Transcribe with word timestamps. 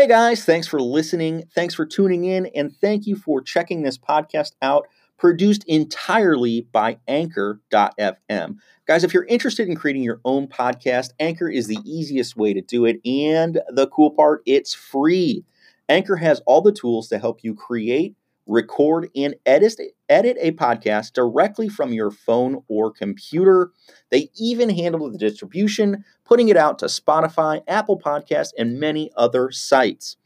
Hey 0.00 0.06
guys, 0.06 0.46
thanks 0.46 0.66
for 0.66 0.80
listening. 0.80 1.44
Thanks 1.54 1.74
for 1.74 1.84
tuning 1.84 2.24
in. 2.24 2.46
And 2.54 2.74
thank 2.74 3.06
you 3.06 3.16
for 3.16 3.42
checking 3.42 3.82
this 3.82 3.98
podcast 3.98 4.52
out, 4.62 4.88
produced 5.18 5.62
entirely 5.64 6.66
by 6.72 7.00
Anchor.fm. 7.06 8.56
Guys, 8.86 9.04
if 9.04 9.12
you're 9.12 9.26
interested 9.26 9.68
in 9.68 9.76
creating 9.76 10.02
your 10.02 10.22
own 10.24 10.48
podcast, 10.48 11.10
Anchor 11.20 11.50
is 11.50 11.66
the 11.66 11.76
easiest 11.84 12.34
way 12.34 12.54
to 12.54 12.62
do 12.62 12.86
it. 12.86 12.98
And 13.04 13.60
the 13.68 13.88
cool 13.88 14.10
part, 14.10 14.40
it's 14.46 14.72
free. 14.72 15.44
Anchor 15.86 16.16
has 16.16 16.40
all 16.46 16.62
the 16.62 16.72
tools 16.72 17.08
to 17.08 17.18
help 17.18 17.40
you 17.44 17.54
create, 17.54 18.14
record, 18.50 19.08
and 19.14 19.36
edit, 19.46 19.80
edit 20.08 20.36
a 20.40 20.52
podcast 20.52 21.12
directly 21.12 21.68
from 21.68 21.92
your 21.92 22.10
phone 22.10 22.62
or 22.68 22.90
computer. 22.90 23.70
They 24.10 24.30
even 24.36 24.68
handle 24.68 25.10
the 25.10 25.18
distribution, 25.18 26.04
putting 26.24 26.48
it 26.48 26.56
out 26.56 26.78
to 26.80 26.86
Spotify, 26.86 27.62
Apple 27.68 27.98
Podcasts, 27.98 28.52
and 28.58 28.80
many 28.80 29.10
other 29.16 29.50
sites. 29.50 30.16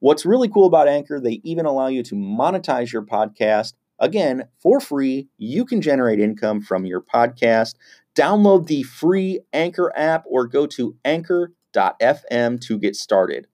What's 0.00 0.26
really 0.26 0.48
cool 0.48 0.66
about 0.66 0.88
Anchor, 0.88 1.20
they 1.20 1.40
even 1.44 1.66
allow 1.66 1.86
you 1.86 2.02
to 2.04 2.14
monetize 2.14 2.92
your 2.92 3.02
podcast. 3.02 3.74
Again, 3.98 4.44
for 4.60 4.80
free, 4.80 5.28
you 5.38 5.64
can 5.64 5.80
generate 5.80 6.20
income 6.20 6.60
from 6.60 6.84
your 6.84 7.00
podcast. 7.00 7.74
Download 8.14 8.66
the 8.66 8.82
free 8.82 9.40
Anchor 9.52 9.92
app 9.96 10.24
or 10.26 10.46
go 10.46 10.66
to 10.66 10.96
anchor.fm 11.04 12.60
to 12.60 12.78
get 12.78 12.96
started. 12.96 13.46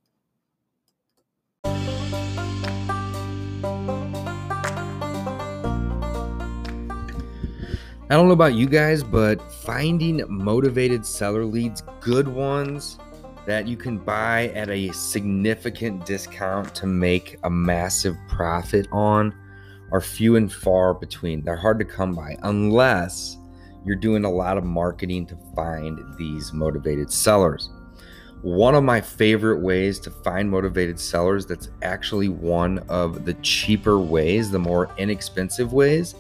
I 8.14 8.16
don't 8.16 8.28
know 8.28 8.32
about 8.32 8.54
you 8.54 8.68
guys, 8.68 9.02
but 9.02 9.42
finding 9.50 10.22
motivated 10.28 11.04
seller 11.04 11.44
leads, 11.44 11.82
good 12.00 12.28
ones 12.28 12.96
that 13.44 13.66
you 13.66 13.76
can 13.76 13.98
buy 13.98 14.50
at 14.54 14.70
a 14.70 14.92
significant 14.92 16.06
discount 16.06 16.72
to 16.76 16.86
make 16.86 17.40
a 17.42 17.50
massive 17.50 18.14
profit 18.28 18.86
on, 18.92 19.34
are 19.90 20.00
few 20.00 20.36
and 20.36 20.52
far 20.52 20.94
between. 20.94 21.44
They're 21.44 21.56
hard 21.56 21.80
to 21.80 21.84
come 21.84 22.14
by 22.14 22.36
unless 22.44 23.36
you're 23.84 23.96
doing 23.96 24.24
a 24.24 24.30
lot 24.30 24.58
of 24.58 24.62
marketing 24.62 25.26
to 25.26 25.36
find 25.56 25.98
these 26.16 26.52
motivated 26.52 27.10
sellers. 27.10 27.68
One 28.42 28.76
of 28.76 28.84
my 28.84 29.00
favorite 29.00 29.58
ways 29.58 29.98
to 29.98 30.12
find 30.12 30.48
motivated 30.48 31.00
sellers 31.00 31.46
that's 31.46 31.70
actually 31.82 32.28
one 32.28 32.78
of 32.88 33.24
the 33.24 33.34
cheaper 33.42 33.98
ways, 33.98 34.52
the 34.52 34.60
more 34.60 34.88
inexpensive 34.98 35.72
ways 35.72 36.14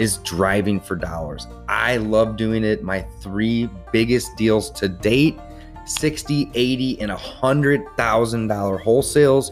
is 0.00 0.16
driving 0.18 0.80
for 0.80 0.96
dollars. 0.96 1.46
I 1.68 1.98
love 1.98 2.38
doing 2.38 2.64
it. 2.64 2.82
My 2.82 3.02
three 3.20 3.68
biggest 3.92 4.34
deals 4.38 4.70
to 4.72 4.88
date 4.88 5.38
60, 5.84 6.50
80, 6.54 7.00
and 7.02 7.10
$100,000 7.10 8.82
wholesales 8.82 9.50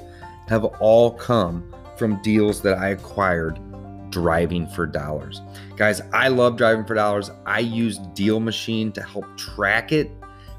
have 0.49 0.65
all 0.65 1.11
come 1.13 1.75
from 1.99 2.21
deals 2.23 2.63
that 2.63 2.79
I 2.79 2.89
acquired 2.89 3.61
driving 4.11 4.67
for 4.69 4.87
dollars. 4.87 5.43
Guys, 5.77 6.01
I 6.15 6.29
love 6.29 6.57
driving 6.57 6.87
for 6.87 6.95
dollars. 6.95 7.31
I 7.45 7.59
use 7.59 7.99
Deal 8.15 8.41
Machine 8.41 8.91
to 8.93 9.03
help 9.03 9.27
track 9.37 9.93
it. 9.93 10.11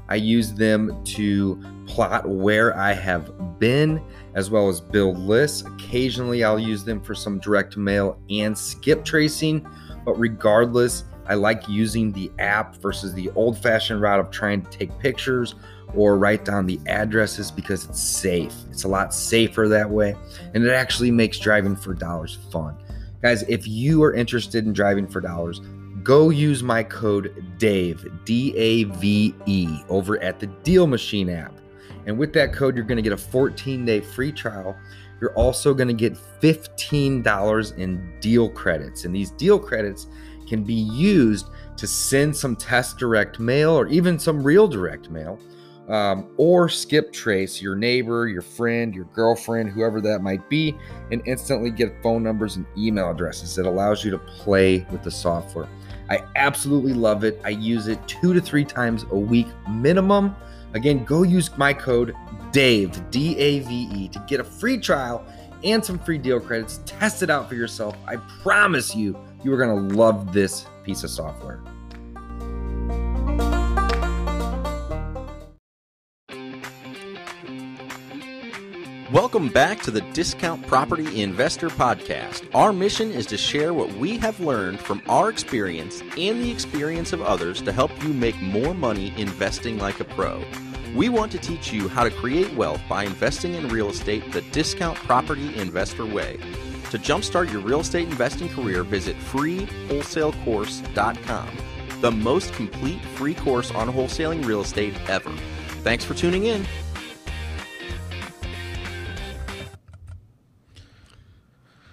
I 0.08 0.16
use 0.16 0.52
them 0.52 1.02
to 1.04 1.60
plot 1.86 2.28
where 2.28 2.76
I 2.76 2.92
have 2.92 3.58
been 3.58 4.00
as 4.34 4.50
well 4.50 4.68
as 4.68 4.80
build 4.80 5.18
lists. 5.18 5.62
Occasionally, 5.66 6.44
I'll 6.44 6.58
use 6.58 6.84
them 6.84 7.00
for 7.00 7.14
some 7.14 7.38
direct 7.40 7.76
mail 7.76 8.20
and 8.28 8.56
skip 8.56 9.04
tracing. 9.04 9.66
But 10.04 10.18
regardless, 10.18 11.04
I 11.26 11.34
like 11.34 11.68
using 11.68 12.12
the 12.12 12.30
app 12.38 12.76
versus 12.76 13.14
the 13.14 13.30
old 13.30 13.58
fashioned 13.58 14.00
route 14.00 14.20
of 14.20 14.30
trying 14.30 14.62
to 14.62 14.70
take 14.70 14.98
pictures 14.98 15.54
or 15.94 16.18
write 16.18 16.44
down 16.44 16.66
the 16.66 16.80
addresses 16.86 17.50
because 17.50 17.84
it's 17.84 18.00
safe. 18.00 18.54
It's 18.70 18.84
a 18.84 18.88
lot 18.88 19.14
safer 19.14 19.68
that 19.68 19.88
way. 19.88 20.16
And 20.54 20.64
it 20.64 20.72
actually 20.72 21.10
makes 21.10 21.38
driving 21.38 21.76
for 21.76 21.94
dollars 21.94 22.38
fun. 22.50 22.76
Guys, 23.22 23.42
if 23.44 23.66
you 23.66 24.02
are 24.02 24.14
interested 24.14 24.64
in 24.64 24.72
driving 24.72 25.06
for 25.06 25.20
dollars, 25.20 25.60
go 26.02 26.30
use 26.30 26.62
my 26.62 26.82
code 26.82 27.54
DAVE, 27.58 28.24
D 28.24 28.56
A 28.56 28.84
V 28.84 29.34
E, 29.46 29.82
over 29.88 30.20
at 30.22 30.40
the 30.40 30.46
Deal 30.46 30.86
Machine 30.86 31.28
app. 31.28 31.52
And 32.06 32.18
with 32.18 32.32
that 32.32 32.52
code, 32.52 32.76
you're 32.76 32.84
going 32.84 32.96
to 32.96 33.02
get 33.02 33.12
a 33.12 33.16
14 33.16 33.84
day 33.84 34.00
free 34.00 34.32
trial. 34.32 34.76
You're 35.20 35.34
also 35.34 35.74
going 35.74 35.88
to 35.88 35.94
get 35.94 36.14
$15 36.14 37.78
in 37.78 38.20
deal 38.20 38.48
credits. 38.48 39.04
And 39.04 39.14
these 39.14 39.30
deal 39.32 39.58
credits 39.58 40.06
can 40.48 40.64
be 40.64 40.74
used 40.74 41.48
to 41.76 41.86
send 41.86 42.34
some 42.34 42.56
test 42.56 42.98
direct 42.98 43.38
mail 43.38 43.70
or 43.70 43.86
even 43.88 44.18
some 44.18 44.42
real 44.42 44.66
direct 44.66 45.10
mail. 45.10 45.38
Um, 45.88 46.32
or 46.36 46.68
skip 46.68 47.12
trace 47.12 47.60
your 47.60 47.74
neighbor, 47.74 48.28
your 48.28 48.42
friend, 48.42 48.94
your 48.94 49.06
girlfriend, 49.06 49.70
whoever 49.70 50.00
that 50.02 50.22
might 50.22 50.48
be, 50.48 50.76
and 51.10 51.20
instantly 51.26 51.70
get 51.70 52.00
phone 52.00 52.22
numbers 52.22 52.54
and 52.54 52.64
email 52.78 53.10
addresses. 53.10 53.58
It 53.58 53.66
allows 53.66 54.04
you 54.04 54.12
to 54.12 54.18
play 54.18 54.86
with 54.92 55.02
the 55.02 55.10
software. 55.10 55.68
I 56.08 56.24
absolutely 56.36 56.92
love 56.92 57.24
it. 57.24 57.40
I 57.44 57.48
use 57.48 57.88
it 57.88 58.06
two 58.06 58.32
to 58.34 58.40
three 58.40 58.64
times 58.64 59.04
a 59.10 59.16
week 59.16 59.48
minimum. 59.68 60.36
Again, 60.74 61.04
go 61.04 61.24
use 61.24 61.56
my 61.56 61.72
code 61.72 62.14
DAVE, 62.52 63.10
D 63.10 63.36
A 63.38 63.60
V 63.60 63.88
E, 63.94 64.08
to 64.08 64.24
get 64.26 64.40
a 64.40 64.44
free 64.44 64.78
trial 64.78 65.24
and 65.62 65.84
some 65.84 65.98
free 65.98 66.18
deal 66.18 66.40
credits. 66.40 66.80
Test 66.86 67.22
it 67.22 67.30
out 67.30 67.48
for 67.48 67.54
yourself. 67.54 67.96
I 68.06 68.16
promise 68.42 68.94
you, 68.94 69.18
you 69.44 69.52
are 69.52 69.56
going 69.56 69.88
to 69.88 69.94
love 69.94 70.32
this 70.32 70.66
piece 70.82 71.04
of 71.04 71.10
software. 71.10 71.60
Welcome 79.12 79.48
back 79.48 79.82
to 79.82 79.90
the 79.90 80.02
Discount 80.12 80.64
Property 80.68 81.20
Investor 81.20 81.68
Podcast. 81.68 82.48
Our 82.54 82.72
mission 82.72 83.10
is 83.10 83.26
to 83.26 83.36
share 83.36 83.74
what 83.74 83.92
we 83.94 84.18
have 84.18 84.38
learned 84.38 84.78
from 84.78 85.02
our 85.08 85.28
experience 85.28 86.00
and 86.16 86.40
the 86.40 86.50
experience 86.50 87.12
of 87.12 87.20
others 87.20 87.60
to 87.62 87.72
help 87.72 87.90
you 88.04 88.10
make 88.10 88.40
more 88.40 88.72
money 88.72 89.12
investing 89.16 89.78
like 89.78 89.98
a 89.98 90.04
pro. 90.04 90.44
We 90.94 91.08
want 91.08 91.32
to 91.32 91.38
teach 91.38 91.72
you 91.72 91.88
how 91.88 92.02
to 92.02 92.10
create 92.10 92.52
wealth 92.54 92.82
by 92.88 93.04
investing 93.04 93.54
in 93.54 93.68
real 93.68 93.90
estate 93.90 94.32
the 94.32 94.40
discount 94.42 94.98
property 94.98 95.54
investor 95.54 96.04
way. 96.04 96.38
To 96.90 96.98
jumpstart 96.98 97.52
your 97.52 97.60
real 97.60 97.78
estate 97.80 98.08
investing 98.08 98.48
career, 98.48 98.82
visit 98.82 99.16
freewholesalecourse.com, 99.16 101.48
the 102.00 102.10
most 102.10 102.52
complete 102.54 103.04
free 103.04 103.34
course 103.34 103.70
on 103.70 103.88
wholesaling 103.88 104.44
real 104.44 104.62
estate 104.62 104.94
ever. 105.08 105.30
Thanks 105.84 106.04
for 106.04 106.14
tuning 106.14 106.46
in. 106.46 106.66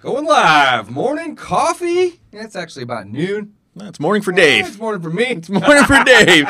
Going 0.02 0.26
live. 0.26 0.90
Morning 0.90 1.36
coffee. 1.36 2.20
It's 2.32 2.56
actually 2.56 2.82
about 2.84 3.08
noon. 3.08 3.57
It's 3.80 4.00
morning 4.00 4.24
for 4.24 4.32
Dave. 4.32 4.68
it's 4.68 4.80
morning 4.80 5.02
for 5.02 5.10
me. 5.10 5.26
It's 5.26 5.50
morning 5.50 5.84
for 5.84 6.04
Dave. 6.04 6.46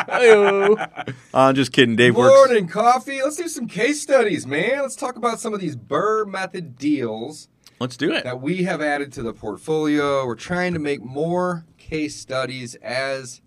I'm 1.34 1.56
just 1.56 1.72
kidding. 1.74 1.96
Dave 1.96 2.16
works. 2.16 2.34
Morning 2.34 2.68
coffee. 2.68 3.22
Let's 3.22 3.36
do 3.36 3.48
some 3.48 3.68
case 3.68 4.02
studies, 4.02 4.48
man. 4.48 4.82
Let's 4.82 4.96
talk 4.96 5.18
about 5.18 5.40
some 5.40 5.54
of 5.54 5.60
these 5.60 5.76
Burr 5.76 6.26
method 6.26 6.78
deals 6.78 7.50
Let's 7.80 7.98
do 7.98 8.12
it. 8.14 8.24
that 8.24 8.42
we 8.42 8.64
have 8.64 8.82
added 8.82 9.12
to 9.14 9.24
the 9.24 9.34
portfolio. 9.34 10.26
We're 10.26 10.36
trying 10.36 10.74
to 10.74 10.80
make 10.80 11.04
more 11.04 11.66
case 11.78 12.16
studies 12.16 12.76
as 12.76 13.42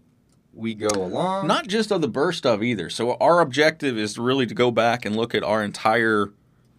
we 0.52 0.74
go 0.74 0.88
along. 0.88 1.46
Not 1.46 1.66
just 1.66 1.90
of 1.90 2.00
the 2.00 2.08
burr 2.08 2.32
stuff 2.32 2.62
either. 2.62 2.90
So 2.90 3.14
our 3.14 3.40
objective 3.40 3.96
is 3.96 4.18
really 4.18 4.46
to 4.46 4.54
go 4.54 4.70
back 4.70 5.04
and 5.04 5.16
look 5.16 5.34
at 5.34 5.42
our 5.42 5.62
entire 5.62 6.32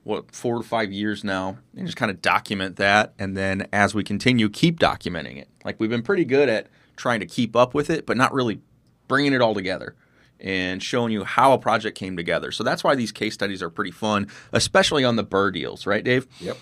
what 0.04 0.32
four 0.34 0.58
to 0.58 0.68
five 0.68 0.92
years 0.92 1.24
now 1.24 1.58
and 1.76 1.86
just 1.86 1.96
kind 1.96 2.10
of 2.10 2.22
document 2.24 2.78
that 2.78 3.14
and 3.20 3.38
then 3.38 3.68
as 3.72 3.94
we 3.94 4.04
continue 4.04 4.50
keep 4.50 4.80
documenting 4.80 5.38
it 5.38 5.48
like 5.64 5.80
we've 5.80 5.92
been 5.92 6.02
pretty 6.02 6.26
good 6.26 6.50
at 6.50 6.66
trying 7.02 7.20
to 7.20 7.26
keep 7.26 7.56
up 7.56 7.74
with 7.74 7.90
it 7.90 8.06
but 8.06 8.16
not 8.16 8.32
really 8.32 8.62
bringing 9.08 9.34
it 9.34 9.42
all 9.42 9.54
together 9.56 9.96
and 10.40 10.82
showing 10.82 11.12
you 11.12 11.24
how 11.24 11.52
a 11.54 11.58
project 11.58 11.98
came 11.98 12.16
together 12.16 12.52
so 12.52 12.64
that's 12.64 12.84
why 12.84 12.94
these 12.96 13.12
case 13.12 13.34
studies 13.34 13.62
are 13.62 13.70
pretty 13.70 13.92
fun 13.92 14.28
especially 14.54 15.04
on 15.04 15.16
the 15.16 15.24
burr 15.24 15.50
deals 15.52 15.86
right 15.88 16.04
dave 16.04 16.28
Yep. 16.40 16.58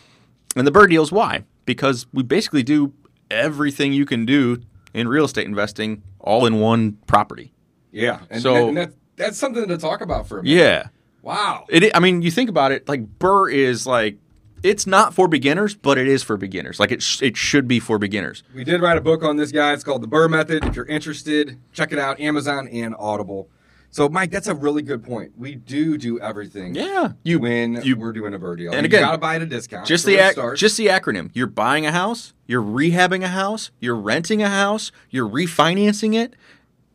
and 0.55 0.65
the 0.65 0.71
burr 0.71 0.87
deals 0.87 1.11
why 1.11 1.43
because 1.65 2.07
we 2.13 2.23
basically 2.23 2.63
do 2.63 2.93
everything 3.29 3.93
you 3.93 4.05
can 4.05 4.25
do 4.25 4.61
in 4.93 5.07
real 5.07 5.25
estate 5.25 5.45
investing 5.45 6.01
all 6.19 6.45
in 6.45 6.59
one 6.59 6.93
property 7.05 7.53
Yeah. 7.91 8.21
And, 8.29 8.41
So- 8.41 8.69
and 8.69 8.77
that, 8.77 8.93
that's 9.17 9.37
something 9.37 9.67
to 9.67 9.77
talk 9.77 10.01
about 10.01 10.27
for 10.27 10.39
a 10.39 10.43
minute. 10.43 10.57
yeah 10.57 10.87
Wow. 11.21 11.65
It, 11.67 11.91
I 11.93 11.99
mean, 11.99 12.21
you 12.21 12.31
think 12.31 12.49
about 12.49 12.71
it, 12.71 12.87
like 12.87 13.01
Burr 13.19 13.49
is 13.49 13.85
like, 13.85 14.17
it's 14.63 14.85
not 14.87 15.13
for 15.13 15.27
beginners, 15.27 15.75
but 15.75 15.97
it 15.97 16.07
is 16.07 16.23
for 16.23 16.37
beginners. 16.37 16.79
Like 16.79 16.91
it, 16.91 17.01
sh- 17.01 17.21
it 17.21 17.37
should 17.37 17.67
be 17.67 17.79
for 17.79 17.97
beginners. 17.97 18.43
We 18.53 18.63
did 18.63 18.81
write 18.81 18.97
a 18.97 19.01
book 19.01 19.23
on 19.23 19.37
this 19.37 19.51
guy. 19.51 19.73
It's 19.73 19.83
called 19.83 20.01
The 20.03 20.07
Burr 20.07 20.27
Method. 20.27 20.65
If 20.65 20.75
you're 20.75 20.85
interested, 20.85 21.57
check 21.73 21.91
it 21.91 21.99
out. 21.99 22.19
Amazon 22.19 22.67
and 22.69 22.95
Audible. 22.97 23.49
So, 23.91 24.07
Mike, 24.07 24.29
that's 24.29 24.47
a 24.47 24.53
really 24.53 24.83
good 24.83 25.03
point. 25.03 25.31
We 25.35 25.55
do 25.55 25.97
do 25.97 26.19
everything. 26.19 26.75
Yeah, 26.75 27.13
you 27.23 27.39
when 27.39 27.81
you- 27.83 27.95
we're 27.97 28.13
doing 28.13 28.35
a 28.35 28.39
Burr 28.39 28.55
deal, 28.55 28.71
and 28.71 28.81
you 28.81 28.85
again, 28.85 29.01
gotta 29.01 29.17
buy 29.17 29.35
at 29.37 29.41
a 29.41 29.47
discount. 29.47 29.87
just 29.87 30.05
the 30.05 30.17
ac- 30.17 30.39
just 30.55 30.77
the 30.77 30.87
acronym. 30.87 31.31
You're 31.33 31.47
buying 31.47 31.87
a 31.87 31.91
house, 31.91 32.33
you're 32.45 32.61
rehabbing 32.61 33.23
a 33.23 33.29
house, 33.29 33.71
you're 33.79 33.95
renting 33.95 34.43
a 34.43 34.49
house, 34.49 34.91
you're 35.09 35.27
refinancing 35.27 36.13
it. 36.13 36.35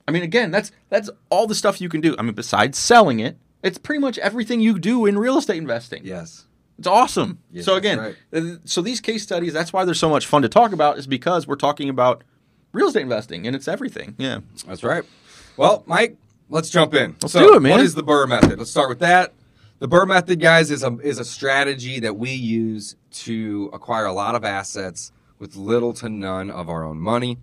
I 0.07 0.13
mean, 0.13 0.23
again, 0.23 0.53
that's 0.53 0.71
that's 0.89 1.11
all 1.31 1.49
the 1.49 1.55
stuff 1.57 1.81
you 1.81 1.89
can 1.89 2.01
do. 2.01 2.15
I 2.17 2.23
mean, 2.23 2.35
besides 2.35 2.79
selling 2.79 3.19
it, 3.19 3.39
it's 3.63 3.79
pretty 3.79 3.99
much 4.01 4.17
everything 4.19 4.61
you 4.61 4.79
do 4.79 5.05
in 5.05 5.19
real 5.19 5.37
estate 5.39 5.57
investing. 5.59 6.03
yes. 6.05 6.47
It's 6.79 6.89
awesome. 6.89 7.39
Yes, 7.53 7.65
so 7.65 7.77
again, 7.77 7.99
right. 7.99 8.17
uh, 8.33 8.57
so 8.65 8.83
these 8.83 9.01
case 9.01 9.23
studies, 9.23 9.53
that's 9.53 9.73
why 9.73 9.85
they're 9.85 9.95
so 9.95 10.11
much 10.11 10.27
fun 10.27 10.43
to 10.43 10.49
talk 10.49 10.73
about, 10.73 10.99
is 10.99 11.07
because 11.07 11.47
we're 11.47 11.55
talking 11.57 11.89
about 11.89 12.25
real 12.73 12.89
estate 12.89 13.03
investing 13.03 13.47
and 13.47 13.55
it's 13.55 13.69
everything. 13.69 14.15
Yeah. 14.19 14.41
That's 14.67 14.83
right. 14.83 15.05
Well, 15.57 15.85
Mike, 15.87 16.17
let's 16.49 16.71
jump 16.71 16.95
in. 16.95 17.17
Let's 17.23 17.33
do 17.33 17.55
it, 17.55 17.61
man. 17.61 17.73
What 17.73 17.81
is 17.81 17.95
the 17.95 18.03
Burr 18.03 18.27
method? 18.27 18.59
Let's 18.59 18.71
start 18.71 18.89
with 18.89 18.99
that. 18.99 19.33
The 19.79 19.89
Burr 19.89 20.07
method, 20.07 20.41
guys, 20.41 20.71
is 20.71 20.83
a 20.83 20.97
is 20.99 21.19
a 21.19 21.25
strategy 21.25 22.01
that 22.01 22.17
we 22.17 22.33
use 22.33 22.97
to 23.11 23.71
acquire 23.73 24.07
a 24.07 24.13
lot 24.13 24.35
of 24.35 24.45
assets 24.45 25.13
with 25.39 25.57
little 25.57 25.93
to 25.95 26.09
none 26.09 26.51
of 26.51 26.69
our 26.69 26.85
own 26.85 26.99
money. 26.99 27.39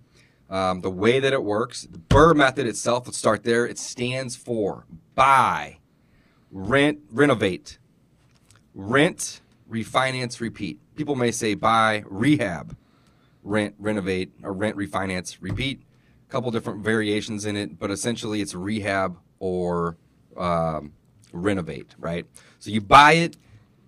Um, 0.50 0.80
the 0.80 0.90
way 0.90 1.20
that 1.20 1.32
it 1.32 1.42
works, 1.42 1.82
the 1.82 1.98
Burr 1.98 2.34
method 2.34 2.66
itself. 2.66 3.06
Let's 3.06 3.18
start 3.18 3.44
there. 3.44 3.66
It 3.66 3.78
stands 3.78 4.36
for 4.36 4.86
buy, 5.14 5.78
rent, 6.50 7.00
renovate, 7.10 7.78
rent, 8.74 9.40
refinance, 9.70 10.40
repeat. 10.40 10.78
People 10.96 11.14
may 11.14 11.30
say 11.30 11.54
buy, 11.54 12.04
rehab, 12.06 12.76
rent, 13.42 13.74
renovate, 13.78 14.32
or 14.42 14.52
rent, 14.52 14.76
refinance, 14.76 15.38
repeat. 15.40 15.82
A 16.28 16.30
couple 16.30 16.50
different 16.50 16.82
variations 16.82 17.44
in 17.44 17.56
it, 17.56 17.78
but 17.78 17.90
essentially 17.90 18.40
it's 18.40 18.54
rehab 18.54 19.18
or 19.38 19.96
um, 20.36 20.92
renovate, 21.32 21.94
right? 21.98 22.26
So 22.58 22.70
you 22.70 22.80
buy 22.80 23.12
it, 23.12 23.36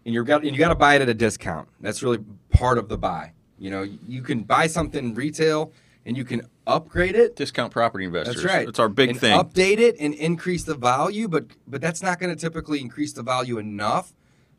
and 0.05 0.13
you're 0.13 0.25
got 0.25 0.43
and 0.43 0.53
you 0.53 0.59
got 0.59 0.69
to 0.69 0.75
buy 0.75 0.97
it 0.97 1.03
at 1.03 1.09
a 1.09 1.15
discount. 1.15 1.69
That's 1.81 2.03
really 2.03 2.19
part 2.51 2.77
of 2.77 2.89
the 2.89 2.99
buy. 2.99 3.33
You 3.59 3.71
know, 3.71 3.83
you 3.83 4.23
can 4.23 4.43
buy 4.43 4.67
something 4.67 5.15
retail 5.15 5.73
and 6.05 6.17
you 6.17 6.25
can 6.25 6.43
upgrade 6.67 7.15
it. 7.15 7.37
Discount 7.37 7.73
property 7.73 8.05
investors. 8.05 8.37
That's 8.37 8.47
right. 8.47 8.69
It's 8.69 8.79
our 8.79 8.89
big 8.89 9.11
and 9.11 9.21
thing. 9.21 9.39
Update 9.39 9.79
it 9.79 9.97
and 9.99 10.13
increase 10.15 10.65
the 10.65 10.75
value, 10.75 11.29
but 11.29 11.47
but 11.67 11.81
that's 11.81 12.03
not 12.03 12.19
going 12.19 12.35
to 12.35 12.39
typically 12.39 12.81
increase 12.81 13.13
the 13.13 13.23
value 13.23 13.59
enough 13.59 14.13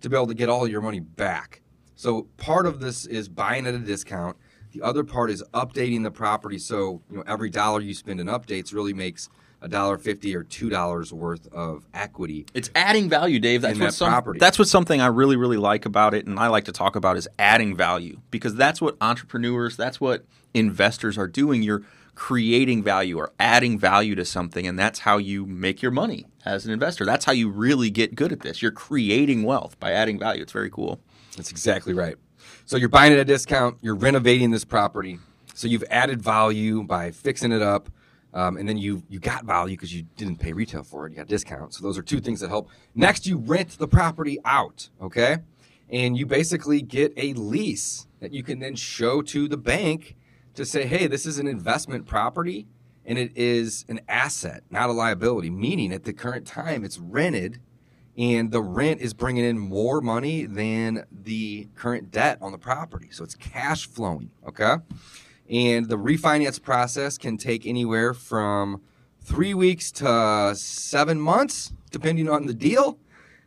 to 0.06 0.10
be 0.10 0.16
able 0.16 0.28
to 0.28 0.36
get 0.36 0.50
all 0.50 0.68
your 0.68 0.82
money 0.82 1.00
back. 1.00 1.62
So 1.96 2.28
part 2.38 2.68
of 2.68 2.80
this 2.80 3.08
is 3.08 3.28
buying 3.28 3.66
at 3.66 3.74
a 3.74 3.80
discount. 3.80 4.38
The 4.72 4.84
other 4.84 5.04
part 5.04 5.32
is 5.32 5.44
updating 5.52 6.04
the 6.04 6.12
property. 6.12 6.60
So 6.60 7.02
you 7.10 7.18
know 7.18 7.24
every 7.26 7.50
dollar 7.50 7.82
you 7.82 7.96
spend 7.96 8.20
in 8.20 8.28
updates 8.28 8.72
really 8.72 8.94
makes 8.94 9.30
a 9.62 9.68
dollar 9.68 9.98
fifty 9.98 10.36
or 10.36 10.44
two 10.44 10.70
dollars 10.70 11.12
worth 11.12 11.48
of 11.52 11.88
equity. 11.96 12.46
It's 12.54 12.70
adding 12.76 13.10
value, 13.10 13.40
Dave. 13.40 13.64
That's 13.64 13.80
what 13.80 13.86
that 13.86 13.94
some, 13.94 14.10
property. 14.10 14.38
That's 14.38 14.60
what 14.60 14.68
something 14.68 15.02
I 15.02 15.08
really, 15.08 15.38
really 15.38 15.58
like 15.58 15.88
about 15.88 16.14
it, 16.14 16.28
and 16.28 16.38
I 16.38 16.50
like 16.50 16.66
to 16.66 16.72
talk 16.72 16.96
about 16.96 17.18
is 17.18 17.28
adding 17.40 17.76
value 17.76 18.20
because 18.30 18.54
that's 18.54 18.80
what 18.80 18.98
entrepreneurs, 19.02 19.76
that's 19.76 20.00
what 20.00 20.24
investors 20.54 21.18
are 21.18 21.28
doing. 21.28 21.64
You're 21.64 21.82
creating 22.16 22.82
value 22.82 23.18
or 23.18 23.32
adding 23.40 23.78
value 23.78 24.16
to 24.16 24.26
something, 24.26 24.66
and 24.66 24.80
that's 24.80 25.00
how 25.00 25.18
you 25.18 25.46
make 25.46 25.82
your 25.82 25.92
money 25.92 26.26
as 26.46 26.66
an 26.66 26.72
investor. 26.72 27.06
That's 27.06 27.26
how 27.26 27.34
you 27.34 27.50
really 27.50 27.90
get 27.90 28.16
good 28.16 28.32
at 28.32 28.40
this. 28.40 28.62
You're 28.62 28.72
creating 28.72 29.44
wealth 29.44 29.80
by 29.80 29.92
adding 29.92 30.18
value. 30.18 30.42
It's 30.42 30.52
very 30.54 30.70
cool. 30.70 31.00
That's 31.36 31.52
exactly 31.52 31.94
right. 31.94 32.16
So 32.66 32.78
you're 32.78 32.90
buying 32.90 33.14
at 33.14 33.20
a 33.20 33.26
discount, 33.26 33.78
you're 33.82 33.96
renovating 33.96 34.52
this 34.52 34.66
property. 34.66 35.20
So 35.54 35.68
you've 35.68 35.84
added 35.90 36.22
value 36.22 36.84
by 36.84 37.12
fixing 37.12 37.52
it 37.52 37.62
up, 37.62 37.90
um, 38.34 38.58
and 38.58 38.68
then 38.68 38.78
you 38.78 39.04
you 39.10 39.20
got 39.20 39.46
value 39.46 39.76
because 39.76 39.94
you 39.94 40.04
didn't 40.18 40.38
pay 40.38 40.52
retail 40.52 40.84
for 40.84 41.06
it. 41.06 41.12
You 41.12 41.18
got 41.18 41.28
discount. 41.28 41.74
So 41.74 41.84
those 41.84 41.98
are 41.98 42.02
two 42.02 42.20
things 42.20 42.40
that 42.42 42.50
help. 42.50 42.70
Next, 42.94 43.26
you 43.26 43.38
rent 43.38 43.78
the 43.78 43.88
property 43.88 44.40
out, 44.44 44.90
okay, 45.02 45.38
and 45.90 46.18
you 46.18 46.26
basically 46.26 46.82
get 46.82 47.14
a 47.18 47.34
lease 47.34 48.08
that 48.20 48.34
you 48.34 48.44
can 48.44 48.60
then 48.60 48.76
show 48.76 49.22
to 49.22 49.48
the 49.48 49.58
bank 49.58 50.16
to 50.56 50.66
say, 50.66 50.86
hey, 50.86 51.08
this 51.08 51.26
is 51.26 51.40
an 51.40 51.48
investment 51.48 52.06
property. 52.06 52.68
And 53.08 53.20
it 53.20 53.38
is 53.38 53.86
an 53.88 54.02
asset, 54.10 54.64
not 54.72 54.90
a 54.90 54.92
liability. 54.92 55.52
Meaning, 55.52 55.94
at 55.94 56.06
the 56.06 56.14
current 56.14 56.48
time, 56.48 56.84
it's 56.84 56.98
rented 56.98 57.60
and 58.18 58.52
the 58.52 58.62
rent 58.62 59.02
is 59.02 59.14
bringing 59.14 59.44
in 59.44 59.60
more 59.60 60.00
money 60.00 60.46
than 60.46 61.06
the 61.12 61.68
current 61.76 62.12
debt 62.12 62.38
on 62.42 62.52
the 62.52 62.58
property. 62.58 63.10
So 63.12 63.24
it's 63.24 63.36
cash 63.36 63.88
flowing, 63.88 64.32
okay? 64.48 64.76
And 65.50 65.90
the 65.90 65.98
refinance 65.98 66.62
process 66.62 67.18
can 67.18 67.38
take 67.38 67.66
anywhere 67.66 68.14
from 68.14 68.82
three 69.22 69.54
weeks 69.54 69.92
to 69.92 70.54
seven 70.56 71.20
months, 71.20 71.74
depending 71.92 72.30
on 72.30 72.46
the 72.46 72.54
deal. 72.54 73.00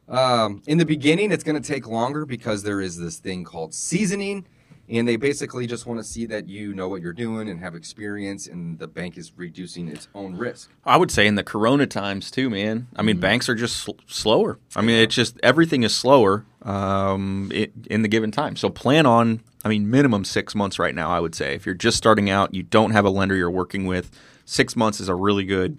Um, 0.06 0.62
in 0.66 0.78
the 0.78 0.87
beginning, 0.87 1.32
it's 1.32 1.44
going 1.44 1.61
to 1.61 1.66
take 1.66 1.87
longer 1.87 2.26
because 2.26 2.62
there 2.62 2.81
is 2.81 2.99
this 2.99 3.19
thing 3.19 3.44
called 3.44 3.75
seasoning. 3.75 4.46
And 4.90 5.06
they 5.06 5.17
basically 5.17 5.67
just 5.67 5.85
want 5.85 6.00
to 6.00 6.05
see 6.05 6.25
that 6.26 6.49
you 6.49 6.73
know 6.73 6.88
what 6.88 7.02
you're 7.02 7.12
doing 7.12 7.50
and 7.50 7.61
have 7.61 7.75
experience, 7.75 8.46
and 8.46 8.79
the 8.79 8.87
bank 8.88 9.19
is 9.19 9.32
reducing 9.37 9.87
its 9.88 10.08
own 10.14 10.35
risk. 10.35 10.70
I 10.85 10.96
would 10.96 11.11
say 11.11 11.26
in 11.26 11.35
the 11.35 11.44
Corona 11.44 11.87
times 11.87 12.31
too, 12.31 12.49
man. 12.49 12.87
I 12.94 12.99
Mm-hmm. 13.00 13.06
mean, 13.06 13.20
banks 13.20 13.49
are 13.50 13.55
just 13.55 13.76
sl- 13.76 13.93
slower. 14.06 14.58
I 14.75 14.81
mean, 14.81 14.96
it's 14.96 15.14
just 15.14 15.38
everything 15.43 15.82
is 15.82 15.94
slower 15.94 16.46
um, 16.62 17.50
it, 17.55 17.73
in 17.90 18.00
the 18.00 18.08
given 18.08 18.31
time. 18.31 18.56
So 18.56 18.70
plan 18.70 19.05
on, 19.05 19.40
I 19.62 19.69
mean, 19.69 19.90
minimum 19.90 20.25
six 20.25 20.55
months 20.55 20.79
right 20.79 20.94
now. 20.94 21.11
I 21.11 21.20
would 21.20 21.35
say 21.35 21.55
if 21.55 21.67
you're 21.67 21.75
just 21.75 21.99
starting 21.99 22.31
out, 22.31 22.55
you 22.55 22.62
don't 22.62 22.93
have 22.93 23.05
a 23.05 23.11
lender 23.11 23.35
you're 23.37 23.50
working 23.50 23.85
with, 23.87 24.11
six 24.46 24.75
months 24.75 25.00
is 25.00 25.08
a 25.11 25.14
really 25.14 25.44
good 25.44 25.79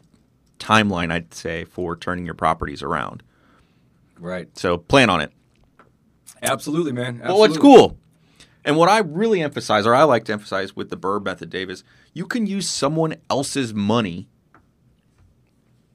timeline. 0.60 1.12
I'd 1.12 1.34
say 1.34 1.64
for 1.66 1.96
turning 1.96 2.26
your 2.26 2.36
properties 2.36 2.84
around. 2.84 3.24
Right. 4.20 4.56
So 4.56 4.78
plan 4.78 5.10
on 5.10 5.22
it. 5.22 5.32
Absolutely, 6.44 6.92
man. 6.92 7.18
But 7.26 7.38
what's 7.38 7.56
Absolutely. 7.56 7.78
cool, 7.80 7.98
and 8.66 8.78
what 8.78 8.90
I 8.90 9.00
really 9.00 9.42
emphasize, 9.42 9.86
or 9.86 9.96
I 9.96 10.04
like 10.04 10.26
to 10.26 10.34
emphasize 10.34 10.76
with 10.76 10.90
the 10.90 10.98
Burr 10.98 11.20
method, 11.20 11.50
Dave, 11.50 11.70
is 11.70 11.84
you 12.14 12.26
can 12.26 12.46
use 12.46 12.70
someone 12.70 13.16
else's 13.30 13.74
money 13.74 14.28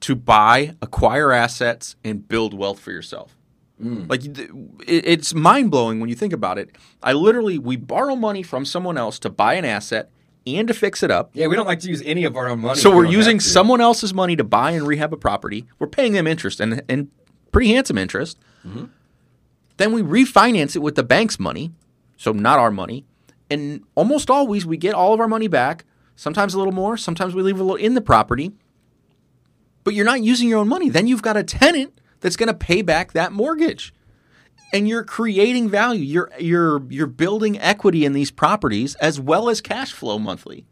to 0.01 0.15
buy, 0.15 0.75
acquire 0.83 1.33
assets, 1.33 1.97
and 2.05 2.27
build 2.29 2.55
wealth 2.55 2.81
for 2.81 2.93
yourself. 2.93 3.37
Like 4.09 4.23
it's 4.87 5.35
mind 5.35 5.71
blowing 5.71 6.01
when 6.01 6.09
you 6.09 6.15
think 6.15 6.33
about 6.33 6.59
it. 6.59 6.71
I 7.03 7.13
literally 7.13 7.59
we 7.59 7.77
borrow 7.77 8.15
money 8.15 8.43
from 8.43 8.65
someone 8.65 8.97
else 8.97 9.19
to 9.21 9.31
buy 9.31 9.55
an 9.55 9.65
asset 9.65 10.11
and 10.47 10.69
to 10.69 10.75
fix 10.75 11.03
it 11.03 11.11
up. 11.11 11.31
Yeah, 11.33 11.49
we 11.49 11.57
don't 11.57 11.67
like 11.67 11.81
to 11.81 11.89
use 11.89 12.03
any 12.05 12.25
of 12.25 12.37
our 12.37 12.49
own 12.49 12.61
money. 12.61 12.79
So 12.79 12.91
we 12.91 12.97
we're 12.97 13.07
using 13.07 13.41
someone 13.41 13.81
else's 13.81 14.15
money 14.15 14.37
to 14.37 14.45
buy 14.45 14.71
and 14.73 14.87
rehab 14.87 15.13
a 15.13 15.17
property. 15.17 15.67
We're 15.79 15.89
paying 15.89 16.13
them 16.13 16.27
interest 16.27 16.61
and, 16.61 16.83
and 16.89 17.11
pretty 17.51 17.73
handsome 17.73 17.99
interest. 17.99 18.39
Mm-hmm. 18.67 18.85
Then 19.77 19.93
we 19.93 20.03
refinance 20.03 20.77
it 20.77 20.81
with 20.81 20.95
the 20.95 21.03
bank's 21.03 21.41
money, 21.41 21.73
so 22.17 22.33
not 22.33 22.59
our 22.59 22.71
money. 22.71 23.05
And 23.51 23.85
almost 23.95 24.31
always 24.31 24.65
we 24.67 24.77
get 24.77 24.95
all 24.95 25.13
of 25.13 25.21
our 25.21 25.29
money 25.29 25.49
back. 25.49 25.85
Sometimes 26.17 26.55
a 26.55 26.59
little 26.59 26.73
more. 26.73 26.97
Sometimes 26.97 27.35
we 27.35 27.43
leave 27.43 27.59
a 27.59 27.63
little 27.63 27.77
in 27.77 27.95
the 27.95 28.01
property. 28.01 28.53
But 29.83 29.95
you're 29.95 30.05
not 30.05 30.23
using 30.23 30.49
your 30.49 30.59
own 30.61 30.69
money. 30.69 30.89
Then 30.89 31.07
you've 31.07 31.23
got 31.23 31.37
a 31.37 31.43
tenant 31.43 32.01
that's 32.21 32.37
going 32.37 32.49
to 32.49 32.55
pay 32.55 32.83
back 32.83 33.13
that 33.13 33.33
mortgage. 33.33 33.93
And 34.73 34.89
you're 34.89 35.05
creating 35.05 35.69
value. 35.69 36.03
You're 36.03 36.31
you're 36.39 36.83
you're 36.89 37.06
building 37.06 37.61
equity 37.61 38.05
in 38.05 38.13
these 38.13 38.31
properties 38.31 38.94
as 38.97 39.21
well 39.21 39.49
as 39.49 39.61
cash 39.61 39.93
flow 39.93 40.19
monthly. 40.19 40.65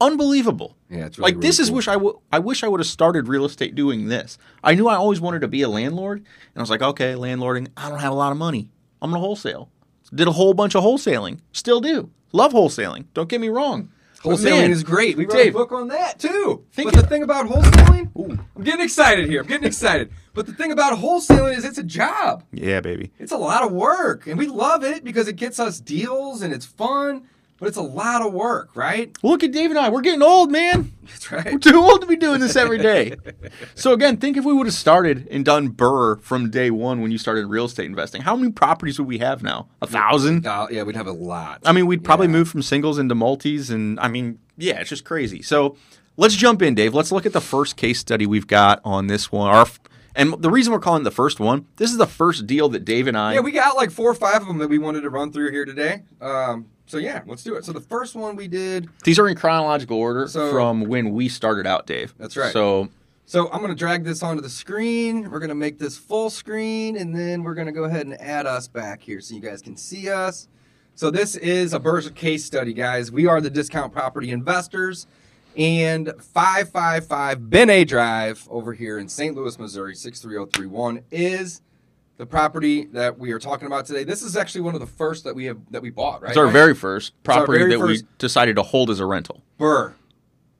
Unbelievable. 0.00 0.76
Yeah, 0.88 1.06
it's 1.06 1.18
really, 1.18 1.32
like 1.32 1.40
this 1.40 1.58
really 1.58 1.62
is 1.62 1.68
cool. 1.68 1.76
wish 1.76 1.88
I 1.88 1.92
w- 1.94 2.20
I 2.32 2.38
wish 2.38 2.62
I 2.62 2.68
would 2.68 2.80
have 2.80 2.86
started 2.86 3.26
real 3.28 3.44
estate 3.44 3.74
doing 3.74 4.08
this. 4.08 4.38
I 4.62 4.74
knew 4.74 4.86
I 4.88 4.94
always 4.94 5.20
wanted 5.20 5.40
to 5.40 5.48
be 5.48 5.62
a 5.62 5.68
landlord, 5.68 6.18
and 6.18 6.26
I 6.56 6.60
was 6.60 6.70
like, 6.70 6.82
okay, 6.82 7.14
landlording. 7.14 7.68
I 7.76 7.88
don't 7.88 7.98
have 7.98 8.12
a 8.12 8.16
lot 8.16 8.32
of 8.32 8.38
money. 8.38 8.70
I'm 9.02 9.10
gonna 9.10 9.20
wholesale. 9.20 9.70
Did 10.14 10.28
a 10.28 10.32
whole 10.32 10.54
bunch 10.54 10.74
of 10.74 10.82
wholesaling. 10.82 11.40
Still 11.52 11.80
do. 11.80 12.10
Love 12.32 12.52
wholesaling. 12.52 13.06
Don't 13.14 13.28
get 13.28 13.40
me 13.40 13.48
wrong. 13.48 13.90
Wholesaling 14.22 14.60
man, 14.62 14.70
is 14.70 14.82
great. 14.82 15.16
We 15.16 15.24
wrote 15.24 15.32
Dave, 15.32 15.54
a 15.54 15.58
book 15.58 15.72
on 15.72 15.88
that 15.88 16.18
too. 16.18 16.64
think- 16.72 16.92
but 16.92 17.00
the 17.00 17.06
thing 17.06 17.22
about 17.22 17.46
wholesaling, 17.46 18.10
Ooh. 18.18 18.38
I'm 18.54 18.62
getting 18.64 18.82
excited 18.84 19.28
here. 19.28 19.40
I'm 19.40 19.46
getting 19.46 19.66
excited. 19.66 20.10
But 20.34 20.46
the 20.46 20.52
thing 20.52 20.72
about 20.72 20.98
wholesaling 20.98 21.56
is 21.56 21.64
it's 21.64 21.78
a 21.78 21.82
job. 21.82 22.44
Yeah, 22.52 22.80
baby. 22.80 23.12
It's 23.18 23.32
a 23.32 23.38
lot 23.38 23.62
of 23.64 23.72
work, 23.72 24.26
and 24.26 24.38
we 24.38 24.46
love 24.46 24.84
it 24.84 25.04
because 25.04 25.26
it 25.26 25.36
gets 25.36 25.58
us 25.58 25.80
deals 25.80 26.42
and 26.42 26.52
it's 26.52 26.66
fun. 26.66 27.22
But 27.60 27.68
it's 27.68 27.76
a 27.76 27.82
lot 27.82 28.22
of 28.26 28.32
work, 28.32 28.70
right? 28.74 29.14
Look 29.22 29.44
at 29.44 29.52
Dave 29.52 29.68
and 29.70 29.78
I. 29.78 29.90
We're 29.90 30.00
getting 30.00 30.22
old, 30.22 30.50
man. 30.50 30.92
That's 31.04 31.30
right. 31.30 31.52
We're 31.52 31.58
too 31.58 31.76
old 31.78 32.00
to 32.00 32.06
be 32.06 32.16
doing 32.16 32.40
this 32.40 32.56
every 32.56 32.78
day. 32.78 33.14
so 33.74 33.92
again, 33.92 34.16
think 34.16 34.38
if 34.38 34.46
we 34.46 34.54
would 34.54 34.66
have 34.66 34.74
started 34.74 35.28
and 35.30 35.44
done 35.44 35.68
Burr 35.68 36.16
from 36.16 36.50
day 36.50 36.70
one 36.70 37.02
when 37.02 37.10
you 37.10 37.18
started 37.18 37.46
real 37.46 37.66
estate 37.66 37.84
investing. 37.84 38.22
How 38.22 38.34
many 38.34 38.50
properties 38.50 38.98
would 38.98 39.06
we 39.06 39.18
have 39.18 39.42
now? 39.42 39.68
A 39.82 39.86
thousand. 39.86 40.46
Uh, 40.46 40.68
yeah, 40.70 40.84
we'd 40.84 40.96
have 40.96 41.06
a 41.06 41.12
lot. 41.12 41.60
I 41.66 41.72
mean, 41.72 41.86
we'd 41.86 42.02
probably 42.02 42.28
Yeah. 42.28 42.32
move 42.32 42.48
from 42.48 42.62
singles 42.62 42.98
into 42.98 43.14
multis, 43.14 43.68
and 43.68 44.00
I 44.00 44.08
mean, 44.08 44.38
yeah, 44.56 44.80
it's 44.80 44.88
just 44.88 45.04
crazy. 45.04 45.42
So 45.42 45.76
let's 46.16 46.36
jump 46.36 46.62
in, 46.62 46.74
Dave. 46.74 46.94
Let's 46.94 47.12
look 47.12 47.26
at 47.26 47.34
the 47.34 47.42
first 47.42 47.76
case 47.76 47.98
study 47.98 48.24
we've 48.24 48.46
got 48.46 48.80
on 48.86 49.06
this 49.08 49.30
one. 49.30 49.54
Our, 49.54 49.66
and 50.16 50.34
the 50.42 50.50
reason 50.50 50.72
we're 50.72 50.78
calling 50.80 51.02
it 51.02 51.04
the 51.04 51.10
first 51.10 51.38
one, 51.40 51.66
this 51.76 51.90
is 51.90 51.98
the 51.98 52.06
first 52.06 52.46
deal 52.46 52.70
that 52.70 52.86
Dave 52.86 53.06
and 53.06 53.18
I. 53.18 53.34
Yeah, 53.34 53.40
we 53.40 53.52
got 53.52 53.76
like 53.76 53.90
four 53.90 54.10
or 54.10 54.14
five 54.14 54.40
of 54.40 54.48
them 54.48 54.56
that 54.58 54.68
we 54.70 54.78
wanted 54.78 55.02
to 55.02 55.10
run 55.10 55.30
through 55.30 55.50
here 55.50 55.66
today. 55.66 56.04
Um, 56.22 56.66
so 56.90 56.98
yeah, 56.98 57.22
let's 57.26 57.42
do 57.44 57.54
it. 57.54 57.64
So 57.64 57.72
the 57.72 57.80
first 57.80 58.14
one 58.16 58.34
we 58.36 58.48
did. 58.48 58.88
these 59.04 59.18
are 59.18 59.28
in 59.28 59.36
chronological 59.36 59.96
order 59.96 60.26
So- 60.28 60.50
from 60.50 60.82
when 60.84 61.12
we 61.12 61.28
started 61.28 61.66
out, 61.66 61.86
Dave. 61.86 62.14
That's 62.18 62.36
right. 62.36 62.52
So 62.52 62.88
So 63.26 63.48
I'm 63.52 63.60
going 63.60 63.70
to 63.70 63.76
drag 63.78 64.02
this 64.04 64.22
onto 64.24 64.42
the 64.42 64.48
screen. 64.50 65.30
We're 65.30 65.38
going 65.38 65.50
to 65.50 65.54
make 65.54 65.78
this 65.78 65.96
full 65.96 66.30
screen, 66.30 66.96
and 66.96 67.14
then 67.14 67.44
we're 67.44 67.54
going 67.54 67.68
to 67.68 67.72
go 67.72 67.84
ahead 67.84 68.06
and 68.06 68.20
add 68.20 68.44
us 68.46 68.66
back 68.66 69.00
here 69.02 69.20
so 69.20 69.34
you 69.36 69.40
guys 69.40 69.62
can 69.62 69.76
see 69.76 70.08
us. 70.10 70.48
So 70.96 71.10
this 71.10 71.36
is 71.36 71.72
a 71.72 71.78
Bursa 71.78 72.12
case 72.14 72.44
study, 72.44 72.74
guys. 72.74 73.12
We 73.12 73.26
are 73.26 73.40
the 73.40 73.48
discount 73.48 73.92
property 73.92 74.32
investors, 74.32 75.06
and 75.56 76.12
555 76.18 77.48
Ben 77.50 77.70
A 77.70 77.84
Drive 77.84 78.46
over 78.50 78.72
here 78.74 78.98
in 78.98 79.08
St. 79.08 79.34
Louis, 79.36 79.58
Missouri, 79.58 79.94
63031 79.94 81.02
is 81.10 81.62
the 82.20 82.26
property 82.26 82.84
that 82.92 83.18
we 83.18 83.32
are 83.32 83.38
talking 83.38 83.66
about 83.66 83.86
today. 83.86 84.04
This 84.04 84.20
is 84.20 84.36
actually 84.36 84.60
one 84.60 84.74
of 84.74 84.80
the 84.80 84.86
first 84.86 85.24
that 85.24 85.34
we 85.34 85.46
have 85.46 85.56
that 85.70 85.80
we 85.80 85.88
bought. 85.88 86.20
Right? 86.20 86.28
It's 86.28 86.38
our 86.38 86.44
Mike? 86.44 86.52
very 86.52 86.74
first 86.74 87.20
property 87.22 87.60
very 87.60 87.70
that 87.72 87.78
first- 87.78 88.02
we 88.02 88.08
decided 88.18 88.56
to 88.56 88.62
hold 88.62 88.90
as 88.90 89.00
a 89.00 89.06
rental. 89.06 89.42
Burr 89.56 89.94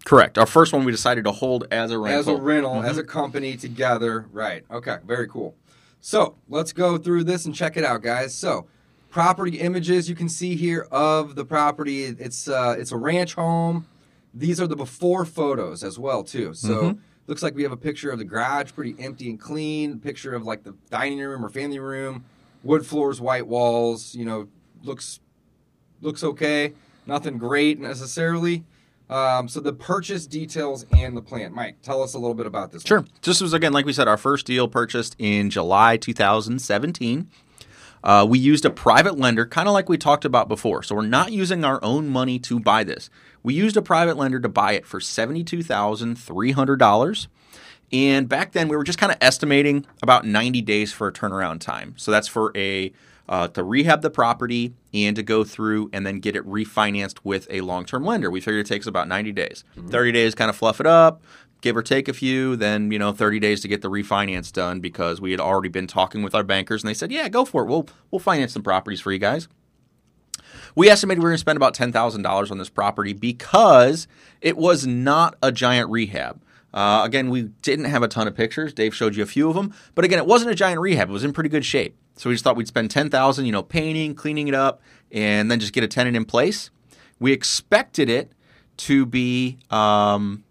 Correct. 0.06 0.38
Our 0.38 0.46
first 0.46 0.72
one 0.72 0.86
we 0.86 0.90
decided 0.90 1.24
to 1.24 1.32
hold 1.32 1.66
as 1.70 1.90
a 1.90 1.98
rental. 1.98 2.20
as 2.20 2.26
a 2.26 2.42
rental, 2.42 2.82
as 2.82 2.96
a 2.96 3.04
company 3.04 3.58
together. 3.58 4.24
Right. 4.32 4.64
Okay. 4.70 4.96
Very 5.06 5.28
cool. 5.28 5.54
So 6.00 6.36
let's 6.48 6.72
go 6.72 6.96
through 6.96 7.24
this 7.24 7.44
and 7.44 7.54
check 7.54 7.76
it 7.76 7.84
out, 7.84 8.00
guys. 8.00 8.34
So 8.34 8.66
property 9.10 9.60
images 9.60 10.08
you 10.08 10.14
can 10.14 10.30
see 10.30 10.56
here 10.56 10.88
of 10.90 11.34
the 11.34 11.44
property. 11.44 12.04
It's 12.04 12.48
uh, 12.48 12.76
it's 12.78 12.90
a 12.90 12.96
ranch 12.96 13.34
home. 13.34 13.86
These 14.32 14.62
are 14.62 14.66
the 14.66 14.76
before 14.76 15.26
photos 15.26 15.84
as 15.84 15.98
well 15.98 16.24
too. 16.24 16.54
So 16.54 16.98
looks 17.30 17.42
like 17.42 17.54
we 17.54 17.62
have 17.62 17.72
a 17.72 17.76
picture 17.76 18.10
of 18.10 18.18
the 18.18 18.24
garage, 18.24 18.72
pretty 18.74 18.94
empty 18.98 19.30
and 19.30 19.40
clean. 19.40 20.00
Picture 20.00 20.34
of 20.34 20.44
like 20.44 20.64
the 20.64 20.74
dining 20.90 21.20
room 21.20 21.44
or 21.44 21.48
family 21.48 21.78
room, 21.78 22.24
wood 22.64 22.84
floors, 22.84 23.20
white 23.20 23.46
walls. 23.46 24.14
You 24.14 24.26
know, 24.26 24.48
looks 24.82 25.20
looks 26.02 26.22
okay. 26.24 26.74
Nothing 27.06 27.38
great 27.38 27.78
necessarily. 27.78 28.64
Um, 29.08 29.48
so 29.48 29.60
the 29.60 29.72
purchase 29.72 30.26
details 30.26 30.84
and 30.92 31.16
the 31.16 31.22
plan. 31.22 31.52
Mike, 31.52 31.82
tell 31.82 32.02
us 32.02 32.14
a 32.14 32.18
little 32.18 32.34
bit 32.34 32.46
about 32.46 32.70
this. 32.70 32.84
Sure. 32.84 33.04
This 33.22 33.40
was 33.40 33.52
again, 33.52 33.72
like 33.72 33.86
we 33.86 33.92
said, 33.92 34.08
our 34.08 34.16
first 34.16 34.44
deal 34.44 34.68
purchased 34.68 35.16
in 35.18 35.50
July 35.50 35.96
2017. 35.96 37.28
Uh, 38.02 38.26
we 38.28 38.38
used 38.38 38.64
a 38.64 38.70
private 38.70 39.18
lender, 39.18 39.46
kind 39.46 39.68
of 39.68 39.74
like 39.74 39.88
we 39.88 39.98
talked 39.98 40.24
about 40.24 40.48
before. 40.48 40.82
So 40.82 40.94
we're 40.94 41.06
not 41.06 41.32
using 41.32 41.64
our 41.64 41.82
own 41.84 42.08
money 42.08 42.38
to 42.40 42.58
buy 42.58 42.84
this. 42.84 43.10
We 43.42 43.54
used 43.54 43.76
a 43.76 43.82
private 43.82 44.16
lender 44.16 44.40
to 44.40 44.48
buy 44.48 44.72
it 44.72 44.86
for 44.86 45.00
seventy-two 45.00 45.62
thousand 45.62 46.16
three 46.16 46.52
hundred 46.52 46.76
dollars. 46.76 47.28
And 47.92 48.28
back 48.28 48.52
then, 48.52 48.68
we 48.68 48.76
were 48.76 48.84
just 48.84 48.98
kind 48.98 49.10
of 49.10 49.18
estimating 49.20 49.84
about 50.00 50.24
90 50.24 50.62
days 50.62 50.92
for 50.92 51.08
a 51.08 51.12
turnaround 51.12 51.60
time. 51.60 51.94
So 51.96 52.12
that's 52.12 52.28
for 52.28 52.52
a 52.56 52.92
uh, 53.28 53.46
to 53.48 53.62
rehab 53.62 54.02
the 54.02 54.10
property 54.10 54.74
and 54.92 55.14
to 55.14 55.22
go 55.22 55.44
through 55.44 55.88
and 55.92 56.04
then 56.04 56.18
get 56.18 56.34
it 56.34 56.44
refinanced 56.46 57.18
with 57.22 57.46
a 57.48 57.60
long-term 57.60 58.04
lender. 58.04 58.28
We 58.30 58.40
figured 58.40 58.66
it 58.66 58.68
takes 58.68 58.86
about 58.86 59.06
90 59.06 59.32
days. 59.32 59.64
30 59.88 60.12
days, 60.12 60.34
kind 60.34 60.50
of 60.50 60.56
fluff 60.56 60.80
it 60.80 60.86
up, 60.86 61.22
give 61.60 61.76
or 61.76 61.82
take 61.82 62.08
a 62.08 62.12
few. 62.12 62.56
Then 62.56 62.90
you 62.90 62.98
know, 62.98 63.12
30 63.12 63.38
days 63.38 63.60
to 63.60 63.68
get 63.68 63.82
the 63.82 63.90
refinance 63.90 64.52
done 64.52 64.80
because 64.80 65.20
we 65.20 65.30
had 65.30 65.40
already 65.40 65.68
been 65.68 65.86
talking 65.86 66.22
with 66.22 66.34
our 66.34 66.42
bankers 66.42 66.82
and 66.82 66.88
they 66.88 66.94
said, 66.94 67.12
"Yeah, 67.12 67.28
go 67.28 67.44
for 67.44 67.62
it. 67.62 67.66
We'll 67.66 67.88
we'll 68.10 68.18
finance 68.18 68.52
some 68.52 68.62
properties 68.62 69.00
for 69.00 69.12
you 69.12 69.18
guys." 69.18 69.48
We 70.74 70.88
estimated 70.88 71.18
we 71.18 71.24
were 71.24 71.30
going 71.30 71.36
to 71.36 71.40
spend 71.40 71.56
about 71.56 71.74
ten 71.74 71.92
thousand 71.92 72.22
dollars 72.22 72.50
on 72.50 72.58
this 72.58 72.70
property 72.70 73.12
because 73.12 74.06
it 74.40 74.56
was 74.56 74.86
not 74.86 75.36
a 75.42 75.52
giant 75.52 75.90
rehab. 75.90 76.42
Uh, 76.72 77.02
again, 77.04 77.30
we 77.30 77.42
didn't 77.62 77.86
have 77.86 78.02
a 78.02 78.08
ton 78.08 78.28
of 78.28 78.34
pictures. 78.36 78.72
Dave 78.72 78.94
showed 78.94 79.16
you 79.16 79.22
a 79.24 79.26
few 79.26 79.48
of 79.48 79.56
them, 79.56 79.74
but 79.96 80.04
again, 80.04 80.18
it 80.20 80.26
wasn't 80.26 80.50
a 80.50 80.54
giant 80.54 80.80
rehab. 80.80 81.10
It 81.10 81.12
was 81.12 81.24
in 81.24 81.32
pretty 81.32 81.50
good 81.50 81.64
shape. 81.64 81.96
So 82.16 82.28
we 82.28 82.34
just 82.34 82.44
thought 82.44 82.56
we'd 82.56 82.68
spend 82.68 82.90
ten 82.90 83.10
thousand, 83.10 83.46
you 83.46 83.52
know, 83.52 83.62
painting, 83.62 84.14
cleaning 84.14 84.48
it 84.48 84.54
up, 84.54 84.80
and 85.10 85.50
then 85.50 85.58
just 85.58 85.72
get 85.72 85.82
a 85.82 85.88
tenant 85.88 86.16
in 86.16 86.24
place. 86.24 86.70
We 87.18 87.32
expected 87.32 88.08
it 88.08 88.32
to 88.78 89.04
be 89.04 89.58
um, 89.70 90.44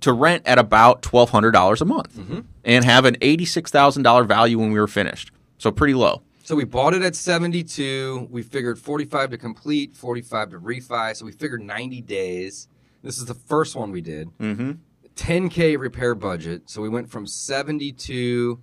to 0.00 0.12
rent 0.12 0.42
at 0.46 0.58
about 0.58 1.02
twelve 1.02 1.30
hundred 1.30 1.52
dollars 1.52 1.80
a 1.80 1.84
month 1.84 2.18
and 2.64 2.84
have 2.84 3.04
an 3.04 3.16
eighty 3.20 3.44
six 3.44 3.70
thousand 3.70 4.02
dollar 4.02 4.24
value 4.24 4.58
when 4.58 4.72
we 4.72 4.78
were 4.80 4.86
finished. 4.88 5.30
So 5.58 5.70
pretty 5.70 5.94
low. 5.94 6.22
So 6.42 6.56
we 6.56 6.64
bought 6.64 6.94
it 6.94 7.02
at 7.02 7.14
72. 7.14 8.26
We 8.28 8.42
figured 8.42 8.76
45 8.76 9.30
to 9.30 9.38
complete, 9.38 9.94
45 9.94 10.50
to 10.50 10.58
refi. 10.58 11.14
So 11.14 11.24
we 11.24 11.30
figured 11.30 11.62
90 11.62 12.00
days. 12.00 12.66
This 13.04 13.18
is 13.18 13.26
the 13.26 13.34
first 13.34 13.76
one 13.76 13.92
we 13.92 14.00
did. 14.00 14.36
Mm-hmm. 14.38 14.72
10k 15.14 15.78
repair 15.78 16.16
budget. 16.16 16.68
So 16.68 16.82
we 16.82 16.88
went 16.88 17.08
from 17.08 17.24
72 17.26 18.58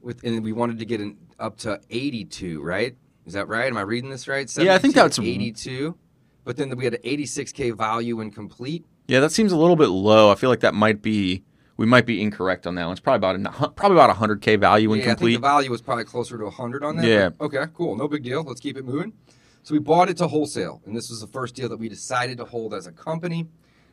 with 0.00 0.24
and 0.24 0.42
we 0.42 0.52
wanted 0.52 0.78
to 0.80 0.84
get 0.84 1.00
an 1.00 1.16
up 1.38 1.58
to 1.58 1.80
82, 1.90 2.62
right? 2.62 2.96
Is 3.24 3.34
that 3.34 3.46
right? 3.46 3.66
Am 3.66 3.76
I 3.76 3.82
reading 3.82 4.10
this 4.10 4.26
right? 4.26 4.50
Yeah, 4.56 4.74
I 4.74 4.78
think 4.78 4.94
that's- 4.94 5.18
82. 5.18 5.96
But 6.44 6.56
then 6.56 6.70
we 6.76 6.84
had 6.84 6.94
an 6.94 7.02
86k 7.02 7.76
value 7.76 8.16
when 8.16 8.30
complete. 8.30 8.84
Yeah, 9.08 9.20
that 9.20 9.32
seems 9.32 9.52
a 9.52 9.56
little 9.56 9.76
bit 9.76 9.88
low. 9.88 10.30
I 10.30 10.34
feel 10.34 10.50
like 10.50 10.60
that 10.60 10.74
might 10.74 11.02
be 11.02 11.42
we 11.76 11.86
might 11.86 12.06
be 12.06 12.22
incorrect 12.22 12.66
on 12.66 12.74
that 12.76 12.84
one. 12.84 12.92
It's 12.92 13.00
probably 13.00 13.40
about 13.40 13.62
a, 13.62 13.68
probably 13.70 13.96
about 13.96 14.10
a 14.10 14.14
hundred 14.14 14.40
k 14.40 14.56
value 14.56 14.90
when 14.90 14.98
yeah, 15.00 15.04
I 15.04 15.08
complete. 15.10 15.32
think 15.32 15.42
the 15.42 15.48
value 15.48 15.70
was 15.70 15.82
probably 15.82 16.04
closer 16.04 16.38
to 16.38 16.44
100 16.44 16.82
on 16.82 16.96
that. 16.96 17.06
Yeah. 17.06 17.30
Okay, 17.40 17.64
cool. 17.74 17.96
No 17.96 18.08
big 18.08 18.22
deal. 18.22 18.42
Let's 18.42 18.60
keep 18.60 18.76
it 18.76 18.84
moving. 18.84 19.12
So 19.62 19.74
we 19.74 19.78
bought 19.80 20.08
it 20.08 20.16
to 20.18 20.28
wholesale, 20.28 20.80
and 20.86 20.96
this 20.96 21.10
was 21.10 21.20
the 21.20 21.26
first 21.26 21.54
deal 21.56 21.68
that 21.68 21.76
we 21.76 21.88
decided 21.88 22.38
to 22.38 22.44
hold 22.44 22.72
as 22.72 22.86
a 22.86 22.92
company. 22.92 23.48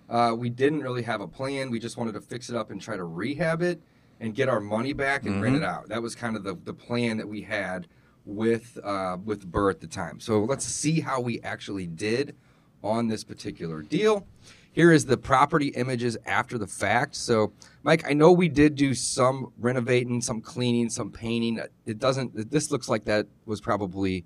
Uh, 0.10 0.36
we 0.38 0.50
didn't 0.50 0.82
really 0.82 1.02
have 1.02 1.20
a 1.20 1.28
plan. 1.28 1.72
We 1.72 1.80
just 1.80 1.98
wanted 1.98 2.14
to 2.14 2.22
fix 2.22 2.50
it 2.50 2.56
up 2.56 2.70
and 2.70 2.80
try 2.80 2.96
to 2.96 3.04
rehab 3.04 3.62
it 3.64 3.82
and 4.20 4.36
get 4.36 4.50
our 4.50 4.60
money 4.60 4.94
back 4.94 5.24
and 5.26 5.36
Mm-hmm. 5.36 5.44
rent 5.44 5.56
it 5.58 5.64
out. 5.64 5.90
That 5.90 6.02
was 6.02 6.14
kind 6.16 6.36
of 6.36 6.44
the, 6.44 6.56
the 6.64 6.74
plan 6.74 7.18
that 7.18 7.28
we 7.28 7.42
had 7.42 7.88
with 8.26 8.78
uh, 8.84 9.18
with 9.26 9.52
Burr 9.52 9.70
at 9.72 9.82
the 9.82 9.88
time. 9.88 10.20
So 10.20 10.44
let's 10.44 10.64
see 10.66 11.02
how 11.02 11.20
we 11.20 11.42
actually 11.42 11.88
did 11.88 12.36
on 12.84 13.08
this 13.08 13.24
particular 13.24 13.82
deal. 13.82 14.28
Here 14.74 14.92
is 14.92 15.06
the 15.06 15.18
property 15.18 15.68
images 15.68 16.18
after 16.26 16.58
the 16.58 16.68
fact. 16.68 17.16
So, 17.16 17.54
Mike, 17.84 18.04
I 18.10 18.14
know 18.14 18.32
we 18.32 18.50
did 18.50 18.76
do 18.76 18.94
some 18.94 19.54
renovating, 19.58 20.20
some 20.22 20.42
cleaning, 20.42 20.90
some 20.90 21.12
painting. 21.12 21.62
It 21.86 22.00
doesn't. 22.00 22.52
This 22.52 22.72
looks 22.72 22.90
like 22.90 23.06
that 23.06 23.28
was 23.46 23.62
probably 23.62 24.26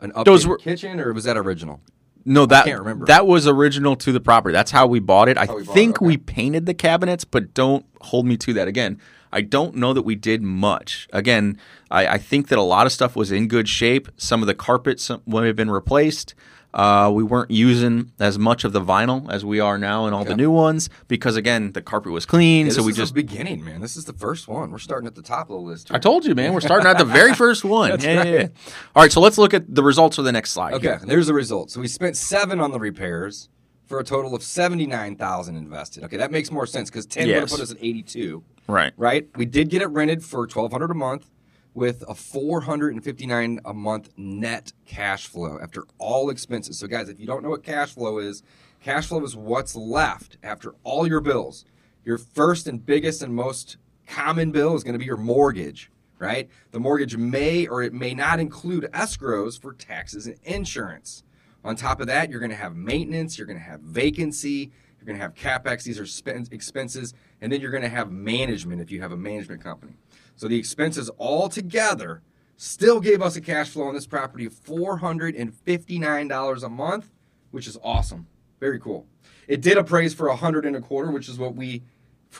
an 0.00 0.12
updated 0.12 0.46
were- 0.46 0.58
kitchen, 0.58 1.00
or 1.00 1.12
was 1.12 1.24
that 1.24 1.36
original? 1.36 1.80
no, 2.24 2.46
that 2.46 2.66
can't 2.66 2.78
remember. 2.80 3.06
that 3.06 3.26
was 3.26 3.46
original 3.46 3.96
to 3.96 4.12
the 4.12 4.20
property. 4.20 4.52
That's 4.52 4.70
how 4.70 4.86
we 4.86 5.00
bought 5.00 5.28
it. 5.28 5.38
I 5.38 5.46
bought 5.46 5.60
it, 5.60 5.66
think 5.68 5.96
okay. 5.96 6.06
we 6.06 6.16
painted 6.16 6.66
the 6.66 6.74
cabinets, 6.74 7.24
but 7.24 7.54
don't 7.54 7.86
hold 8.02 8.26
me 8.26 8.36
to 8.38 8.52
that. 8.54 8.68
Again, 8.68 9.00
I 9.32 9.40
don't 9.40 9.74
know 9.76 9.92
that 9.92 10.02
we 10.02 10.14
did 10.14 10.42
much. 10.42 11.08
Again, 11.12 11.58
I, 11.90 12.06
I 12.06 12.18
think 12.18 12.48
that 12.48 12.58
a 12.58 12.62
lot 12.62 12.86
of 12.86 12.92
stuff 12.92 13.16
was 13.16 13.32
in 13.32 13.48
good 13.48 13.68
shape. 13.68 14.08
Some 14.16 14.42
of 14.42 14.46
the 14.46 14.54
carpets 14.54 15.10
may 15.26 15.46
have 15.46 15.56
been 15.56 15.70
replaced. 15.70 16.34
Uh, 16.74 17.10
we 17.12 17.22
weren't 17.22 17.50
using 17.50 18.12
as 18.20 18.38
much 18.38 18.62
of 18.62 18.72
the 18.74 18.80
vinyl 18.80 19.30
as 19.32 19.42
we 19.44 19.58
are 19.58 19.78
now 19.78 20.06
in 20.06 20.12
all 20.12 20.24
the 20.24 20.36
new 20.36 20.50
ones 20.50 20.90
because 21.08 21.34
again 21.34 21.72
the 21.72 21.80
carpet 21.80 22.12
was 22.12 22.26
clean. 22.26 22.66
Yeah, 22.66 22.72
so 22.72 22.82
we 22.82 22.92
just 22.92 23.14
beginning, 23.14 23.64
man. 23.64 23.80
This 23.80 23.96
is 23.96 24.04
the 24.04 24.12
first 24.12 24.48
one. 24.48 24.70
We're 24.70 24.78
starting 24.78 25.06
at 25.06 25.14
the 25.14 25.22
top 25.22 25.48
of 25.48 25.56
the 25.56 25.62
list. 25.66 25.90
I 25.92 25.98
told 25.98 26.26
you, 26.26 26.34
man. 26.34 26.52
We're 26.52 26.60
starting 26.60 26.86
at 26.86 26.98
the 26.98 27.06
very 27.06 27.34
first 27.44 27.64
one. 27.64 27.98
Yeah, 28.00 28.12
yeah, 28.12 28.16
right. 28.18 28.28
yeah. 28.28 28.48
All 28.94 29.02
right, 29.02 29.10
so 29.10 29.20
let's 29.20 29.38
look 29.38 29.54
at 29.54 29.74
the 29.74 29.82
results 29.82 30.16
for 30.16 30.22
the 30.22 30.30
next 30.32 30.50
slide. 30.50 30.74
Okay, 30.74 30.88
here. 30.88 31.00
there's 31.04 31.26
the 31.26 31.34
results. 31.34 31.72
So 31.72 31.80
we 31.80 31.88
spent 31.88 32.16
seven 32.16 32.60
on 32.60 32.70
the 32.70 32.78
repairs 32.78 33.48
for 33.86 33.98
a 33.98 34.04
total 34.04 34.34
of 34.34 34.42
seventy 34.42 34.86
nine 34.86 35.16
thousand 35.16 35.56
invested. 35.56 36.04
Okay, 36.04 36.18
that 36.18 36.30
makes 36.30 36.50
more 36.50 36.66
sense 36.66 36.90
because 36.90 37.06
ten 37.06 37.26
would 37.28 37.34
have 37.34 37.42
Yes. 37.44 37.52
put 37.52 37.60
us 37.62 37.70
at 37.70 37.78
eighty 37.80 38.02
two. 38.02 38.44
Right. 38.66 38.92
right? 38.98 39.26
We 39.36 39.46
did 39.46 39.70
get 39.70 39.80
it 39.80 39.86
rented 39.86 40.22
for 40.22 40.46
twelve 40.46 40.70
hundred 40.72 40.90
a 40.90 40.94
month, 40.94 41.30
with 41.74 42.04
a 42.08 42.14
four 42.14 42.62
hundred 42.62 42.94
and 42.94 43.04
fifty 43.04 43.26
nine 43.26 43.60
a 43.64 43.74
month 43.74 44.10
net 44.16 44.72
cash 44.86 45.26
flow 45.26 45.58
after 45.62 45.84
all 45.98 46.30
expenses. 46.30 46.78
So, 46.78 46.86
guys, 46.86 47.08
if 47.08 47.20
you 47.20 47.26
don't 47.26 47.42
know 47.42 47.50
what 47.50 47.62
cash 47.62 47.94
flow 47.94 48.18
is, 48.18 48.42
cash 48.80 49.08
flow 49.08 49.22
is 49.24 49.36
what's 49.36 49.76
left 49.76 50.38
after 50.42 50.74
all 50.84 51.06
your 51.06 51.20
bills. 51.20 51.64
Your 52.04 52.18
first 52.18 52.66
and 52.66 52.84
biggest 52.84 53.22
and 53.22 53.34
most 53.34 53.76
common 54.06 54.50
bill 54.50 54.74
is 54.74 54.82
going 54.82 54.94
to 54.94 54.98
be 54.98 55.04
your 55.04 55.16
mortgage. 55.16 55.90
Right? 56.18 56.50
The 56.72 56.80
mortgage 56.80 57.16
may 57.16 57.68
or 57.68 57.80
it 57.80 57.92
may 57.92 58.12
not 58.12 58.40
include 58.40 58.90
escrows 58.92 59.60
for 59.60 59.72
taxes 59.72 60.26
and 60.26 60.36
insurance. 60.42 61.22
On 61.64 61.76
top 61.76 62.00
of 62.00 62.08
that, 62.08 62.28
you're 62.28 62.40
going 62.40 62.50
to 62.50 62.56
have 62.56 62.74
maintenance, 62.74 63.38
you're 63.38 63.46
going 63.46 63.58
to 63.58 63.64
have 63.64 63.80
vacancy, 63.80 64.72
you're 64.98 65.06
going 65.06 65.16
to 65.16 65.22
have 65.22 65.34
capex. 65.34 65.82
These 65.84 65.98
are 65.98 66.06
spend- 66.06 66.52
expenses, 66.52 67.14
and 67.40 67.52
then 67.52 67.60
you're 67.60 67.70
going 67.70 67.82
to 67.82 67.88
have 67.88 68.10
management 68.10 68.80
if 68.80 68.90
you 68.90 69.00
have 69.00 69.12
a 69.12 69.16
management 69.16 69.62
company. 69.62 69.92
So 70.36 70.48
the 70.48 70.58
expenses 70.58 71.08
all 71.18 71.48
together 71.48 72.22
still 72.56 73.00
gave 73.00 73.22
us 73.22 73.36
a 73.36 73.40
cash 73.40 73.70
flow 73.70 73.84
on 73.84 73.94
this 73.94 74.06
property 74.06 74.44
of 74.46 74.52
four 74.52 74.96
hundred 74.98 75.34
and 75.36 75.54
fifty 75.54 75.98
nine 75.98 76.28
dollars 76.28 76.62
a 76.62 76.68
month, 76.68 77.10
which 77.50 77.66
is 77.66 77.78
awesome. 77.82 78.26
Very 78.60 78.80
cool. 78.80 79.06
It 79.46 79.60
did 79.60 79.78
appraise 79.78 80.14
for 80.14 80.28
a 80.28 80.36
hundred 80.36 80.66
and 80.66 80.74
a 80.76 80.80
quarter, 80.80 81.10
which 81.10 81.28
is 81.28 81.38
what 81.38 81.54
we 81.54 81.82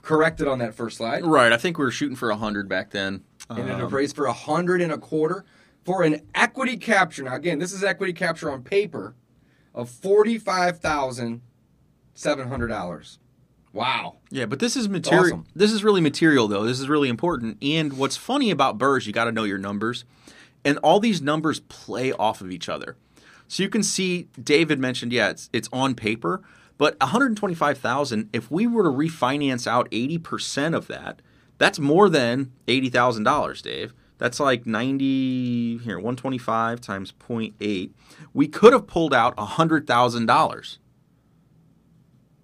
corrected 0.02 0.46
on 0.46 0.58
that 0.58 0.74
first 0.74 0.98
slide, 0.98 1.24
Right. 1.24 1.50
I 1.50 1.56
think 1.56 1.78
we 1.78 1.84
were 1.84 1.90
shooting 1.90 2.14
for 2.16 2.28
a 2.28 2.34
100 2.34 2.68
back 2.68 2.90
then. 2.90 3.24
and 3.48 3.60
it 3.70 3.72
Um, 3.72 3.80
appraised 3.80 4.14
for 4.14 4.26
a 4.26 4.32
hundred 4.34 4.82
and 4.82 4.92
a 4.92 4.98
quarter 4.98 5.46
for 5.84 6.02
an 6.02 6.20
equity 6.34 6.76
capture. 6.76 7.22
Now 7.22 7.34
again, 7.36 7.58
this 7.58 7.72
is 7.72 7.82
equity 7.82 8.12
capture 8.12 8.50
on 8.50 8.62
paper 8.62 9.14
of 9.74 9.88
forty 9.88 10.36
five 10.38 10.80
thousand 10.80 11.40
seven 12.18 12.48
hundred 12.48 12.68
dollars. 12.68 13.18
Wow. 13.72 14.16
yeah, 14.30 14.46
but 14.46 14.58
this 14.60 14.76
is 14.76 14.88
material. 14.88 15.25
awesome. 15.25 15.46
This 15.54 15.72
is 15.72 15.84
really 15.84 16.00
material, 16.00 16.48
though. 16.48 16.64
This 16.64 16.80
is 16.80 16.88
really 16.88 17.08
important. 17.08 17.58
And 17.62 17.92
what's 17.92 18.16
funny 18.16 18.50
about 18.50 18.78
Burrs, 18.78 19.06
you 19.06 19.12
got 19.12 19.25
to 19.25 19.32
know 19.32 19.44
your 19.44 19.58
numbers. 19.58 20.04
And 20.64 20.78
all 20.78 21.00
these 21.00 21.22
numbers 21.22 21.60
play 21.60 22.12
off 22.12 22.40
of 22.40 22.50
each 22.50 22.68
other. 22.68 22.96
So 23.46 23.62
you 23.62 23.68
can 23.68 23.82
see 23.82 24.28
David 24.42 24.78
mentioned, 24.78 25.12
yeah, 25.12 25.28
it's, 25.28 25.48
it's 25.52 25.68
on 25.72 25.94
paper, 25.94 26.42
but 26.76 26.98
125,000, 27.00 28.30
if 28.32 28.50
we 28.50 28.66
were 28.66 28.82
to 28.82 28.88
refinance 28.88 29.66
out 29.66 29.90
80% 29.90 30.75
of 30.75 30.88
that, 30.88 31.20
that's 31.58 31.78
more 31.78 32.08
than 32.08 32.52
$80,000, 32.66 33.62
Dave. 33.62 33.94
That's 34.16 34.40
like 34.40 34.66
90 34.66 35.78
here, 35.78 35.96
125 35.98 36.80
times 36.80 37.12
0.8. 37.12 37.90
We 38.34 38.48
could 38.48 38.72
have 38.72 38.87
pulled 38.87 39.14
out 39.14 39.37
$100,000. 39.37 40.78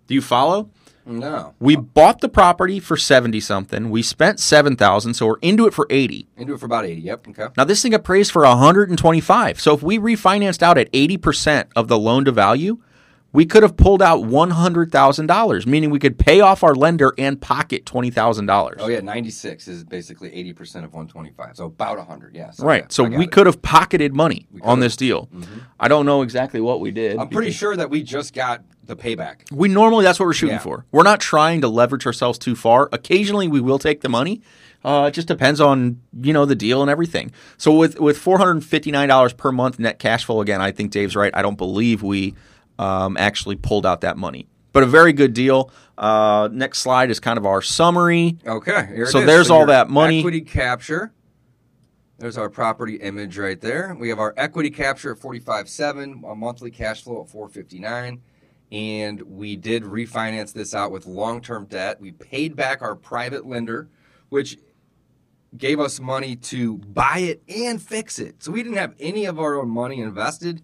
Do 0.06 0.14
you 0.14 0.22
follow? 0.22 0.70
No. 1.06 1.54
We 1.60 1.76
bought 1.76 2.20
the 2.20 2.28
property 2.28 2.80
for 2.80 2.96
70 2.96 3.38
something. 3.40 3.90
We 3.90 4.02
spent 4.02 4.40
7,000, 4.40 5.14
so 5.14 5.26
we're 5.26 5.38
into 5.42 5.66
it 5.66 5.74
for 5.74 5.86
80. 5.90 6.26
Into 6.36 6.54
it 6.54 6.60
for 6.60 6.66
about 6.66 6.86
80. 6.86 7.00
Yep. 7.02 7.28
Okay. 7.28 7.46
Now 7.56 7.64
this 7.64 7.82
thing 7.82 7.92
appraised 7.92 8.32
for 8.32 8.42
125. 8.42 9.60
So 9.60 9.74
if 9.74 9.82
we 9.82 9.98
refinanced 9.98 10.62
out 10.62 10.78
at 10.78 10.90
80% 10.92 11.66
of 11.76 11.88
the 11.88 11.98
loan 11.98 12.24
to 12.24 12.32
value, 12.32 12.78
we 13.34 13.44
could 13.44 13.62
have 13.62 13.76
pulled 13.76 14.00
out 14.00 14.20
$100,000, 14.22 15.66
meaning 15.66 15.90
we 15.90 15.98
could 15.98 16.18
pay 16.18 16.40
off 16.40 16.62
our 16.62 16.74
lender 16.74 17.12
and 17.18 17.40
pocket 17.40 17.84
$20,000. 17.84 18.74
Oh, 18.78 18.88
yeah. 18.88 19.00
96 19.00 19.68
is 19.68 19.84
basically 19.84 20.30
80% 20.30 20.84
of 20.84 20.92
125. 20.94 21.56
So 21.56 21.66
about 21.66 21.98
100. 21.98 22.34
Yes. 22.34 22.60
Right. 22.60 22.82
Okay, 22.84 22.88
So 22.90 23.04
we 23.04 23.24
it. 23.24 23.32
could 23.32 23.46
have 23.46 23.60
pocketed 23.62 24.14
money 24.14 24.46
on 24.62 24.80
this 24.80 24.96
deal. 24.96 25.28
Mhm. 25.34 25.46
I 25.80 25.88
don't 25.88 26.06
know 26.06 26.22
exactly 26.22 26.60
what 26.60 26.80
we 26.80 26.90
did. 26.90 27.18
I'm 27.18 27.28
pretty 27.28 27.50
sure 27.50 27.76
that 27.76 27.90
we 27.90 28.02
just 28.02 28.34
got 28.34 28.62
the 28.86 28.96
payback. 28.96 29.36
We 29.50 29.68
normally 29.68 30.04
that's 30.04 30.20
what 30.20 30.26
we're 30.26 30.32
shooting 30.34 30.56
Yeah. 30.56 30.60
for. 30.60 30.84
We're 30.92 31.02
not 31.04 31.18
trying 31.20 31.60
to 31.62 31.68
leverage 31.68 32.06
ourselves 32.06 32.38
too 32.38 32.54
far. 32.54 32.88
Occasionally 32.92 33.48
we 33.48 33.60
will 33.60 33.78
take 33.78 34.02
the 34.02 34.08
money. 34.10 34.42
Uh, 34.84 35.06
it 35.08 35.12
just 35.14 35.26
depends 35.26 35.58
on 35.60 35.98
you 36.20 36.34
know 36.34 36.44
the 36.44 36.54
deal 36.54 36.82
and 36.82 36.90
everything. 36.90 37.30
So 37.56 37.72
with 37.74 37.98
with 37.98 38.18
four 38.18 38.36
hundred 38.36 38.50
and 38.52 38.64
fifty 38.64 38.90
nine 38.90 39.08
dollars 39.08 39.32
per 39.32 39.50
month 39.50 39.78
net 39.78 39.98
cash 39.98 40.26
flow 40.26 40.42
again, 40.42 40.60
I 40.60 40.70
think 40.70 40.90
Dave's 40.90 41.16
right. 41.16 41.32
I 41.34 41.40
don't 41.40 41.56
believe 41.56 42.02
we 42.02 42.34
um, 42.78 43.16
actually 43.16 43.56
pulled 43.56 43.86
out 43.86 44.00
that 44.02 44.16
money, 44.16 44.46
but 44.72 44.82
a 44.82 44.86
very 44.86 45.12
good 45.12 45.34
deal. 45.34 45.70
Uh, 45.96 46.48
next 46.52 46.78
slide 46.80 47.10
is 47.10 47.20
kind 47.20 47.38
of 47.38 47.46
our 47.46 47.62
summary. 47.62 48.36
Okay. 48.46 48.88
Here 48.94 49.06
So 49.06 49.20
is. 49.20 49.26
there's 49.26 49.50
all 49.50 49.66
that 49.66 49.88
money. 49.88 50.18
Equity 50.20 50.40
capture. 50.40 51.12
There's 52.18 52.38
our 52.38 52.48
property 52.48 52.96
image 52.96 53.38
right 53.38 53.60
there. 53.60 53.96
We 53.98 54.08
have 54.08 54.18
our 54.18 54.34
equity 54.36 54.70
capture 54.70 55.12
at 55.12 55.18
45.7, 55.18 56.30
a 56.30 56.34
monthly 56.34 56.70
cash 56.70 57.02
flow 57.02 57.22
at 57.22 57.28
459, 57.28 58.20
and 58.72 59.20
we 59.22 59.56
did 59.56 59.82
refinance 59.82 60.52
this 60.52 60.74
out 60.74 60.90
with 60.92 61.06
long-term 61.06 61.66
debt. 61.66 62.00
We 62.00 62.12
paid 62.12 62.54
back 62.56 62.82
our 62.82 62.94
private 62.94 63.46
lender, 63.46 63.88
which 64.28 64.58
gave 65.56 65.78
us 65.80 66.00
money 66.00 66.34
to 66.36 66.78
buy 66.78 67.18
it 67.18 67.42
and 67.48 67.80
fix 67.82 68.18
it. 68.18 68.42
So 68.42 68.52
we 68.52 68.62
didn't 68.62 68.78
have 68.78 68.94
any 68.98 69.24
of 69.26 69.38
our 69.38 69.60
own 69.60 69.68
money 69.68 70.00
invested 70.00 70.62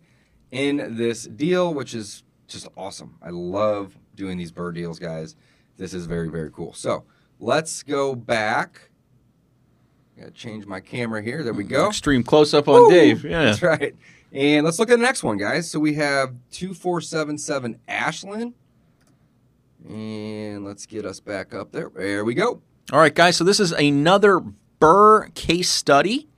in 0.50 0.96
this 0.96 1.24
deal, 1.24 1.72
which 1.72 1.94
is 1.94 2.22
just 2.48 2.68
awesome. 2.76 3.16
I 3.22 3.30
love 3.30 3.96
doing 4.14 4.38
these 4.38 4.52
Burr 4.52 4.72
deals, 4.72 4.98
guys. 4.98 5.36
This 5.76 5.94
is 5.94 6.06
very, 6.06 6.28
very 6.28 6.50
cool. 6.50 6.72
So 6.74 7.04
let's 7.38 7.82
go 7.82 8.14
back. 8.14 8.90
Gotta 10.18 10.30
change 10.32 10.66
my 10.66 10.80
camera 10.80 11.22
here. 11.22 11.42
There 11.42 11.54
we 11.54 11.64
mm, 11.64 11.70
go. 11.70 11.88
Extreme 11.88 12.24
close 12.24 12.52
up 12.52 12.68
on 12.68 12.82
Woo! 12.82 12.90
Dave. 12.90 13.24
Yeah. 13.24 13.44
That's 13.44 13.62
right. 13.62 13.94
And 14.32 14.64
let's 14.64 14.78
look 14.78 14.90
at 14.90 14.98
the 14.98 15.04
next 15.04 15.22
one, 15.22 15.38
guys. 15.38 15.70
So 15.70 15.80
we 15.80 15.94
have 15.94 16.34
2477 16.52 17.80
Ashland. 17.88 18.54
And 19.88 20.64
let's 20.64 20.86
get 20.86 21.04
us 21.04 21.20
back 21.20 21.54
up 21.54 21.72
there. 21.72 21.90
There 21.94 22.24
we 22.24 22.34
go. 22.34 22.60
All 22.92 22.98
right, 22.98 23.14
guys. 23.14 23.36
So 23.36 23.44
this 23.44 23.58
is 23.58 23.72
another 23.72 24.40
Burr 24.40 25.28
case 25.30 25.70
study. 25.70 26.28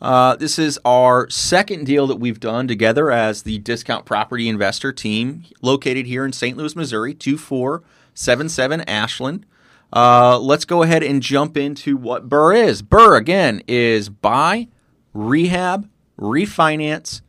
Uh, 0.00 0.36
this 0.36 0.58
is 0.58 0.78
our 0.84 1.28
second 1.28 1.84
deal 1.84 2.06
that 2.06 2.16
we've 2.16 2.38
done 2.40 2.68
together 2.68 3.10
as 3.10 3.42
the 3.42 3.58
discount 3.58 4.04
property 4.04 4.48
investor 4.48 4.92
team, 4.92 5.44
located 5.60 6.06
here 6.06 6.24
in 6.24 6.32
St. 6.32 6.56
Louis, 6.56 6.76
Missouri, 6.76 7.14
two 7.14 7.36
four 7.36 7.82
seven 8.14 8.48
seven 8.48 8.82
Ashland. 8.82 9.44
Uh, 9.92 10.38
let's 10.38 10.64
go 10.64 10.82
ahead 10.82 11.02
and 11.02 11.22
jump 11.22 11.56
into 11.56 11.96
what 11.96 12.28
Burr 12.28 12.52
is. 12.52 12.82
Burr 12.82 13.16
again 13.16 13.62
is 13.66 14.08
buy, 14.08 14.68
rehab, 15.14 15.88
refinance. 16.18 17.22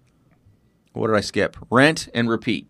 What 0.94 1.08
did 1.08 1.16
I 1.16 1.22
skip? 1.22 1.56
Rent 1.72 2.10
and 2.14 2.30
repeat. 2.30 2.68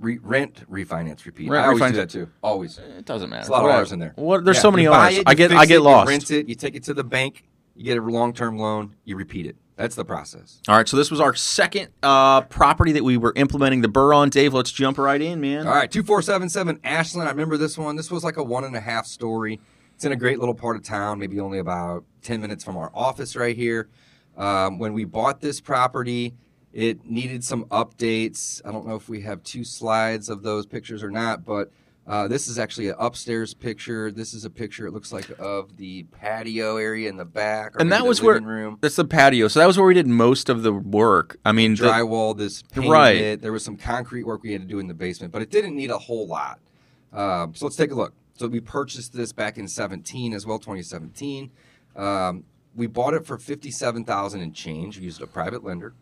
Re- 0.00 0.18
rent, 0.22 0.62
refinance, 0.70 1.26
repeat. 1.26 1.50
Rent, 1.50 1.64
I 1.64 1.68
always 1.68 1.82
refinance. 1.82 1.90
do 1.90 1.96
that 1.96 2.10
too. 2.10 2.28
Always. 2.42 2.78
It 2.78 3.04
doesn't 3.04 3.28
matter. 3.30 3.40
There's 3.42 3.48
a 3.48 3.52
lot 3.52 3.58
of 3.58 3.64
Whatever. 3.64 3.78
R's 3.80 3.92
in 3.92 3.98
there. 3.98 4.12
What? 4.16 4.44
There's 4.44 4.56
Yeah, 4.58 4.62
so 4.62 4.70
many 4.70 4.84
you 4.84 4.90
buy 4.90 5.06
R's. 5.06 5.18
it, 5.18 5.22
I 5.26 5.34
get 5.34 5.52
I 5.52 5.66
get 5.66 5.76
it, 5.76 5.80
lost. 5.80 6.06
You 6.06 6.10
rent 6.10 6.30
it, 6.30 6.48
you 6.48 6.54
take 6.54 6.74
it 6.76 6.84
to 6.84 6.94
the 6.94 7.04
bank, 7.04 7.44
you 7.78 7.84
get 7.84 7.96
a 7.96 8.02
long 8.02 8.32
term 8.32 8.58
loan, 8.58 8.94
you 9.04 9.16
repeat 9.16 9.46
it. 9.46 9.56
That's 9.76 9.94
the 9.94 10.04
process. 10.04 10.60
All 10.66 10.76
right, 10.76 10.88
so 10.88 10.96
this 10.96 11.08
was 11.08 11.20
our 11.20 11.34
second 11.34 11.90
uh, 12.02 12.40
property 12.42 12.90
that 12.92 13.04
we 13.04 13.16
were 13.16 13.32
implementing 13.36 13.80
the 13.80 13.88
burr 13.88 14.12
on. 14.12 14.28
Dave, 14.28 14.52
let's 14.52 14.72
jump 14.72 14.98
right 14.98 15.22
in, 15.22 15.40
man. 15.40 15.68
All 15.68 15.74
right, 15.74 15.90
2477 15.90 16.80
Ashland. 16.82 17.28
I 17.28 17.30
remember 17.30 17.56
this 17.56 17.78
one. 17.78 17.94
This 17.94 18.10
was 18.10 18.24
like 18.24 18.36
a 18.36 18.42
one 18.42 18.64
and 18.64 18.74
a 18.74 18.80
half 18.80 19.06
story. 19.06 19.60
It's 19.94 20.04
in 20.04 20.10
a 20.10 20.16
great 20.16 20.40
little 20.40 20.54
part 20.54 20.76
of 20.76 20.82
town, 20.82 21.20
maybe 21.20 21.38
only 21.38 21.60
about 21.60 22.04
10 22.22 22.40
minutes 22.40 22.64
from 22.64 22.76
our 22.76 22.90
office 22.92 23.36
right 23.36 23.54
here. 23.56 23.88
Um, 24.36 24.80
when 24.80 24.94
we 24.94 25.04
bought 25.04 25.40
this 25.40 25.60
property, 25.60 26.34
it 26.72 27.04
needed 27.04 27.44
some 27.44 27.64
updates. 27.66 28.60
I 28.64 28.72
don't 28.72 28.86
know 28.86 28.96
if 28.96 29.08
we 29.08 29.20
have 29.22 29.44
two 29.44 29.62
slides 29.62 30.28
of 30.28 30.42
those 30.42 30.66
pictures 30.66 31.04
or 31.04 31.10
not, 31.10 31.44
but 31.44 31.70
uh, 32.08 32.26
this 32.26 32.48
is 32.48 32.58
actually 32.58 32.88
an 32.88 32.94
upstairs 32.98 33.52
picture. 33.52 34.10
This 34.10 34.32
is 34.32 34.44
a 34.44 34.50
picture, 34.50 34.86
it 34.86 34.92
looks 34.92 35.12
like, 35.12 35.30
of 35.38 35.76
the 35.76 36.04
patio 36.04 36.76
area 36.78 37.08
in 37.08 37.16
the 37.18 37.24
back. 37.26 37.76
Or 37.76 37.80
And 37.80 37.92
that 37.92 38.06
was 38.06 38.22
where 38.22 38.40
room. 38.40 38.78
that's 38.80 38.96
the 38.96 39.04
patio. 39.04 39.46
So 39.48 39.60
that 39.60 39.66
was 39.66 39.76
where 39.76 39.86
we 39.86 39.94
did 39.94 40.06
most 40.06 40.48
of 40.48 40.62
the 40.62 40.72
work. 40.72 41.36
I 41.44 41.52
mean, 41.52 41.76
drywall 41.76 42.36
this 42.36 42.64
Right. 42.74 43.16
it. 43.16 43.42
There 43.42 43.52
was 43.52 43.62
some 43.64 43.76
concrete 43.76 44.24
work 44.24 44.42
we 44.42 44.52
had 44.52 44.62
to 44.62 44.66
do 44.66 44.78
in 44.78 44.88
the 44.88 44.94
basement, 44.94 45.32
but 45.32 45.42
it 45.42 45.50
didn't 45.50 45.76
need 45.76 45.90
a 45.90 45.98
whole 45.98 46.26
lot. 46.26 46.58
Um, 47.12 47.54
so 47.54 47.66
let's 47.66 47.76
take 47.76 47.90
a 47.90 47.94
look. 47.94 48.14
So 48.34 48.46
we 48.48 48.60
purchased 48.60 49.12
this 49.12 49.32
back 49.32 49.58
in 49.58 49.68
17 49.68 50.32
as 50.32 50.46
well, 50.46 50.58
2017. 50.58 51.50
Um, 51.96 52.44
we 52.74 52.86
bought 52.86 53.12
it 53.14 53.26
for 53.26 53.36
57,000 53.38 54.40
and 54.40 54.54
change. 54.54 54.98
We 54.98 55.04
used 55.04 55.20
a 55.20 55.26
private 55.26 55.64
lender. 55.64 55.94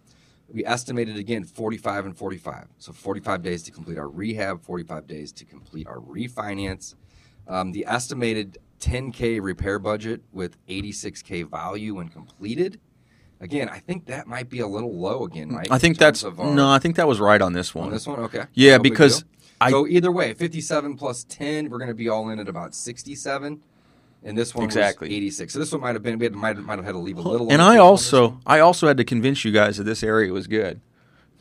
We 0.49 0.65
estimated 0.65 1.17
again 1.17 1.45
45 1.45 2.07
and 2.07 2.17
45. 2.17 2.67
So 2.79 2.93
45 2.93 3.43
days 3.43 3.63
to 3.65 3.73
complete 3.73 3.99
our 3.99 4.09
rehab, 4.09 4.63
45 4.63 5.07
days 5.07 5.33
to 5.33 5.45
complete 5.45 5.87
our 5.87 5.99
refinance. 5.99 6.95
Um, 7.49 7.73
the 7.73 7.85
estimated 7.87 8.59
10K 8.81 9.41
repair 9.43 9.79
budget 9.79 10.23
with 10.33 10.57
86K 10.67 11.49
value 11.51 11.95
when 11.97 12.09
completed. 12.09 12.81
Again, 13.41 13.69
I 13.69 13.81
think 13.81 14.07
that 14.07 14.27
might 14.27 14.49
be 14.49 14.61
a 14.61 14.67
little 14.67 14.99
low 14.99 15.25
again, 15.25 15.53
Mike. 15.53 15.69
I 15.71 15.79
think 15.79 15.99
that's 15.99 16.25
our- 16.25 16.55
no. 16.55 16.71
I 16.71 16.79
think 16.79 16.97
that 16.97 17.07
was 17.07 17.21
right 17.21 17.41
on 17.43 17.53
this 17.53 17.75
one. 17.75 17.87
on 17.89 17.93
this 17.93 18.07
one. 18.07 18.21
Okay. 18.21 18.45
Yeah, 18.55 18.77
No 18.77 18.83
because. 18.83 19.25
I- 19.61 19.71
so 19.71 19.87
either 19.87 20.13
way, 20.13 20.35
57 20.35 20.97
plus 20.97 21.25
10, 21.25 21.71
we're 21.71 21.79
going 21.79 21.89
to 21.89 21.95
be 21.95 22.09
all 22.11 22.29
in 22.29 22.39
at 22.39 22.49
about 22.49 22.75
67. 22.75 23.63
And 24.27 24.37
this 24.37 24.55
one 24.55 24.65
Exactly. 24.65 25.09
was 25.09 25.17
86. 25.17 25.53
So 25.53 25.59
this 25.61 25.73
one 25.73 25.81
might 25.81 25.95
have 25.95 26.03
been 26.03 26.19
we 26.19 26.25
had, 26.27 26.35
might, 26.35 26.59
might 26.59 26.77
have 26.77 26.85
had 26.85 26.93
to 26.93 26.99
leave 26.99 27.17
a 27.17 27.23
little. 27.23 27.51
and 27.51 27.63
I 27.63 27.75
table 27.75 27.87
on 27.87 27.93
this 27.95 28.13
also. 28.13 28.41
I 28.45 28.59
also 28.59 28.89
had 28.89 28.97
to 28.99 29.05
convince 29.05 29.45
you 29.45 29.53
guys 29.53 29.77
that 29.79 29.85
this 29.85 30.03
area 30.03 30.33
was 30.33 30.47
good. 30.49 30.81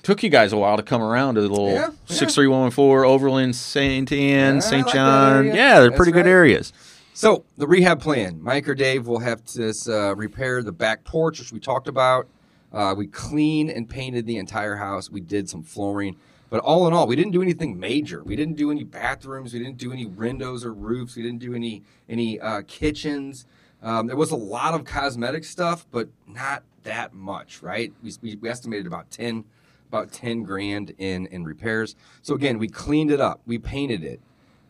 Took 0.04 0.21
you 0.21 0.30
guys 0.30 0.54
a 0.54 0.58
while 0.58 0.78
to 0.78 0.84
come 0.84 1.02
around 1.02 1.34
to 1.36 1.41
the 1.41 1.50
little 1.50 1.69
Yeah, 1.71 1.88
yeah. 1.88 2.15
six 2.15 2.36
three 2.36 2.45
one 2.48 2.69
four 2.69 3.04
Overland, 3.06 3.56
Saint 3.56 4.12
Ann, 4.12 4.56
Yeah, 4.56 4.60
St. 4.60 4.88
John. 4.88 5.38
area. 5.48 5.56
Yeah, 5.56 5.80
they're 5.80 5.89
That's 5.89 5.98
pretty 5.98 6.12
good 6.12 6.28
areas. 6.28 6.71
So 7.15 7.43
the 7.58 7.65
rehab 7.67 8.02
plan, 8.02 8.39
Mike 8.43 8.69
or 8.69 8.76
Dave 8.76 9.08
will 9.08 9.19
have 9.19 9.43
to 9.45 9.74
uh, 9.88 10.13
repair 10.15 10.62
the 10.62 10.71
back 10.71 11.06
porch, 11.06 11.39
which 11.39 11.52
we 11.52 11.60
talked 11.60 11.88
about. 11.88 12.28
Uh, 12.71 12.93
we 12.95 13.08
cleaned 13.08 13.71
and 13.71 13.89
painted 13.89 14.26
the 14.28 14.38
entire 14.38 14.76
house. 14.76 15.10
We 15.10 15.21
did 15.21 15.50
some 15.50 15.63
flooring, 15.63 16.17
but 16.49 16.60
all 16.62 16.88
in 16.88 16.93
all, 16.93 17.08
we 17.08 17.15
didn't 17.15 17.31
do 17.31 17.41
anything 17.41 17.79
major. 17.79 18.23
We 18.23 18.36
didn't 18.36 18.55
do 18.55 18.71
any 18.71 18.84
bathrooms. 18.84 19.53
We 19.53 19.60
didn't 19.60 19.77
do 19.77 19.91
any 19.91 20.05
windows 20.05 20.63
or 20.65 20.73
roofs. 20.73 21.15
We 21.15 21.23
didn't 21.23 21.39
do 21.39 21.53
any 21.53 21.84
any 22.08 22.39
uh, 22.39 22.62
kitchens. 22.67 23.45
Um, 23.81 24.08
there 24.08 24.15
was 24.15 24.31
a 24.31 24.36
lot 24.36 24.73
of 24.73 24.84
cosmetic 24.86 25.43
stuff, 25.43 25.86
but 25.91 26.10
not 26.27 26.63
that 26.84 27.13
much, 27.13 27.62
right? 27.62 27.93
We, 28.01 28.13
we, 28.21 28.36
we 28.38 28.49
estimated 28.49 28.88
about 28.88 29.10
ten 29.12 29.45
about 29.89 30.12
ten 30.12 30.43
grand 30.43 30.93
in 30.97 31.25
in 31.27 31.43
repairs. 31.43 31.95
So 32.21 32.36
again, 32.36 32.58
we 32.58 32.67
cleaned 32.67 33.12
it 33.12 33.19
up. 33.21 33.41
We 33.45 33.58
painted 33.58 34.03
it. 34.03 34.21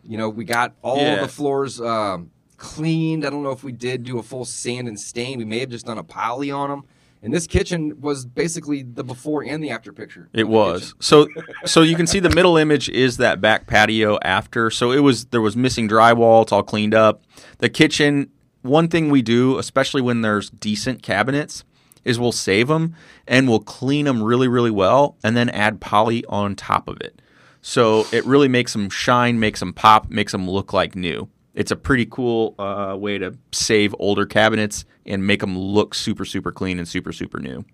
You 0.04 0.18
know, 0.18 0.28
we 0.28 0.44
got 0.44 0.74
all 0.82 0.98
Yeah. 0.98 1.20
the 1.22 1.28
floors 1.28 1.80
um, 1.80 2.30
cleaned. 2.56 3.26
I 3.26 3.30
don't 3.30 3.42
know 3.42 3.50
if 3.50 3.64
we 3.64 3.72
did 3.72 4.04
do 4.04 4.18
a 4.18 4.22
full 4.22 4.44
sand 4.44 4.88
and 4.88 4.98
stain. 4.98 5.38
We 5.38 5.44
may 5.44 5.60
have 5.60 5.68
just 5.70 5.86
done 5.86 5.98
a 5.98 6.04
poly 6.04 6.50
on 6.50 6.70
them. 6.70 6.84
And 7.22 7.32
this 7.32 7.46
kitchen 7.46 8.00
was 8.00 8.24
basically 8.24 8.82
the 8.82 9.02
before 9.02 9.42
and 9.42 9.62
the 9.62 9.70
after 9.70 9.92
picture. 9.92 10.28
It 10.32 10.48
was. 10.48 10.94
So 11.00 11.28
so 11.64 11.82
you 11.82 11.96
can 11.96 12.06
see 12.06 12.20
the 12.20 12.30
middle 12.30 12.56
image 12.56 12.88
is 12.88 13.16
that 13.16 13.40
back 13.40 13.66
patio 13.66 14.18
after. 14.22 14.70
So 14.70 14.92
it 14.92 15.00
was 15.00 15.26
there 15.26 15.40
was 15.40 15.56
missing 15.56 15.88
drywall, 15.88 16.42
it's 16.42 16.52
all 16.52 16.62
cleaned 16.62 16.94
up. 16.94 17.24
The 17.58 17.68
kitchen, 17.68 18.30
one 18.62 18.88
thing 18.88 19.10
we 19.10 19.22
do, 19.22 19.58
especially 19.58 20.02
when 20.02 20.20
there's 20.20 20.50
decent 20.50 21.02
cabinets, 21.02 21.64
is 22.04 22.20
we'll 22.20 22.32
save 22.32 22.68
them 22.68 22.94
and 23.26 23.48
we'll 23.48 23.60
clean 23.60 24.04
them 24.04 24.22
really 24.22 24.48
really 24.48 24.70
well 24.70 25.16
and 25.24 25.36
then 25.36 25.48
add 25.50 25.80
poly 25.80 26.24
on 26.26 26.54
top 26.54 26.86
of 26.86 27.00
it. 27.00 27.20
So 27.62 28.06
it 28.12 28.24
really 28.24 28.46
makes 28.46 28.72
them 28.72 28.88
shine, 28.88 29.40
makes 29.40 29.58
them 29.58 29.72
pop, 29.72 30.08
makes 30.08 30.30
them 30.30 30.48
look 30.48 30.72
like 30.72 30.94
new. 30.94 31.28
It's 31.56 31.70
a 31.70 31.76
pretty 31.76 32.06
cool 32.06 32.54
uh, 32.58 32.96
way 32.98 33.16
to 33.18 33.36
save 33.50 33.94
older 33.98 34.26
cabinets 34.26 34.84
and 35.06 35.26
make 35.26 35.40
them 35.40 35.58
look 35.58 35.94
super 35.94 36.24
super 36.24 36.52
clean 36.52 36.78
and 36.78 36.86
super 36.86 37.12
super 37.12 37.40
new. 37.40 37.64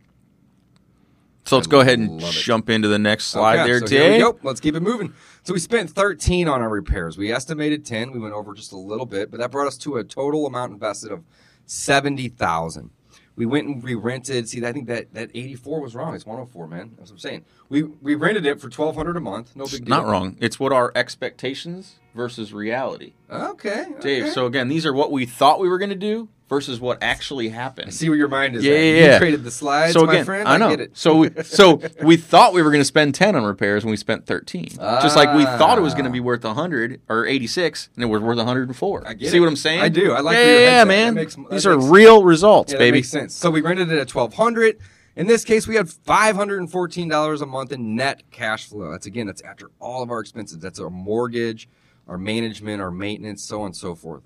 So 1.44 1.56
let's 1.56 1.66
I 1.66 1.70
go 1.70 1.80
ahead 1.80 1.98
and 1.98 2.20
jump 2.20 2.70
into 2.70 2.86
the 2.86 3.00
next 3.00 3.26
slide 3.26 3.58
Okay, 3.58 3.68
there, 3.68 3.80
so 3.80 3.86
Dave. 3.86 4.24
Let's 4.44 4.60
keep 4.60 4.76
it 4.76 4.80
moving. 4.80 5.12
So 5.42 5.52
we 5.52 5.58
spent 5.58 5.90
13 5.90 6.46
on 6.46 6.62
our 6.62 6.68
repairs. 6.68 7.18
We 7.18 7.32
estimated 7.32 7.84
10. 7.84 8.12
We 8.12 8.20
went 8.20 8.32
over 8.32 8.54
just 8.54 8.70
a 8.70 8.76
little 8.76 9.06
bit, 9.06 9.28
but 9.28 9.40
that 9.40 9.50
brought 9.50 9.66
us 9.66 9.76
to 9.78 9.96
a 9.96 10.04
total 10.04 10.46
amount 10.46 10.72
invested 10.72 11.10
of 11.10 11.24
70,000. 11.66 12.90
We 13.34 13.46
went 13.46 13.66
and 13.66 13.82
we 13.82 13.96
rented. 13.96 14.48
See, 14.48 14.64
I 14.64 14.72
think 14.72 14.86
that 14.86 15.14
that 15.14 15.30
84 15.34 15.80
was 15.80 15.96
wrong. 15.96 16.14
It's 16.14 16.24
104, 16.24 16.68
man. 16.68 16.92
That's 16.96 17.10
what 17.10 17.16
I'm 17.16 17.18
saying. 17.18 17.44
We 17.68 17.82
we 17.82 18.14
rented 18.14 18.46
it 18.46 18.60
for 18.60 18.68
1200 18.68 19.16
a 19.16 19.20
month. 19.20 19.56
No 19.56 19.64
big 19.64 19.84
deal. 19.84 19.96
Not 19.96 20.06
wrong. 20.06 20.36
It's 20.38 20.60
what 20.60 20.72
our 20.72 20.92
expectations 20.94 21.96
versus 22.14 22.52
reality. 22.52 23.14
Okay, 23.30 23.86
Dave, 24.00 24.24
okay. 24.24 24.32
so 24.32 24.46
again, 24.46 24.68
these 24.68 24.84
are 24.86 24.92
what 24.92 25.10
we 25.10 25.26
thought 25.26 25.60
we 25.60 25.68
were 25.68 25.78
going 25.78 25.90
to 25.90 25.96
do 25.96 26.28
versus 26.48 26.78
what 26.78 26.98
actually 27.02 27.48
I 27.50 27.54
happened. 27.54 27.94
see 27.94 28.10
where 28.10 28.18
your 28.18 28.28
mind 28.28 28.54
is. 28.56 28.62
Yeah, 28.64 28.74
at. 28.74 28.76
yeah, 28.78 28.84
You 28.84 28.96
yeah. 29.06 29.18
created 29.18 29.42
the 29.42 29.50
slides, 29.50 29.94
so 29.94 30.04
my 30.04 30.12
again, 30.12 30.24
friend. 30.26 30.46
I 30.48 30.58
know. 30.58 30.68
get 30.68 30.80
it. 30.80 30.96
So 30.96 31.16
we, 31.16 31.30
so 31.44 31.80
we 32.02 32.18
thought 32.18 32.52
we 32.52 32.60
were 32.60 32.70
going 32.70 32.82
to 32.82 32.84
spend 32.84 33.14
10 33.14 33.34
on 33.36 33.44
repairs 33.44 33.84
and 33.84 33.90
we 33.90 33.96
spent 33.96 34.26
13. 34.26 34.66
Just 34.66 35.16
like 35.16 35.34
we 35.34 35.44
thought 35.44 35.78
it 35.78 35.80
was 35.80 35.94
going 35.94 36.04
to 36.04 36.10
be 36.10 36.20
ah. 36.20 36.24
worth 36.24 36.44
100 36.44 37.00
or 37.08 37.26
86 37.26 37.88
and 37.94 38.04
it 38.04 38.06
was 38.06 38.20
worth 38.20 38.36
104. 38.36 39.08
I 39.08 39.14
get 39.14 39.30
See 39.30 39.38
it. 39.38 39.40
what 39.40 39.48
I'm 39.48 39.56
saying? 39.56 39.80
I 39.80 39.88
do. 39.88 40.12
I 40.12 40.20
like 40.20 40.34
Yeah, 40.36 40.40
where 40.44 40.60
your 40.60 40.70
head's 40.70 40.78
yeah, 40.78 40.84
man. 40.84 41.14
Makes- 41.14 41.36
These 41.50 41.66
are 41.66 41.78
real 41.78 42.22
results, 42.22 42.72
Yeah, 42.72 42.78
baby. 42.78 42.98
makes 42.98 43.08
sense. 43.08 43.34
So 43.34 43.50
we 43.50 43.62
rented 43.62 43.90
it 43.90 43.98
at 43.98 44.08
twelve 44.08 44.34
hundred. 44.34 44.78
In 45.14 45.26
this 45.26 45.44
case, 45.44 45.66
we 45.68 45.74
had 45.74 45.88
five 45.90 46.36
hundred 46.36 46.60
and 46.60 46.70
fourteen 46.70 47.08
dollars 47.08 47.40
a 47.42 47.46
month 47.46 47.72
in 47.72 47.96
net 47.96 48.22
cash 48.30 48.66
flow. 48.66 48.90
That's 48.90 49.06
again, 49.06 49.26
that's 49.26 49.42
after 49.42 49.70
all 49.78 50.02
of 50.02 50.10
our 50.10 50.20
expenses. 50.20 50.58
That's 50.58 50.80
our 50.80 50.88
mortgage, 50.90 51.68
our 52.08 52.18
management, 52.18 52.80
our 52.82 52.90
maintenance, 52.90 53.42
so 53.42 53.60
on 53.60 53.66
and 53.66 53.76
so 53.76 53.94
forth. 53.94 54.22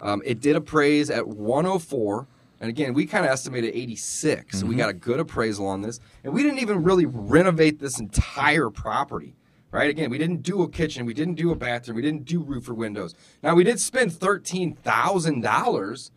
Um, 0.00 0.22
it 0.24 0.40
did 0.40 0.56
appraise 0.56 1.10
at 1.10 1.26
one 1.26 1.64
hundred 1.64 1.80
four, 1.80 2.26
and 2.60 2.68
again, 2.70 2.94
we 2.94 3.06
kind 3.06 3.24
of 3.24 3.30
estimated 3.30 3.74
86. 3.74 4.58
So 4.58 4.60
Mm-hmm. 4.60 4.68
we 4.68 4.74
got 4.76 4.88
a 4.88 4.94
good 4.94 5.20
appraisal 5.20 5.66
on 5.66 5.82
this, 5.82 6.00
and 6.24 6.32
we 6.32 6.42
didn't 6.42 6.58
even 6.60 6.82
really 6.82 7.06
renovate 7.06 7.78
this 7.78 7.98
entire 7.98 8.70
property. 8.70 9.34
Right? 9.72 9.90
Again, 9.90 10.08
we 10.10 10.16
didn't 10.16 10.42
do 10.42 10.62
a 10.62 10.68
kitchen, 10.70 11.04
we 11.04 11.12
didn't 11.12 11.34
do 11.34 11.50
a 11.50 11.54
bathroom, 11.56 11.96
we 11.96 12.02
didn't 12.02 12.24
do 12.24 12.40
roof 12.40 12.68
or 12.68 12.74
windows. 12.74 13.14
Now 13.42 13.54
we 13.54 13.64
did 13.64 13.78
spend 13.80 14.12
thirteen 14.12 14.74
thousand 14.74 15.42
dollars 15.42 16.12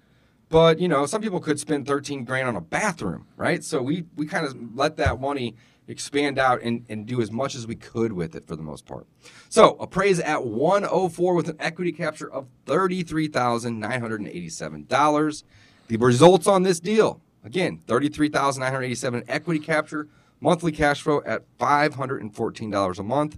but 0.50 0.80
you 0.80 0.88
know, 0.88 1.06
some 1.06 1.22
people 1.22 1.39
could 1.39 1.60
spend 1.60 1.86
13 1.86 2.24
grand 2.24 2.48
on 2.48 2.56
a 2.56 2.62
bathroom, 2.62 3.28
right? 3.38 3.63
So 3.63 3.84
we 3.84 4.06
we 4.15 4.26
kind 4.26 4.48
of 4.48 4.76
let 4.76 4.98
that 4.98 5.22
money 5.22 5.56
expand 5.89 6.39
out 6.39 6.62
and, 6.62 6.86
and 6.88 7.06
do 7.06 7.21
as 7.21 7.30
much 7.32 7.56
as 7.56 7.67
we 7.67 7.75
could 7.75 8.13
with 8.13 8.34
it 8.36 8.47
for 8.47 8.56
the 8.56 8.63
most 8.63 8.86
part. 8.86 9.06
So 9.49 9.75
appraised 9.80 10.21
at 10.21 10.45
104 10.45 11.34
with 11.34 11.49
an 11.49 11.58
equity 11.60 11.91
capture 11.91 12.32
of 12.32 12.47
$33,987. 12.67 15.43
The 15.88 15.97
results 15.97 16.47
on 16.47 16.63
this 16.63 16.80
deal, 16.80 17.19
again, 17.43 17.82
33,987 17.88 19.25
equity 19.28 19.60
capture, 19.60 20.08
monthly 20.39 20.71
cash 20.71 21.02
flow 21.02 21.21
at 21.25 21.43
$514 21.58 22.99
a 22.99 23.04
month. 23.04 23.38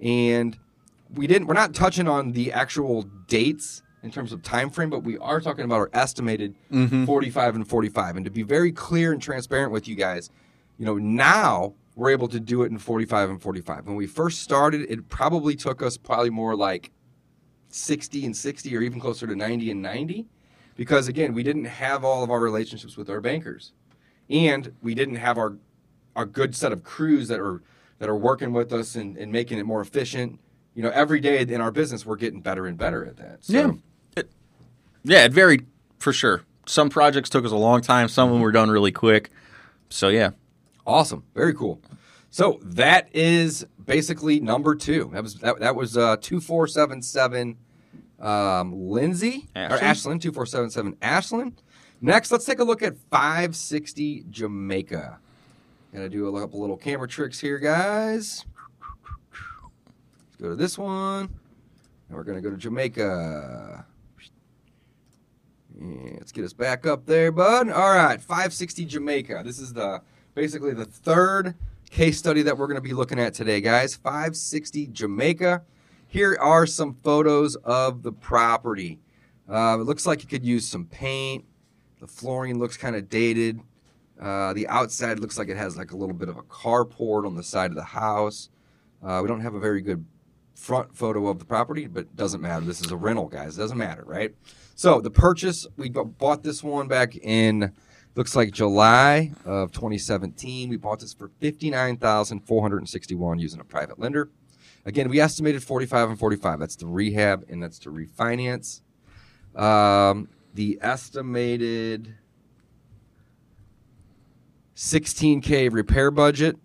And 0.00 0.58
we 1.14 1.26
didn't 1.26 1.48
we're 1.48 1.54
not 1.54 1.74
touching 1.74 2.08
on 2.08 2.32
the 2.32 2.52
actual 2.52 3.02
dates 3.26 3.82
in 4.02 4.10
terms 4.10 4.32
of 4.32 4.42
time 4.42 4.70
frame 4.70 4.90
but 4.90 5.02
we 5.02 5.18
are 5.18 5.40
talking 5.40 5.64
about 5.64 5.76
our 5.76 5.90
estimated 5.92 6.54
mm-hmm. 6.70 7.04
45 7.04 7.56
and 7.56 7.68
45 7.68 8.16
and 8.16 8.24
to 8.24 8.30
be 8.30 8.42
very 8.42 8.72
clear 8.72 9.12
and 9.12 9.20
transparent 9.20 9.72
with 9.72 9.88
you 9.88 9.96
guys 9.96 10.30
you 10.78 10.86
know 10.86 10.96
now 10.96 11.74
we're 11.96 12.10
able 12.10 12.28
to 12.28 12.40
do 12.40 12.62
it 12.62 12.70
in 12.70 12.78
45 12.78 13.30
and 13.30 13.42
45 13.42 13.86
when 13.86 13.96
we 13.96 14.06
first 14.06 14.40
started 14.40 14.82
it 14.90 15.08
probably 15.08 15.56
took 15.56 15.82
us 15.82 15.96
probably 15.96 16.30
more 16.30 16.54
like 16.54 16.90
60 17.68 18.26
and 18.26 18.36
60 18.36 18.76
or 18.76 18.80
even 18.80 19.00
closer 19.00 19.26
to 19.26 19.34
90 19.36 19.70
and 19.70 19.82
90 19.82 20.26
because 20.76 21.08
again 21.08 21.34
we 21.34 21.42
didn't 21.42 21.66
have 21.66 22.04
all 22.04 22.22
of 22.22 22.30
our 22.30 22.40
relationships 22.40 22.96
with 22.96 23.10
our 23.10 23.20
bankers 23.20 23.72
and 24.28 24.72
we 24.82 24.94
didn't 24.94 25.16
have 25.16 25.38
our 25.38 25.56
our 26.16 26.26
good 26.26 26.54
set 26.54 26.72
of 26.72 26.82
crews 26.82 27.28
that 27.28 27.40
are 27.40 27.62
that 27.98 28.08
are 28.08 28.16
working 28.16 28.52
with 28.52 28.72
us 28.72 28.94
and, 28.94 29.16
and 29.16 29.30
making 29.30 29.58
it 29.58 29.66
more 29.66 29.80
efficient 29.80 30.40
you 30.74 30.82
know 30.82 30.90
every 30.90 31.20
day 31.20 31.40
in 31.40 31.60
our 31.60 31.70
business 31.70 32.06
we're 32.06 32.16
getting 32.16 32.40
better 32.40 32.66
and 32.66 32.78
better 32.78 33.04
at 33.04 33.16
that 33.16 33.44
so 33.44 33.52
Yeah. 33.52 33.72
It, 34.16 34.30
yeah, 35.04 35.24
it 35.24 35.32
varied 35.32 35.66
for 35.98 36.12
sure. 36.12 36.42
Some 36.66 36.90
projects 36.90 37.30
took 37.30 37.44
us 37.44 37.52
a 37.52 37.56
long 37.56 37.80
time, 37.80 38.08
some 38.08 38.28
of 38.28 38.32
them 38.34 38.42
were 38.42 38.52
done 38.52 38.70
really 38.70 38.92
quick. 38.92 39.30
So, 39.88 40.08
yeah. 40.08 40.30
Awesome. 40.86 41.24
Very 41.34 41.54
cool. 41.54 41.80
So 42.30 42.60
that 42.62 43.08
is 43.14 43.66
basically 43.84 44.40
number 44.40 44.74
two. 44.74 45.10
That 45.12 45.22
was 45.22 45.34
that, 45.36 45.60
that 45.60 45.74
was 45.74 45.96
uh 45.96 46.16
two 46.16 46.40
four 46.40 46.66
seven 46.66 47.02
seven 47.02 47.56
um 48.20 48.72
Lindsay 48.72 49.48
or 49.56 49.62
Ashland? 49.62 49.82
Ashland, 49.82 50.22
two 50.22 50.32
four 50.32 50.46
seven 50.46 50.70
seven 50.70 50.96
Ashland. 51.02 51.62
Next, 52.00 52.30
let's 52.32 52.46
take 52.46 52.60
a 52.60 52.64
look 52.64 52.82
at 52.82 52.96
560 53.10 54.24
Jamaica. 54.30 55.18
Gonna 55.92 56.08
do 56.08 56.34
a 56.34 56.40
couple 56.40 56.60
little 56.60 56.76
camera 56.76 57.08
tricks 57.08 57.38
here, 57.38 57.58
guys. 57.58 58.46
Let's 59.20 60.36
go 60.40 60.48
to 60.48 60.56
this 60.56 60.78
one. 60.78 61.28
And 62.08 62.16
we're 62.16 62.24
gonna 62.24 62.40
go 62.40 62.50
to 62.50 62.56
Jamaica. 62.56 63.84
Yeah, 65.80 66.10
let's 66.18 66.32
get 66.32 66.44
us 66.44 66.52
back 66.52 66.86
up 66.86 67.06
there, 67.06 67.32
bud. 67.32 67.70
All 67.70 67.94
right, 67.94 68.20
560 68.20 68.84
Jamaica. 68.84 69.42
This 69.44 69.58
is 69.58 69.72
the 69.72 70.00
basically 70.40 70.72
the 70.72 70.86
third 70.86 71.54
case 71.90 72.16
study 72.16 72.40
that 72.40 72.56
we're 72.56 72.66
going 72.66 72.76
to 72.76 72.80
be 72.80 72.94
looking 72.94 73.20
at 73.20 73.34
today, 73.34 73.60
guys. 73.60 73.94
560 73.94 74.86
Jamaica. 74.86 75.60
Here 76.08 76.34
are 76.40 76.66
some 76.66 76.96
photos 77.04 77.56
of 77.56 78.02
the 78.02 78.10
property. 78.10 79.00
Uh, 79.46 79.76
it 79.78 79.84
looks 79.84 80.06
like 80.06 80.22
you 80.22 80.28
could 80.28 80.42
use 80.42 80.66
some 80.66 80.86
paint. 80.86 81.44
The 82.00 82.06
flooring 82.06 82.58
looks 82.58 82.78
kind 82.78 82.96
of 82.96 83.10
dated. 83.10 83.60
Uh, 84.18 84.54
the 84.54 84.66
outside 84.68 85.18
looks 85.18 85.36
like 85.36 85.50
it 85.50 85.58
has 85.58 85.76
like 85.76 85.92
a 85.92 85.96
little 85.96 86.14
bit 86.14 86.30
of 86.30 86.38
a 86.38 86.42
carport 86.44 87.26
on 87.26 87.34
the 87.34 87.42
side 87.42 87.70
of 87.70 87.76
the 87.76 87.84
house. 87.84 88.48
Uh, 89.04 89.20
we 89.22 89.28
don't 89.28 89.42
have 89.42 89.54
a 89.54 89.60
very 89.60 89.82
good 89.82 90.06
front 90.54 90.96
photo 90.96 91.28
of 91.28 91.38
the 91.38 91.44
property, 91.44 91.86
but 91.86 92.04
it 92.04 92.16
doesn't 92.16 92.40
matter. 92.40 92.64
This 92.64 92.80
is 92.80 92.90
a 92.90 92.96
rental, 92.96 93.28
guys. 93.28 93.58
It 93.58 93.60
doesn't 93.60 93.76
matter, 93.76 94.04
right? 94.06 94.34
So 94.74 95.02
the 95.02 95.10
purchase, 95.10 95.66
we 95.76 95.90
bought 95.90 96.44
this 96.44 96.62
one 96.62 96.88
back 96.88 97.14
in 97.14 97.74
looks 98.14 98.34
like 98.36 98.50
July 98.52 99.32
of 99.44 99.72
2017. 99.72 100.68
We 100.68 100.76
bought 100.76 101.00
this 101.00 101.12
for 101.12 101.30
59,461 101.40 103.38
using 103.38 103.60
a 103.60 103.64
private 103.64 103.98
lender. 103.98 104.30
Again, 104.84 105.08
we 105.08 105.20
estimated 105.20 105.62
45 105.62 106.10
and 106.10 106.18
45. 106.18 106.58
That's 106.58 106.76
the 106.76 106.86
rehab 106.86 107.44
and 107.48 107.62
that's 107.62 107.78
to 107.80 107.90
refinance. 107.90 108.80
Um, 109.54 110.28
the 110.54 110.78
estimated 110.80 112.16
16k 114.74 115.72
repair 115.72 116.10
budget 116.10 116.56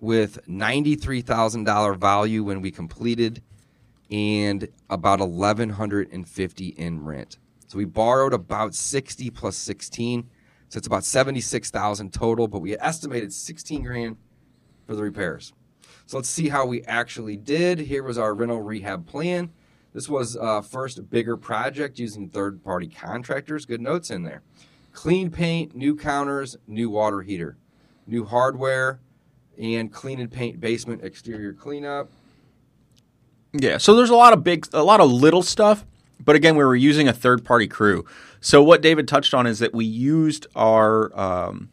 with 0.00 0.38
$93,000 0.46 1.96
value 1.96 2.44
when 2.44 2.60
we 2.60 2.70
completed 2.70 3.42
and 4.10 4.68
about 4.90 5.18
1150 5.18 6.68
in 6.68 7.04
rent. 7.04 7.38
So 7.66 7.78
we 7.78 7.84
borrowed 7.84 8.32
about 8.32 8.74
60 8.74 9.30
plus 9.30 9.56
16. 9.56 10.28
So 10.74 10.78
it's 10.78 10.88
about 10.88 11.04
76,000 11.04 12.12
total, 12.12 12.48
but 12.48 12.58
we 12.58 12.76
estimated 12.76 13.32
16 13.32 13.84
grand 13.84 14.16
for 14.84 14.96
the 14.96 15.04
repairs. 15.04 15.52
So 16.06 16.16
let's 16.16 16.28
see 16.28 16.48
how 16.48 16.66
we 16.66 16.82
actually 16.82 17.36
did. 17.36 17.78
Here 17.78 18.02
was 18.02 18.18
our 18.18 18.34
rental 18.34 18.60
rehab 18.60 19.06
plan. 19.06 19.52
This 19.92 20.08
was 20.08 20.36
uh, 20.36 20.62
first 20.62 21.08
bigger 21.08 21.36
project 21.36 22.00
using 22.00 22.28
third 22.28 22.64
party 22.64 22.88
contractors. 22.88 23.66
Good 23.66 23.80
notes 23.80 24.10
in 24.10 24.24
there. 24.24 24.42
Clean 24.92 25.30
paint, 25.30 25.76
new 25.76 25.94
counters, 25.94 26.56
new 26.66 26.90
water 26.90 27.22
heater, 27.22 27.56
new 28.08 28.24
hardware, 28.24 28.98
and 29.56 29.92
clean 29.92 30.18
and 30.18 30.32
paint 30.32 30.60
basement 30.60 31.04
exterior 31.04 31.52
cleanup. 31.52 32.10
Yeah, 33.52 33.78
so 33.78 33.94
there's 33.94 34.10
a 34.10 34.16
lot 34.16 34.32
of 34.32 34.42
big, 34.42 34.66
a 34.72 34.82
lot 34.82 35.00
of 35.00 35.08
little 35.08 35.44
stuff, 35.44 35.86
but 36.20 36.36
again, 36.36 36.56
we 36.56 36.64
were 36.64 36.76
using 36.76 37.08
a 37.08 37.12
third 37.12 37.44
party 37.44 37.66
crew. 37.66 38.04
So 38.40 38.62
what 38.62 38.82
David 38.82 39.08
touched 39.08 39.34
on 39.34 39.46
is 39.46 39.58
that 39.60 39.72
we 39.74 39.84
used 39.84 40.46
our, 40.54 41.18
um, 41.18 41.70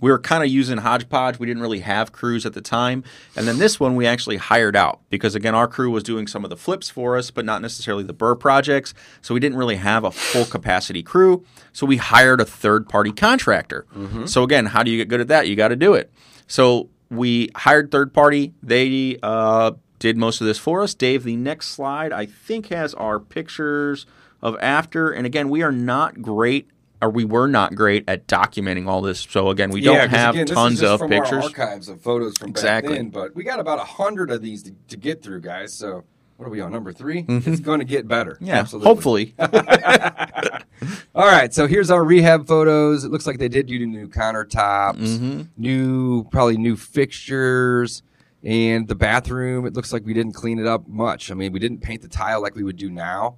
we 0.00 0.10
were 0.10 0.18
kind 0.18 0.42
of 0.42 0.50
using 0.50 0.78
hodgepodge. 0.78 1.38
We 1.38 1.46
didn't 1.46 1.62
really 1.62 1.80
have 1.80 2.12
crews 2.12 2.44
at 2.44 2.52
the 2.52 2.60
time, 2.60 3.04
and 3.36 3.46
then 3.46 3.58
this 3.58 3.78
one 3.78 3.94
we 3.94 4.06
actually 4.06 4.36
hired 4.36 4.76
out 4.76 5.00
because 5.08 5.34
again, 5.34 5.54
our 5.54 5.68
crew 5.68 5.90
was 5.90 6.02
doing 6.02 6.26
some 6.26 6.44
of 6.44 6.50
the 6.50 6.56
flips 6.56 6.90
for 6.90 7.16
us, 7.16 7.30
but 7.30 7.44
not 7.44 7.62
necessarily 7.62 8.04
the 8.04 8.12
burr 8.12 8.34
projects. 8.34 8.92
So 9.22 9.32
we 9.32 9.40
didn't 9.40 9.56
really 9.56 9.76
have 9.76 10.04
a 10.04 10.10
full 10.10 10.44
capacity 10.44 11.02
crew. 11.02 11.44
So 11.72 11.86
we 11.86 11.96
hired 11.96 12.40
a 12.40 12.44
third 12.44 12.88
party 12.88 13.12
contractor. 13.12 13.86
So 14.26 14.42
again, 14.42 14.66
how 14.66 14.82
do 14.82 14.90
you 14.90 14.98
get 14.98 15.08
good 15.08 15.20
at 15.20 15.28
that? 15.28 15.48
You 15.48 15.56
got 15.56 15.68
to 15.68 15.76
do 15.76 15.94
it. 15.94 16.12
So 16.48 16.90
we 17.08 17.50
hired 17.54 17.90
third 17.90 18.12
party. 18.12 18.52
They 18.62 19.16
uh, 19.22 19.72
did 19.98 20.16
most 20.16 20.40
of 20.40 20.46
this 20.46 20.58
for 20.58 20.82
us. 20.82 20.94
Dave, 20.94 21.24
the 21.24 21.36
next 21.36 21.68
slide 21.68 22.12
I 22.12 22.26
think 22.26 22.66
has 22.68 22.94
our 22.94 23.18
pictures 23.20 24.06
of 24.42 24.56
after. 24.60 25.10
And 25.10 25.24
again, 25.26 25.48
we 25.48 25.62
are 25.62 25.72
not 25.72 26.20
great, 26.20 26.68
or 27.00 27.08
we 27.10 27.24
were 27.24 27.46
not 27.48 27.74
great 27.74 28.04
at 28.08 28.26
documenting 28.26 28.86
all 28.86 29.00
this. 29.00 29.20
So 29.30 29.48
again, 29.50 29.70
we 29.70 29.80
don't 29.80 29.98
'cause 29.98 30.10
have 30.10 30.34
again, 30.34 30.46
tons 30.46 30.82
of 30.82 31.00
pictures. 31.08 31.44
archives 31.44 31.88
of 31.88 32.00
photos 32.00 32.36
from 32.38 32.50
Exactly. 32.50 32.90
back 32.90 32.98
then, 32.98 33.08
but 33.10 33.34
we 33.34 33.44
got 33.44 33.60
about 33.60 33.78
a 33.78 33.84
hundred 33.84 34.30
of 34.30 34.42
these 34.42 34.62
to, 34.64 34.72
to 34.88 34.96
get 34.96 35.22
through, 35.22 35.40
guys. 35.40 35.72
So 35.72 36.04
what 36.36 36.46
are 36.46 36.50
we 36.50 36.60
on 36.60 36.72
number 36.72 36.92
3 36.92 37.22
Mm-hmm. 37.22 37.50
It's 37.52 37.60
going 37.60 37.78
to 37.78 37.84
get 37.84 38.08
better. 38.08 38.36
Yeah, 38.40 38.56
Absolutely. 38.58 38.88
hopefully. 38.88 39.34
All 41.14 41.26
right, 41.26 41.54
so 41.54 41.66
here's 41.66 41.90
our 41.90 42.02
rehab 42.04 42.46
photos. 42.46 43.04
It 43.04 43.10
looks 43.12 43.26
like 43.26 43.38
they 43.38 43.48
did 43.48 43.66
do 43.66 43.86
new 43.86 44.08
countertops, 44.08 44.96
Mm-hmm. 44.98 45.42
new 45.56 46.24
probably 46.24 46.56
new 46.56 46.76
fixtures, 46.76 48.02
and 48.44 48.86
the 48.88 48.94
bathroom. 48.94 49.66
It 49.66 49.74
looks 49.74 49.92
like 49.92 50.04
we 50.04 50.14
didn't 50.14 50.32
clean 50.32 50.58
it 50.58 50.66
up 50.66 50.86
much. 50.86 51.30
I 51.30 51.34
mean, 51.34 51.52
we 51.52 51.58
didn't 51.58 51.80
paint 51.80 52.02
the 52.02 52.08
tile 52.08 52.42
like 52.42 52.54
we 52.54 52.62
would 52.62 52.76
do 52.76 52.90
now. 52.90 53.36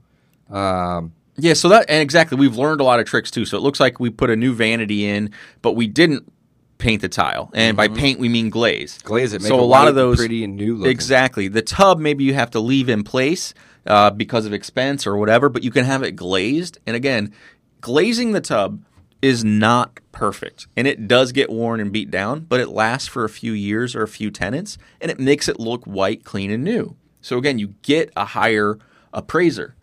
Um, 0.51 1.12
Yeah, 1.37 1.55
so 1.55 1.69
that 1.69 1.87
and 1.88 2.03
exactly 2.03 2.38
we've 2.38 2.57
learned 2.57 2.81
a 2.81 2.85
lot 2.85 3.01
of 3.01 3.07
tricks 3.07 3.31
too. 3.31 3.45
So 3.45 3.57
it 3.57 3.61
looks 3.61 3.81
like 3.81 4.01
we 4.01 4.11
put 4.11 4.31
a 4.31 4.37
new 4.37 4.55
vanity 4.55 5.07
in, 5.07 5.31
but 5.62 5.73
we 5.73 5.87
didn't 5.87 6.33
paint 6.79 7.03
the 7.03 7.09
tile. 7.09 7.51
And 7.55 7.77
by 7.77 7.88
paint 7.88 8.21
we 8.21 8.29
mean 8.29 8.51
glaze. 8.51 8.99
Glaze 8.99 9.33
it. 9.33 9.42
Make 9.42 9.49
so 9.49 9.61
a 9.61 9.62
lot 9.62 9.88
of 9.88 9.95
those 9.95 10.19
pretty 10.19 10.45
and 10.45 10.57
new 10.57 10.75
looking. 10.77 10.90
Exactly. 10.90 11.49
The 11.49 11.62
tub 11.62 11.99
maybe 11.99 12.25
you 12.25 12.35
have 12.35 12.51
to 12.51 12.61
leave 12.61 12.88
in 12.88 13.03
place 13.03 13.55
uh, 13.87 14.11
because 14.11 14.47
of 14.47 14.53
expense 14.53 15.07
or 15.07 15.16
whatever, 15.16 15.49
but 15.49 15.62
you 15.62 15.71
can 15.71 15.85
have 15.85 16.03
it 16.03 16.12
glazed. 16.12 16.79
And 16.87 16.97
again, 16.97 17.33
glazing 17.81 18.33
the 18.33 18.40
tub 18.40 18.83
is 19.27 19.45
not 19.45 19.99
perfect, 20.12 20.69
and 20.77 20.87
it 20.87 21.09
does 21.09 21.33
get 21.33 21.51
worn 21.51 21.81
and 21.81 21.91
beat 21.93 22.12
down, 22.12 22.41
but 22.41 22.61
it 22.61 22.69
lasts 22.69 23.09
for 23.09 23.25
a 23.25 23.29
few 23.29 23.51
years 23.53 23.97
or 23.97 24.05
a 24.05 24.09
few 24.09 24.31
tenants, 24.31 24.79
and 25.01 25.11
it 25.11 25.19
makes 25.19 25.49
it 25.49 25.59
look 25.59 25.85
white, 25.85 26.23
clean, 26.23 26.49
and 26.53 26.62
new. 26.62 26.95
So 27.21 27.37
again, 27.37 27.59
you 27.59 27.75
get 27.83 28.12
a 28.17 28.25
higher 28.25 28.79
appraiser 29.12 29.75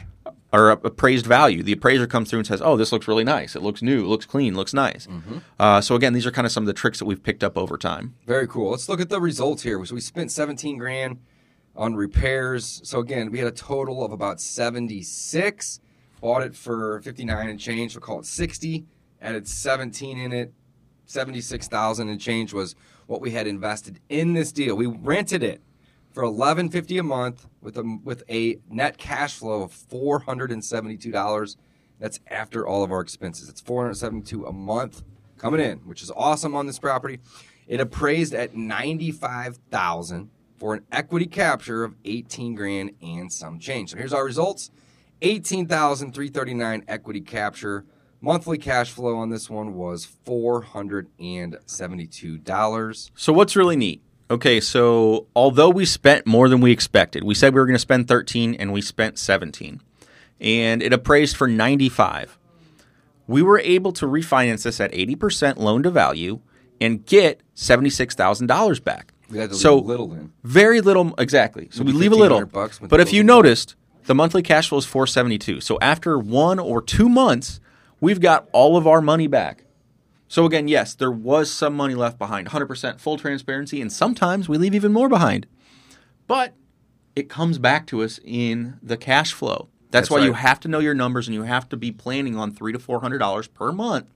or 0.54 0.70
appraised 0.70 1.26
value. 1.26 1.62
The 1.62 1.74
appraiser 1.74 2.08
comes 2.08 2.30
through 2.30 2.40
and 2.40 2.48
says, 2.48 2.62
"Oh, 2.62 2.78
this 2.78 2.94
looks 2.94 3.06
really 3.06 3.26
nice. 3.26 3.54
It 3.54 3.62
looks 3.62 3.82
new. 3.82 4.06
It 4.06 4.08
looks 4.08 4.26
clean. 4.26 4.56
Looks 4.56 4.74
nice." 4.74 5.08
Uh, 5.60 5.82
so 5.82 5.96
again, 5.96 6.14
these 6.14 6.26
are 6.26 6.32
kind 6.32 6.46
of 6.46 6.54
some 6.54 6.64
of 6.64 6.68
the 6.68 6.74
tricks 6.74 7.00
that 7.00 7.06
we've 7.06 7.22
picked 7.22 7.44
up 7.44 7.58
over 7.58 7.78
time. 7.78 8.16
Very 8.26 8.48
cool. 8.48 8.72
Let's 8.72 8.88
look 8.88 9.02
at 9.02 9.10
the 9.10 9.20
results 9.20 9.64
here. 9.64 9.84
So 9.86 9.96
we 9.96 10.02
spent 10.02 10.32
17 10.32 10.78
grand 10.78 11.18
on 11.76 11.96
repairs. 11.96 12.80
So 12.86 13.00
again, 13.00 13.30
we 13.30 13.40
had 13.40 13.48
a 13.48 13.52
total 13.52 14.06
of 14.06 14.12
about 14.14 14.40
76. 14.40 15.82
Bought 16.22 16.44
it 16.44 16.56
for 16.56 17.02
59 17.02 17.50
and 17.50 17.60
change. 17.60 17.96
We'll 17.96 18.02
call 18.02 18.20
it 18.20 18.26
60. 18.26 18.86
Added 19.24 19.48
17 19.48 20.20
in 20.20 20.32
it. 20.34 20.54
76,000 21.06 22.10
and 22.10 22.20
change 22.20 22.54
was 22.54 22.76
what 23.08 23.22
we 23.22 23.32
had 23.32 23.48
invested 23.48 24.00
in 24.10 24.34
this 24.34 24.52
deal. 24.52 24.76
We 24.76 24.86
rented 24.86 25.44
it 25.44 25.62
for 26.12 26.24
11.50 26.24 27.00
a 27.00 27.04
month 27.04 27.48
with 27.62 27.78
a 27.78 28.00
with 28.04 28.24
a 28.30 28.60
net 28.70 28.98
cash 28.98 29.36
flow 29.36 29.64
of 29.64 29.72
$472. 29.72 31.56
That's 32.00 32.20
after 32.28 32.68
all 32.68 32.84
of 32.84 32.92
our 32.92 33.02
expenses. 33.02 33.50
It's 33.50 33.62
472 33.62 34.46
a 34.46 34.54
month 34.54 35.04
coming 35.38 35.62
in, 35.62 35.80
which 35.80 36.04
is 36.04 36.12
awesome 36.16 36.56
on 36.56 36.68
this 36.68 36.80
property. 36.80 37.20
It 37.68 37.80
appraised 37.80 38.34
at 38.34 38.56
95,000 38.56 40.30
for 40.58 40.74
an 40.74 40.86
equity 40.92 41.28
capture 41.28 41.84
of 41.84 41.96
18 42.06 42.56
grand 42.56 42.92
and 43.02 43.32
some 43.32 43.60
change. 43.60 43.92
So 43.92 43.98
here's 43.98 44.14
our 44.14 44.26
results. 44.26 44.70
18,339 45.22 46.84
equity 46.88 47.22
capture. 47.22 47.86
Monthly 48.24 48.58
cash 48.58 48.90
flow 48.90 49.18
on 49.18 49.30
this 49.32 49.50
one 49.50 49.74
was 49.76 50.08
$472. 50.26 53.12
So 53.16 53.34
what's 53.34 53.56
really 53.58 53.76
neat? 53.76 54.02
Okay, 54.32 54.62
so 54.62 55.28
although 55.36 55.70
we 55.70 55.84
spent 55.84 56.26
more 56.26 56.48
than 56.48 56.62
we 56.62 56.72
expected, 56.72 57.26
we 57.26 57.36
said 57.36 57.54
we 57.54 57.60
were 57.60 57.66
going 57.66 57.76
to 57.76 57.80
spend 57.80 58.08
13 58.08 58.56
and 58.56 58.72
we 58.72 58.82
spent 58.82 59.20
17. 59.20 59.82
And 60.40 60.82
it 60.82 60.94
appraised 60.94 61.36
for 61.36 61.50
95. 61.50 62.40
We 63.28 63.42
were 63.42 63.60
able 63.60 63.92
to 63.92 64.06
refinance 64.06 64.64
this 64.64 64.80
at 64.80 64.94
80% 64.94 65.58
loan 65.58 65.84
to 65.84 65.92
value 65.92 66.40
and 66.80 67.06
get 67.06 67.42
$76,000 67.58 68.82
back. 68.86 69.12
We 69.30 69.38
had 69.40 69.50
to 69.50 69.56
leave 69.56 69.62
So- 69.62 69.80
a 69.80 69.82
little 69.82 70.14
in. 70.14 70.32
Very 70.46 70.80
little 70.80 71.14
exactly. 71.18 71.68
So 71.72 71.84
we 71.84 71.92
leave 71.92 72.14
a 72.14 72.16
little. 72.16 72.46
bucks 72.46 72.80
But 72.80 73.02
if 73.02 73.12
you 73.12 73.22
noticed, 73.22 73.76
the 74.06 74.16
monthly 74.16 74.44
cash 74.44 74.70
flow 74.70 74.78
is 74.78 74.86
472. 74.86 75.60
So 75.60 75.78
after 75.82 76.18
1 76.18 76.58
or 76.58 76.82
2 76.82 77.10
months, 77.10 77.60
we've 78.04 78.20
got 78.20 78.50
all 78.52 78.76
of 78.76 78.86
our 78.86 79.02
money 79.02 79.28
back. 79.28 79.64
So 80.28 80.46
again, 80.46 80.68
yes, 80.68 80.94
there 80.94 81.12
was 81.12 81.50
some 81.50 81.74
money 81.74 81.96
left 81.96 82.18
behind. 82.20 82.50
100% 82.50 83.00
full 83.00 83.18
transparency 83.18 83.82
and 83.82 83.92
sometimes 83.92 84.50
we 84.50 84.58
leave 84.58 84.76
even 84.76 84.92
more 84.92 85.08
behind. 85.08 85.48
But 86.28 86.54
it 87.16 87.30
comes 87.30 87.60
back 87.60 87.88
to 87.88 88.04
us 88.04 88.20
in 88.26 88.78
the 88.84 88.98
cash 88.98 89.32
flow. 89.32 89.70
That's, 89.90 90.10
That's 90.10 90.10
why 90.10 90.26
you 90.26 90.34
have 90.34 90.60
to 90.62 90.68
know 90.68 90.80
your 90.80 90.96
numbers 90.96 91.28
and 91.28 91.36
you 91.36 91.44
have 91.44 91.70
to 91.70 91.78
be 91.78 91.92
planning 91.92 92.36
on 92.36 92.52
3 92.52 92.74
to 92.74 92.80
400 92.80 93.20
dollars 93.20 93.48
per 93.48 93.72
month 93.72 94.08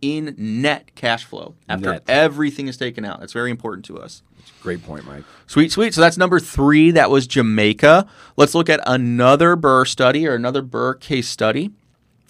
in 0.00 0.34
net 0.38 0.94
cash 0.94 1.24
flow 1.24 1.54
after 1.68 1.92
Net. 1.92 2.04
everything 2.08 2.66
is 2.66 2.76
taken 2.76 3.04
out. 3.04 3.20
That's 3.20 3.32
very 3.32 3.50
important 3.50 3.84
to 3.86 3.98
us. 3.98 4.22
Great 4.62 4.82
point, 4.82 5.04
Mike. 5.04 5.24
Sweet, 5.46 5.70
sweet. 5.70 5.92
So 5.94 6.00
that's 6.00 6.16
number 6.16 6.40
three. 6.40 6.90
That 6.92 7.10
was 7.10 7.26
Jamaica. 7.26 8.06
Let's 8.36 8.54
look 8.54 8.68
at 8.68 8.80
another 8.86 9.54
Burr 9.54 9.84
study 9.84 10.26
or 10.26 10.34
another 10.34 10.62
Burr 10.62 10.94
case 10.94 11.28
study. 11.28 11.70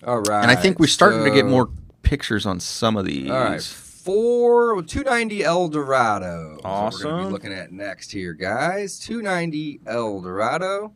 All 0.07 0.21
right. 0.21 0.43
And 0.43 0.51
I 0.51 0.55
think 0.55 0.79
we're 0.79 0.87
starting 0.87 1.25
to 1.25 1.31
get 1.31 1.45
more 1.47 1.71
pictures 2.03 2.47
on 2.47 2.61
some 2.61 2.97
of 2.97 3.05
these. 3.05 3.31
All 3.31 3.37
right, 3.39 3.63
four 3.63 4.83
two 4.83 5.03
ninety 5.03 5.45
El 5.45 5.69
Dorado. 5.69 6.59
what 6.61 6.63
we're 6.63 6.63
going 6.63 6.63
to 6.63 6.69
Awesome. 6.69 7.27
be 7.27 7.33
looking 7.33 7.53
at 7.53 7.73
next 7.73 8.13
here, 8.13 8.33
guys. 8.33 8.99
Two 8.99 9.21
ninety 9.23 9.81
El 9.87 10.21
Dorado, 10.21 10.93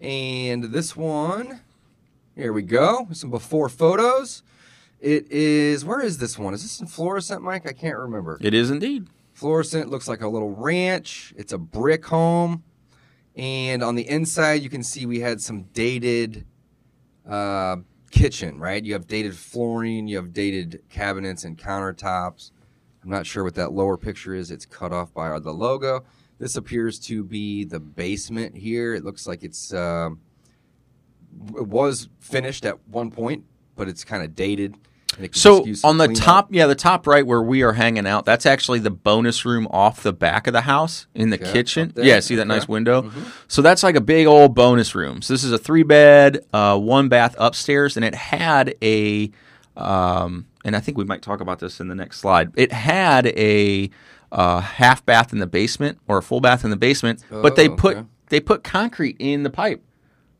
and 0.00 0.64
this 0.64 0.96
one. 0.96 1.60
Here 2.34 2.52
we 2.52 2.62
go. 2.62 3.06
Some 3.12 3.30
before 3.30 3.68
photos. 3.68 4.42
It 5.00 5.30
is. 5.30 5.84
Where 5.84 6.00
is 6.00 6.18
this 6.18 6.38
one? 6.38 6.54
Is 6.54 6.62
this 6.62 6.80
in 6.80 6.86
Florissant, 6.86 7.42
Mike? 7.42 7.66
I 7.68 7.72
can't 7.72 7.98
remember. 7.98 8.38
It 8.40 8.54
is 8.54 8.70
indeed. 8.70 9.06
Florissant 9.34 9.90
looks 9.90 10.08
like 10.08 10.20
a 10.22 10.28
little 10.28 10.50
ranch. 10.54 11.34
It's 11.36 11.52
a 11.52 11.58
brick 11.58 12.06
home. 12.06 12.62
And 13.36 13.82
on 13.82 13.96
the 13.96 14.08
inside, 14.08 14.62
you 14.62 14.70
can 14.70 14.82
see 14.82 15.06
we 15.06 15.20
had 15.20 15.40
some 15.40 15.64
dated 15.74 16.44
uh, 17.28 17.76
kitchen, 18.10 18.58
right? 18.58 18.84
You 18.84 18.92
have 18.94 19.06
dated 19.06 19.36
flooring, 19.36 20.06
you 20.06 20.16
have 20.16 20.32
dated 20.32 20.82
cabinets 20.88 21.44
and 21.44 21.58
countertops. 21.58 22.50
I'm 23.02 23.10
not 23.10 23.26
sure 23.26 23.44
what 23.44 23.54
that 23.56 23.72
lower 23.72 23.96
picture 23.96 24.34
is. 24.34 24.50
It's 24.50 24.64
cut 24.64 24.92
off 24.92 25.12
by 25.12 25.38
the 25.38 25.52
logo. 25.52 26.04
This 26.38 26.56
appears 26.56 26.98
to 27.00 27.22
be 27.22 27.64
the 27.64 27.80
basement 27.80 28.56
here. 28.56 28.94
It 28.94 29.04
looks 29.04 29.26
like 29.26 29.42
it's 29.42 29.72
um 29.72 30.20
it 31.56 31.66
was 31.66 32.08
finished 32.20 32.64
at 32.64 32.78
one 32.88 33.10
point, 33.10 33.44
but 33.76 33.88
it's 33.88 34.04
kind 34.04 34.22
of 34.22 34.34
dated. 34.34 34.76
And 35.16 35.24
it 35.24 35.28
could 35.32 35.36
So 35.40 35.56
just 35.58 35.66
use 35.68 35.80
some 35.80 35.90
on 35.90 35.98
the 35.98 36.08
top, 36.14 36.48
yeah, 36.52 36.66
the 36.66 36.74
top 36.74 37.06
right 37.06 37.26
where 37.26 37.42
we 37.42 37.62
are 37.62 37.72
hanging 37.72 38.06
out, 38.06 38.24
that's 38.24 38.46
actually 38.46 38.78
the 38.80 38.90
bonus 38.90 39.44
room 39.44 39.66
off 39.70 40.02
the 40.02 40.12
back 40.12 40.46
of 40.46 40.52
the 40.52 40.62
house 40.62 41.06
in 41.14 41.30
the 41.30 41.40
Okay, 41.40 41.52
kitchen. 41.52 41.92
Yeah, 41.96 42.20
see 42.20 42.34
that. 42.36 42.42
Mm-hmm. 42.42 42.48
nice 42.48 42.68
window? 42.68 43.10
So 43.48 43.62
that's 43.62 43.82
like 43.82 43.96
a 43.96 44.00
big 44.00 44.26
old 44.26 44.54
bonus 44.54 44.94
room. 44.94 45.22
So 45.22 45.34
this 45.34 45.44
is 45.44 45.52
a 45.52 45.58
three 45.58 45.82
bed, 45.84 46.44
uh, 46.52 46.78
one 46.78 47.08
bath 47.08 47.34
upstairs, 47.38 47.96
and 47.96 48.04
it 48.04 48.14
had 48.14 48.74
a, 48.82 49.30
um, 49.76 50.46
and 50.64 50.74
I 50.76 50.80
think 50.80 50.96
we 50.98 51.04
might 51.04 51.22
talk 51.22 51.40
about 51.40 51.58
this 51.58 51.80
in 51.80 51.88
the 51.88 51.94
next 51.94 52.20
slide. 52.20 52.52
It 52.56 52.72
had 52.72 53.26
a 53.28 53.90
uh, 54.32 54.60
half 54.60 55.04
bath 55.06 55.32
in 55.32 55.38
the 55.38 55.46
basement 55.46 55.98
or 56.08 56.18
a 56.18 56.22
full 56.22 56.40
bath 56.40 56.64
in 56.64 56.70
the 56.70 56.76
basement, 56.76 57.22
but 57.30 57.56
they 57.56 57.68
Oh, 57.68 57.76
put 57.76 57.96
okay. 57.96 58.06
they 58.28 58.40
put 58.40 58.64
concrete 58.64 59.16
in 59.18 59.42
the 59.42 59.50
pipe. 59.50 59.82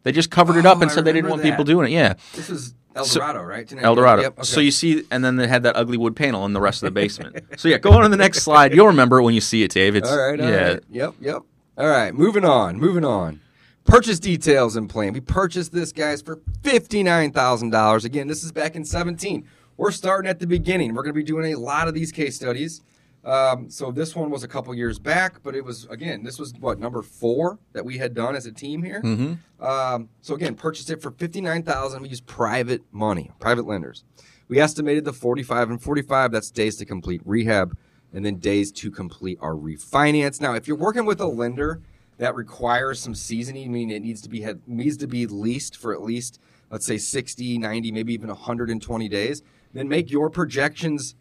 They 0.02 0.12
just 0.12 0.30
covered 0.30 0.56
it 0.56 0.66
up 0.66 0.78
Oh, 0.78 0.82
and 0.82 0.90
I 0.90 0.94
said 0.94 1.04
they 1.04 1.12
didn't 1.12 1.30
want 1.30 1.40
remember 1.42 1.62
people 1.62 1.64
doing 1.64 1.90
it. 1.92 1.94
Yeah. 1.94 2.14
This 2.34 2.50
is 2.50 2.74
El 2.94 3.04
So- 3.04 3.20
right? 3.20 3.72
El 3.76 3.94
Dorado. 3.94 4.22
Yep, 4.22 4.32
okay. 4.38 4.42
So 4.44 4.60
you 4.60 4.70
see, 4.70 5.04
and 5.10 5.24
then 5.24 5.36
they 5.36 5.48
had 5.48 5.64
that 5.64 5.76
ugly 5.76 5.96
wood 5.96 6.14
panel 6.14 6.44
in 6.46 6.52
the 6.52 6.60
rest 6.60 6.82
of 6.82 6.86
the 6.86 6.90
basement. 6.92 7.44
so 7.56 7.68
yeah, 7.68 7.78
go 7.78 7.92
on 7.92 8.02
to 8.02 8.08
the 8.08 8.16
next 8.16 8.42
slide. 8.42 8.72
You'll 8.74 8.86
remember 8.86 9.18
it 9.18 9.22
when 9.22 9.34
you 9.34 9.40
see 9.40 9.62
it, 9.62 9.72
Dave. 9.72 9.96
It's 9.96 10.08
All 10.08 10.16
right. 10.16 10.40
all 10.40 10.48
yeah. 10.48 10.68
right. 10.68 10.82
Yep. 10.90 11.14
Yep. 11.20 11.42
All 11.78 11.88
right. 11.88 12.14
Moving 12.14 12.44
on. 12.44 12.78
Moving 12.78 13.04
on. 13.04 13.40
Purchase 13.84 14.18
details 14.18 14.76
and 14.76 14.88
plan. 14.88 15.12
We 15.12 15.20
purchased 15.20 15.72
this, 15.72 15.92
guys, 15.92 16.22
for 16.22 16.40
fifty-nine 16.62 17.32
thousand 17.32 17.70
dollars. 17.70 18.04
Again, 18.04 18.28
this 18.28 18.42
is 18.42 18.50
back 18.52 18.76
in 18.76 18.84
seventeen. 18.84 19.46
We're 19.76 19.90
starting 19.90 20.30
at 20.30 20.38
the 20.38 20.46
beginning. 20.46 20.94
We're 20.94 21.02
going 21.02 21.14
to 21.14 21.20
be 21.20 21.24
doing 21.24 21.52
a 21.52 21.58
lot 21.58 21.88
of 21.88 21.94
these 21.94 22.12
case 22.12 22.36
studies. 22.36 22.80
Um, 23.24 23.70
so 23.70 23.90
this 23.90 24.14
one 24.14 24.30
was 24.30 24.42
a 24.42 24.48
couple 24.48 24.74
years 24.74 24.98
back, 24.98 25.42
but 25.42 25.54
it 25.54 25.64
was 25.64 25.86
again, 25.86 26.22
this 26.22 26.38
was 26.38 26.52
what 26.60 26.78
number 26.78 27.02
four 27.02 27.58
that 27.72 27.84
we 27.84 27.98
had 27.98 28.14
done 28.14 28.36
as 28.36 28.46
a 28.46 28.52
team 28.52 28.82
here. 28.82 29.00
Mm-hmm. 29.02 29.64
Um, 29.64 30.10
so 30.20 30.34
again, 30.34 30.54
purchased 30.54 30.90
it 30.90 31.00
for 31.00 31.10
fifty-nine 31.10 31.62
thousand. 31.62 32.02
We 32.02 32.10
used 32.10 32.26
private 32.26 32.82
money, 32.92 33.30
private 33.40 33.66
lenders. 33.66 34.04
We 34.48 34.60
estimated 34.60 35.04
the 35.04 35.12
forty-five 35.12 35.70
and 35.70 35.80
forty-five. 35.80 36.32
That's 36.32 36.50
days 36.50 36.76
to 36.76 36.84
complete 36.84 37.22
rehab, 37.24 37.76
and 38.12 38.26
then 38.26 38.36
days 38.36 38.70
to 38.72 38.90
complete 38.90 39.38
our 39.40 39.54
refinance. 39.54 40.40
Now, 40.40 40.54
if 40.54 40.68
you're 40.68 40.76
working 40.76 41.06
with 41.06 41.20
a 41.20 41.26
lender 41.26 41.80
that 42.18 42.34
requires 42.34 43.00
some 43.00 43.14
seasoning, 43.14 43.72
meaning 43.72 43.96
it 43.96 44.02
needs 44.02 44.20
to 44.20 44.28
be 44.28 44.42
had, 44.42 44.60
needs 44.66 44.98
to 44.98 45.06
be 45.06 45.26
leased 45.26 45.76
for 45.76 45.94
at 45.94 46.02
least 46.02 46.38
let's 46.70 46.86
say 46.86 46.98
60, 46.98 47.58
90, 47.58 47.92
maybe 47.92 48.12
even 48.14 48.28
120 48.28 49.08
days, 49.08 49.42
then 49.72 49.88
make 49.88 50.10
your 50.10 50.28
projections 50.28 51.14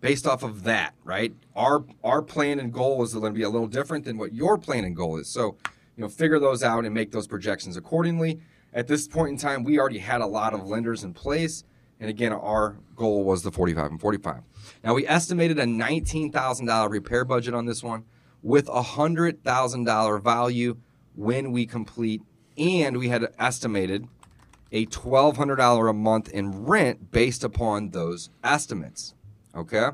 based 0.00 0.26
off 0.26 0.42
of 0.42 0.64
that, 0.64 0.94
right? 1.04 1.34
Our 1.54 1.84
our 2.04 2.22
plan 2.22 2.58
and 2.58 2.72
goal 2.72 3.02
is 3.02 3.14
going 3.14 3.32
to 3.32 3.36
be 3.36 3.42
a 3.42 3.48
little 3.48 3.66
different 3.66 4.04
than 4.04 4.18
what 4.18 4.34
your 4.34 4.58
plan 4.58 4.84
and 4.84 4.94
goal 4.94 5.16
is. 5.16 5.28
So, 5.28 5.56
you 5.96 6.02
know, 6.02 6.08
figure 6.08 6.38
those 6.38 6.62
out 6.62 6.84
and 6.84 6.94
make 6.94 7.12
those 7.12 7.26
projections 7.26 7.76
accordingly. 7.76 8.40
At 8.72 8.88
this 8.88 9.08
point 9.08 9.30
in 9.30 9.38
time, 9.38 9.64
we 9.64 9.78
already 9.78 9.98
had 9.98 10.20
a 10.20 10.26
lot 10.26 10.52
of 10.52 10.66
lenders 10.66 11.02
in 11.02 11.14
place, 11.14 11.64
and 11.98 12.10
again, 12.10 12.32
our 12.32 12.76
goal 12.94 13.24
was 13.24 13.42
the 13.42 13.50
45 13.50 13.92
and 13.92 14.00
45. 14.00 14.42
Now, 14.84 14.92
we 14.94 15.06
estimated 15.06 15.58
a 15.58 15.64
$19,000 15.64 16.90
repair 16.90 17.24
budget 17.24 17.54
on 17.54 17.64
this 17.64 17.82
one 17.82 18.04
with 18.42 18.68
a 18.68 18.82
$100,000 18.82 20.22
value 20.22 20.76
when 21.14 21.52
we 21.52 21.64
complete, 21.64 22.22
and 22.58 22.98
we 22.98 23.08
had 23.08 23.28
estimated 23.38 24.06
a 24.72 24.84
$1,200 24.86 25.88
a 25.88 25.92
month 25.94 26.28
in 26.28 26.64
rent 26.64 27.10
based 27.10 27.44
upon 27.44 27.90
those 27.90 28.28
estimates. 28.44 29.14
Okay. 29.56 29.88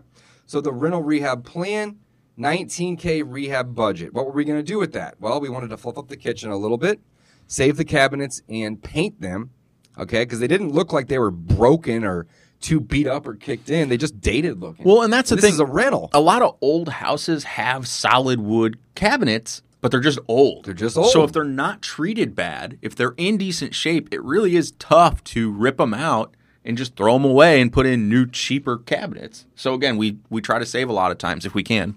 So 0.47 0.61
the 0.61 0.73
rental 0.73 1.03
rehab 1.03 1.45
plan, 1.45 1.99
19K 2.39 3.23
rehab 3.27 3.75
budget. 3.75 4.13
What 4.13 4.27
were 4.27 4.33
we 4.33 4.45
going 4.45 4.59
to 4.59 4.63
do 4.63 4.79
with 4.79 4.93
that? 4.93 5.21
Well, 5.21 5.41
we 5.41 5.49
wanted 5.49 5.71
to 5.71 5.77
fluff 5.77 5.99
up 5.99 6.09
the 6.09 6.17
kitchen 6.17 6.51
a 6.51 6.57
little 6.57 6.79
bit, 6.79 7.01
save 7.47 7.77
the 7.77 7.85
cabinets, 7.85 8.43
and 8.49 8.83
paint 8.83 9.21
them. 9.21 9.51
Okay, 9.99 10.25
because 10.25 10.41
they 10.41 10.47
didn't 10.47 10.73
look 10.73 10.93
like 10.93 11.09
they 11.09 11.19
were 11.19 11.31
broken 11.31 12.03
or 12.03 12.27
too 12.61 12.81
beat 12.81 13.07
up 13.07 13.27
or 13.27 13.35
kicked 13.35 13.69
in. 13.69 13.89
They 13.91 13.99
just 13.99 14.21
dated 14.21 14.61
looking. 14.61 14.87
Well, 14.87 15.03
and 15.03 15.13
that's 15.13 15.29
the 15.31 15.37
this 15.37 15.45
thing. 15.45 15.55
is 15.55 15.61
a 15.61 15.67
rental. 15.67 16.09
a 16.15 16.21
lot 16.21 16.41
of 16.43 16.57
old 16.63 16.89
houses 16.89 17.45
have 17.45 17.87
solid 17.87 18.41
wood 18.41 18.79
cabinets, 18.95 19.63
but 19.83 19.91
they're 19.91 20.01
just 20.01 20.19
old. 20.29 20.65
They're 20.65 20.75
just 20.75 20.97
old. 20.97 21.11
So 21.11 21.25
if 21.25 21.33
they're 21.33 21.45
not 21.45 21.83
treated 21.83 22.35
bad, 22.35 22.79
if 22.81 22.97
they're 22.97 23.15
in 23.19 23.37
decent 23.37 23.75
shape, 23.75 24.09
it 24.13 24.23
really 24.23 24.57
is 24.57 24.73
tough 24.79 25.23
to 25.25 25.51
rip 25.51 25.77
them 25.77 25.93
out 25.93 26.35
and 26.65 26.77
just 26.77 26.97
throw 26.97 27.15
them 27.15 27.25
away 27.25 27.61
and 27.61 27.73
put 27.73 27.87
in 27.87 28.09
new, 28.09 28.27
cheaper 28.27 28.79
cabinets. 28.79 29.47
So 29.55 29.75
again, 29.75 29.97
we 29.97 30.19
we 30.31 30.41
try 30.41 30.59
to 30.59 30.67
save 30.67 30.89
a 30.89 30.93
lot 30.93 31.11
of 31.11 31.19
times 31.19 31.45
if 31.45 31.55
we 31.55 31.63
can 31.63 31.97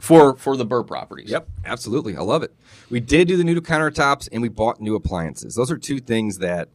for 0.00 0.36
for 0.36 0.56
the 0.56 0.64
Burr 0.64 0.82
properties. 0.82 1.30
Yep, 1.30 1.48
absolutely. 1.64 2.16
I 2.16 2.20
love 2.22 2.42
it. 2.42 2.54
We 2.90 3.00
did 3.00 3.28
do 3.28 3.36
the 3.36 3.44
new 3.44 3.60
countertops 3.60 4.28
and 4.32 4.42
we 4.42 4.48
bought 4.48 4.80
new 4.80 4.94
appliances. 4.94 5.54
Those 5.54 5.70
are 5.70 5.78
two 5.78 6.00
things 6.00 6.38
that 6.38 6.68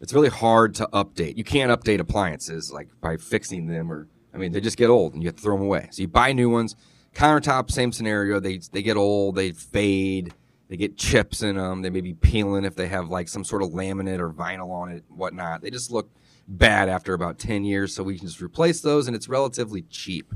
it's 0.00 0.12
really 0.12 0.28
hard 0.28 0.74
to 0.76 0.88
update. 0.92 1.36
You 1.36 1.44
can't 1.44 1.70
update 1.70 2.00
appliances 2.00 2.72
like 2.72 2.88
by 3.00 3.16
fixing 3.16 3.66
them 3.68 3.90
or 3.90 4.08
I 4.34 4.38
mean 4.38 4.52
they 4.52 4.60
just 4.60 4.76
get 4.76 4.90
old 4.90 5.14
and 5.14 5.22
you 5.22 5.28
have 5.28 5.36
to 5.36 5.42
throw 5.42 5.56
them 5.56 5.64
away. 5.66 5.88
So 5.92 6.02
you 6.02 6.08
buy 6.08 6.32
new 6.32 6.50
ones. 6.50 6.76
Countertop, 7.14 7.70
same 7.70 7.92
scenario. 7.92 8.40
They 8.40 8.58
they 8.72 8.82
get 8.82 8.96
old, 8.96 9.36
they 9.36 9.52
fade, 9.52 10.34
they 10.68 10.76
get 10.76 10.96
chips 10.96 11.42
in 11.42 11.54
them. 11.54 11.82
They 11.82 11.90
may 11.90 12.00
be 12.00 12.14
peeling 12.14 12.64
if 12.64 12.74
they 12.74 12.88
have 12.88 13.08
like 13.08 13.28
some 13.28 13.44
sort 13.44 13.62
of 13.62 13.70
laminate 13.70 14.18
or 14.18 14.30
vinyl 14.30 14.70
on 14.70 14.90
it, 14.90 15.04
whatnot. 15.08 15.62
They 15.62 15.70
just 15.70 15.92
look 15.92 16.10
bad 16.46 16.88
after 16.88 17.14
about 17.14 17.38
ten 17.38 17.64
years. 17.64 17.94
So 17.94 18.02
we 18.02 18.18
can 18.18 18.26
just 18.26 18.40
replace 18.42 18.80
those, 18.80 19.06
and 19.06 19.16
it's 19.16 19.28
relatively 19.28 19.82
cheap. 19.82 20.34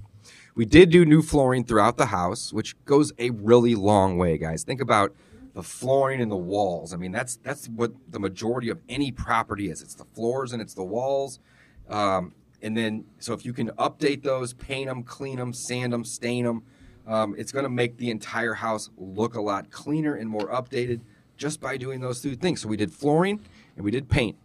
We 0.54 0.64
did 0.64 0.90
do 0.90 1.04
new 1.04 1.22
flooring 1.22 1.64
throughout 1.64 1.96
the 1.96 2.06
house, 2.06 2.52
which 2.52 2.74
goes 2.84 3.12
a 3.18 3.30
really 3.30 3.74
long 3.74 4.18
way, 4.18 4.38
guys. 4.38 4.64
Think 4.64 4.80
about 4.80 5.14
the 5.54 5.62
flooring 5.62 6.20
and 6.20 6.30
the 6.30 6.36
walls. 6.36 6.92
I 6.92 6.96
mean, 6.96 7.12
that's 7.12 7.36
that's 7.36 7.68
what 7.68 7.92
the 8.08 8.20
majority 8.20 8.68
of 8.68 8.80
any 8.88 9.10
property 9.12 9.70
is. 9.70 9.82
It's 9.82 9.94
the 9.94 10.04
floors 10.04 10.52
and 10.52 10.60
it's 10.60 10.74
the 10.74 10.84
walls. 10.84 11.40
Um, 11.88 12.34
and 12.60 12.76
then, 12.76 13.04
so 13.18 13.34
if 13.34 13.44
you 13.44 13.52
can 13.52 13.70
update 13.70 14.22
those, 14.22 14.52
paint 14.52 14.88
them, 14.88 15.02
clean 15.04 15.36
them, 15.36 15.52
sand 15.52 15.92
them, 15.92 16.04
stain 16.04 16.44
them, 16.44 16.62
um, 17.06 17.34
it's 17.38 17.52
going 17.52 17.62
to 17.62 17.70
make 17.70 17.96
the 17.96 18.10
entire 18.10 18.54
house 18.54 18.90
look 18.96 19.36
a 19.36 19.40
lot 19.40 19.70
cleaner 19.70 20.14
and 20.14 20.28
more 20.28 20.48
updated 20.48 21.00
just 21.36 21.60
by 21.60 21.76
doing 21.76 22.00
those 22.00 22.20
two 22.20 22.34
things. 22.34 22.60
So 22.60 22.68
we 22.68 22.76
did 22.76 22.92
flooring 22.92 23.40
and 23.76 23.84
we 23.84 23.90
did 23.90 24.08
paint. 24.08 24.36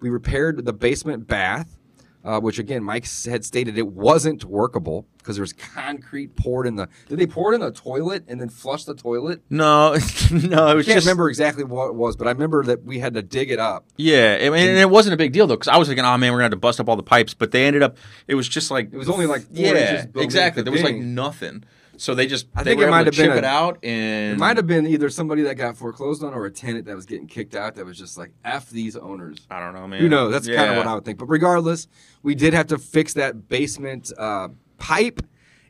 We 0.00 0.10
repaired 0.10 0.64
the 0.64 0.72
basement 0.72 1.26
bath, 1.26 1.78
uh, 2.24 2.40
which 2.40 2.58
again, 2.58 2.82
Mike 2.82 3.06
had 3.24 3.44
stated 3.44 3.78
it 3.78 3.88
wasn't 3.88 4.44
workable 4.44 5.06
because 5.18 5.36
there 5.36 5.42
was 5.42 5.52
concrete 5.52 6.36
poured 6.36 6.66
in 6.66 6.76
the. 6.76 6.88
Did 7.08 7.18
they 7.18 7.26
pour 7.26 7.52
it 7.52 7.54
in 7.54 7.60
the 7.60 7.70
toilet 7.70 8.24
and 8.28 8.40
then 8.40 8.48
flush 8.48 8.84
the 8.84 8.94
toilet? 8.94 9.42
No, 9.50 9.90
no, 9.92 9.96
it 9.96 10.00
I 10.32 10.72
can't 10.74 10.86
just 10.86 11.06
remember 11.06 11.28
exactly 11.28 11.64
what 11.64 11.88
it 11.88 11.94
was, 11.94 12.16
but 12.16 12.26
I 12.26 12.30
remember 12.30 12.64
that 12.64 12.84
we 12.84 12.98
had 12.98 13.14
to 13.14 13.22
dig 13.22 13.50
it 13.50 13.58
up. 13.58 13.86
yeah. 13.96 14.38
I 14.40 14.50
mean, 14.50 14.68
and 14.68 14.78
it 14.78 14.90
wasn't 14.90 15.14
a 15.14 15.16
big 15.16 15.32
deal 15.32 15.46
though 15.46 15.56
because 15.56 15.68
I 15.68 15.76
was 15.76 15.88
thinking, 15.88 16.04
oh 16.04 16.16
man, 16.18 16.32
we're 16.32 16.38
gonna 16.38 16.44
have 16.44 16.52
to 16.52 16.56
bust 16.56 16.80
up 16.80 16.88
all 16.88 16.96
the 16.96 17.02
pipes, 17.02 17.34
but 17.34 17.50
they 17.52 17.66
ended 17.66 17.82
up. 17.82 17.96
It 18.26 18.34
was 18.34 18.48
just 18.48 18.70
like 18.70 18.92
It 18.92 18.96
was 18.98 19.08
only 19.08 19.26
like 19.26 19.46
yeah, 19.52 20.06
exactly. 20.16 20.62
the 20.62 20.70
There 20.70 20.72
was 20.72 20.82
like 20.82 20.96
nothing. 20.96 21.64
So 22.00 22.14
they 22.14 22.26
just 22.26 22.46
I 22.54 22.62
they 22.62 22.70
think 22.70 22.80
were 22.80 22.88
it 22.88 22.90
might 22.90 23.06
have 23.06 23.14
been 23.16 23.26
chip 23.26 23.34
a- 23.34 23.38
it 23.38 23.44
out 23.44 23.78
and 23.84 24.34
It 24.34 24.38
might 24.38 24.56
have 24.56 24.66
been 24.66 24.86
either 24.86 25.10
somebody 25.10 25.42
that 25.42 25.56
got 25.56 25.76
foreclosed 25.76 26.22
on 26.24 26.32
or 26.32 26.46
a 26.46 26.50
tenant 26.50 26.86
that 26.86 26.96
was 26.96 27.06
getting 27.06 27.26
kicked 27.26 27.54
out 27.54 27.74
that 27.74 27.84
was 27.84 27.98
just 27.98 28.16
like 28.16 28.30
f 28.44 28.70
these 28.70 28.96
owners. 28.96 29.38
I 29.50 29.60
don't 29.60 29.74
know, 29.74 29.86
man. 29.86 30.00
Who 30.00 30.08
knows? 30.08 30.32
That's 30.32 30.46
kind 30.46 30.70
of 30.70 30.76
what 30.76 30.86
I 30.86 30.94
would 30.94 31.04
think. 31.04 31.18
But 31.18 31.26
regardless, 31.26 31.88
we 32.22 32.34
did 32.34 32.54
have 32.54 32.68
to 32.68 32.78
fix 32.78 33.14
that 33.14 33.48
basement 33.48 34.12
uh, 34.16 34.48
pipe, 34.78 35.20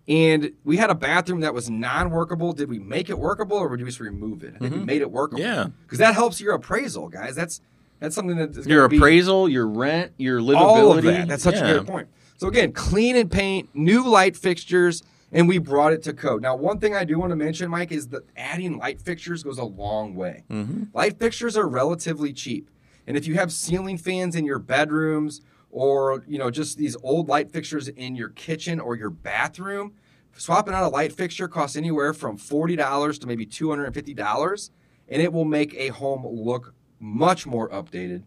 and 0.06 0.52
we 0.64 0.76
had 0.76 0.90
a 0.90 0.94
bathroom 0.94 1.40
that 1.40 1.52
was 1.54 1.68
non-workable. 1.68 2.52
Did 2.52 2.68
we 2.68 2.78
make 2.78 3.10
it 3.10 3.18
workable, 3.18 3.56
or 3.56 3.76
did 3.76 3.84
we 3.84 3.90
just 3.90 4.00
remove 4.00 4.42
it? 4.42 4.54
I 4.56 4.58
think 4.58 4.74
we 4.74 4.80
made 4.84 5.02
it 5.02 5.10
workable. 5.10 5.42
Mm-hmm. 5.42 5.54
Yeah. 5.54 5.66
because 5.82 5.98
that 5.98 6.14
helps 6.14 6.40
your 6.40 6.54
appraisal, 6.54 7.08
guys. 7.08 7.34
That's 7.34 7.60
that's 8.00 8.14
something 8.14 8.36
that 8.36 8.50
is 8.56 8.66
Your 8.66 8.80
gonna 8.82 8.88
be- 8.90 8.96
appraisal, 8.98 9.48
your 9.48 9.66
rent, 9.66 10.12
your 10.18 10.40
livability. 10.40 10.56
all 10.56 10.96
of 10.98 11.04
that. 11.04 11.26
That's 11.28 11.42
such 11.42 11.56
yeah. 11.56 11.68
a 11.68 11.78
good 11.78 11.86
point. 11.86 12.08
So 12.36 12.46
again, 12.46 12.72
clean 12.72 13.16
and 13.16 13.30
paint, 13.30 13.70
new 13.74 14.06
light 14.06 14.36
fixtures, 14.36 15.02
and 15.32 15.48
we 15.48 15.58
brought 15.58 15.92
it 15.92 16.02
to 16.04 16.12
code. 16.12 16.42
Now, 16.42 16.56
one 16.56 16.78
thing 16.78 16.94
I 16.94 17.04
do 17.04 17.18
want 17.18 17.30
to 17.30 17.36
mention, 17.36 17.70
Mike, 17.70 17.92
is 17.92 18.08
that 18.08 18.28
adding 18.36 18.78
light 18.78 19.00
fixtures 19.00 19.42
goes 19.42 19.58
a 19.58 19.64
long 19.64 20.14
way. 20.14 20.44
Mm-hmm. 20.50 20.84
Light 20.94 21.18
fixtures 21.18 21.56
are 21.56 21.68
relatively 21.68 22.32
cheap, 22.32 22.70
and 23.06 23.16
if 23.16 23.26
you 23.26 23.34
have 23.34 23.52
ceiling 23.52 23.98
fans 23.98 24.34
in 24.34 24.44
your 24.44 24.58
bedrooms 24.58 25.40
or 25.70 26.24
you 26.26 26.38
know 26.38 26.50
just 26.50 26.78
these 26.78 26.96
old 27.02 27.28
light 27.28 27.50
fixtures 27.50 27.88
in 27.88 28.16
your 28.16 28.30
kitchen 28.30 28.80
or 28.80 28.96
your 28.96 29.10
bathroom, 29.10 29.92
swapping 30.36 30.74
out 30.74 30.84
a 30.84 30.88
light 30.88 31.12
fixture 31.12 31.48
costs 31.48 31.76
anywhere 31.76 32.14
from 32.14 32.36
forty 32.36 32.76
dollars 32.76 33.18
to 33.18 33.26
maybe 33.26 33.44
two 33.44 33.70
hundred 33.70 33.84
and 33.84 33.94
fifty 33.94 34.14
dollars, 34.14 34.70
and 35.08 35.20
it 35.20 35.32
will 35.32 35.44
make 35.44 35.74
a 35.74 35.88
home 35.88 36.26
look 36.26 36.74
much 37.00 37.46
more 37.46 37.68
updated 37.70 38.22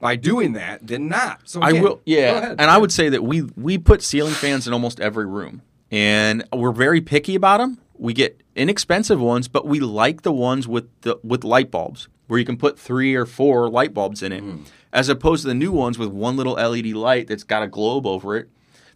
by 0.00 0.16
doing 0.16 0.52
that 0.52 0.86
than 0.86 1.08
not. 1.08 1.40
So 1.44 1.60
I 1.60 1.70
again, 1.70 1.82
will, 1.82 1.96
go 1.96 2.00
yeah, 2.06 2.54
and 2.58 2.70
I 2.70 2.78
would 2.78 2.92
say 2.92 3.08
that 3.08 3.22
we 3.22 3.42
we 3.42 3.78
put 3.78 4.02
ceiling 4.02 4.34
fans 4.34 4.66
in 4.66 4.72
almost 4.72 5.00
every 5.00 5.26
room, 5.26 5.62
and 5.90 6.44
we're 6.52 6.72
very 6.72 7.00
picky 7.00 7.34
about 7.34 7.58
them. 7.58 7.78
We 7.96 8.12
get 8.12 8.40
inexpensive 8.54 9.20
ones, 9.20 9.48
but 9.48 9.66
we 9.66 9.80
like 9.80 10.22
the 10.22 10.32
ones 10.32 10.68
with 10.68 10.88
the 11.02 11.18
with 11.24 11.44
light 11.44 11.70
bulbs, 11.70 12.08
where 12.26 12.38
you 12.38 12.44
can 12.44 12.56
put 12.56 12.78
three 12.78 13.14
or 13.14 13.26
four 13.26 13.68
light 13.68 13.92
bulbs 13.94 14.22
in 14.22 14.32
it, 14.32 14.42
Mm. 14.44 14.64
as 14.92 15.08
opposed 15.08 15.42
to 15.42 15.48
the 15.48 15.54
new 15.54 15.72
ones 15.72 15.98
with 15.98 16.10
one 16.10 16.36
little 16.36 16.54
LED 16.58 16.92
light 16.94 17.26
that's 17.28 17.44
got 17.44 17.62
a 17.62 17.66
globe 17.68 18.06
over 18.06 18.36
it. 18.36 18.48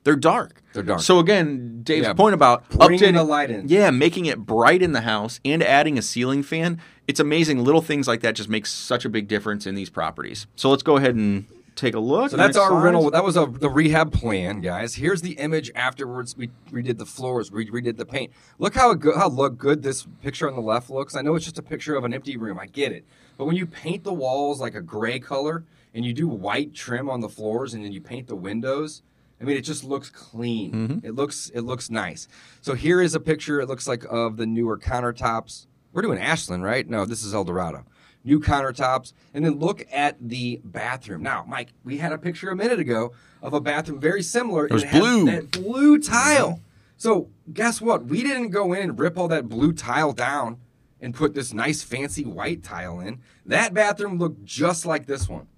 They're 0.05 0.17
dark. 0.17 0.63
They're 0.73 0.83
dark. 0.83 1.01
So 1.01 1.21
again, 1.21 1.81
Dave's 1.85 2.09
Yeah, 2.09 2.13
point 2.13 2.35
about 2.35 2.69
bringing 2.71 2.99
updating 2.99 3.15
the 3.15 3.23
light 3.25 3.51
in. 3.53 3.69
Yeah, 3.69 3.91
making 3.93 4.27
it 4.27 4.39
bright 4.41 4.83
in 4.83 4.93
the 4.93 5.03
house 5.03 5.39
and 5.45 5.63
adding 5.63 5.97
a 5.97 6.03
ceiling 6.03 6.43
fan. 6.43 6.81
It's 7.07 7.21
amazing. 7.21 7.63
Little 7.63 7.83
things 7.83 8.09
like 8.09 8.21
that 8.23 8.35
just 8.35 8.49
make 8.49 8.67
such 8.67 9.05
a 9.05 9.09
big 9.09 9.29
difference 9.29 9.65
in 9.65 9.77
these 9.77 9.91
properties. 9.91 10.47
So 10.57 10.71
let's 10.71 10.83
go 10.83 10.97
ahead 10.97 11.15
and 11.15 11.45
take 11.75 11.95
a 11.95 12.01
look. 12.01 12.31
So 12.31 12.37
that's 12.37 12.57
our 12.57 12.75
rental. 12.83 13.11
That 13.11 13.25
was 13.25 13.37
a, 13.37 13.47
the 13.47 13.69
rehab 13.69 14.13
plan, 14.13 14.61
guys. 14.61 14.95
Here's 14.95 15.23
the 15.23 15.33
image 15.33 15.71
afterwards. 15.75 16.37
We 16.37 16.51
redid 16.71 16.99
the 16.99 17.07
floors. 17.07 17.51
We 17.51 17.71
redid 17.71 17.97
the 17.97 18.07
paint. 18.07 18.33
Look 18.59 18.75
how 18.75 18.95
good, 18.95 19.17
how 19.17 19.29
look 19.29 19.59
good 19.59 19.83
this 19.83 20.07
picture 20.23 20.49
on 20.49 20.55
the 20.55 20.63
left 20.63 20.91
looks. 20.91 21.15
I 21.15 21.23
know 21.23 21.35
it's 21.35 21.45
just 21.45 21.59
a 21.59 21.63
picture 21.63 21.95
of 21.95 22.05
an 22.05 22.15
empty 22.15 22.37
room. 22.37 22.59
I 22.59 22.67
get 22.67 22.93
it. 22.93 23.05
But 23.37 23.47
when 23.47 23.57
you 23.57 23.67
paint 23.67 24.05
the 24.05 24.13
walls 24.13 24.61
like 24.61 24.75
a 24.75 24.83
gray 24.83 25.19
color 25.19 25.65
and 25.95 26.05
you 26.05 26.13
do 26.13 26.29
white 26.29 26.75
trim 26.75 27.09
on 27.09 27.21
the 27.21 27.29
floors 27.29 27.75
and 27.75 27.85
then 27.85 27.93
you 27.93 28.01
paint 28.01 28.29
the 28.29 28.37
windows, 28.37 29.03
I 29.41 29.45
mean, 29.45 29.57
it 29.57 29.63
just 29.63 29.83
looks 29.83 30.09
clean. 30.09 30.73
Mm-hmm. 30.73 31.07
It 31.07 31.15
looks 31.15 31.51
it 31.53 31.63
looks 31.63 31.91
nice. 31.91 32.29
So 32.61 32.75
here 32.75 33.01
is 33.01 33.15
a 33.15 33.21
picture. 33.21 33.61
It 33.61 33.69
looks 33.69 33.89
like 33.89 34.05
of 34.09 34.37
the 34.37 34.47
newer 34.47 34.79
countertops. 34.79 35.67
We're 35.93 36.03
doing 36.03 36.19
Ashland, 36.19 36.63
right? 36.63 36.89
No, 36.89 37.05
this 37.05 37.25
is 37.25 37.35
El 37.35 37.45
Dorado. 37.45 37.85
New 38.25 38.41
countertops, 38.41 39.13
and 39.35 39.45
then 39.45 39.59
look 39.59 39.85
at 39.93 40.17
the 40.21 40.61
bathroom. 40.65 41.23
Now, 41.23 41.45
Mike, 41.49 41.71
we 41.85 41.99
had 41.99 42.13
a 42.13 42.19
picture 42.19 42.51
a 42.51 42.57
minute 42.57 42.79
ago 42.79 43.13
of 43.43 43.53
a 43.53 43.61
bathroom 43.61 44.01
very 44.01 44.23
similar. 44.23 44.67
It 44.67 44.73
was 44.73 44.85
had 44.85 45.01
blue. 45.01 45.25
That 45.27 45.51
blue 45.51 45.99
tile. 45.99 46.61
So 46.97 47.29
guess 47.53 47.81
what? 47.81 48.05
We 48.05 48.23
didn't 48.23 48.51
go 48.51 48.73
in 48.73 48.91
and 48.91 48.99
rip 48.99 49.19
all 49.19 49.29
that 49.29 49.49
blue 49.49 49.73
tile 49.73 50.13
down 50.13 50.59
and 51.01 51.15
put 51.15 51.35
this 51.35 51.53
nice 51.53 51.83
fancy 51.83 52.25
white 52.25 52.63
tile 52.63 53.01
in. 53.01 53.21
That 53.45 53.75
bathroom 53.75 54.19
looked 54.19 54.45
just 54.45 54.87
like 54.87 55.07
this 55.07 55.29
one 55.29 55.49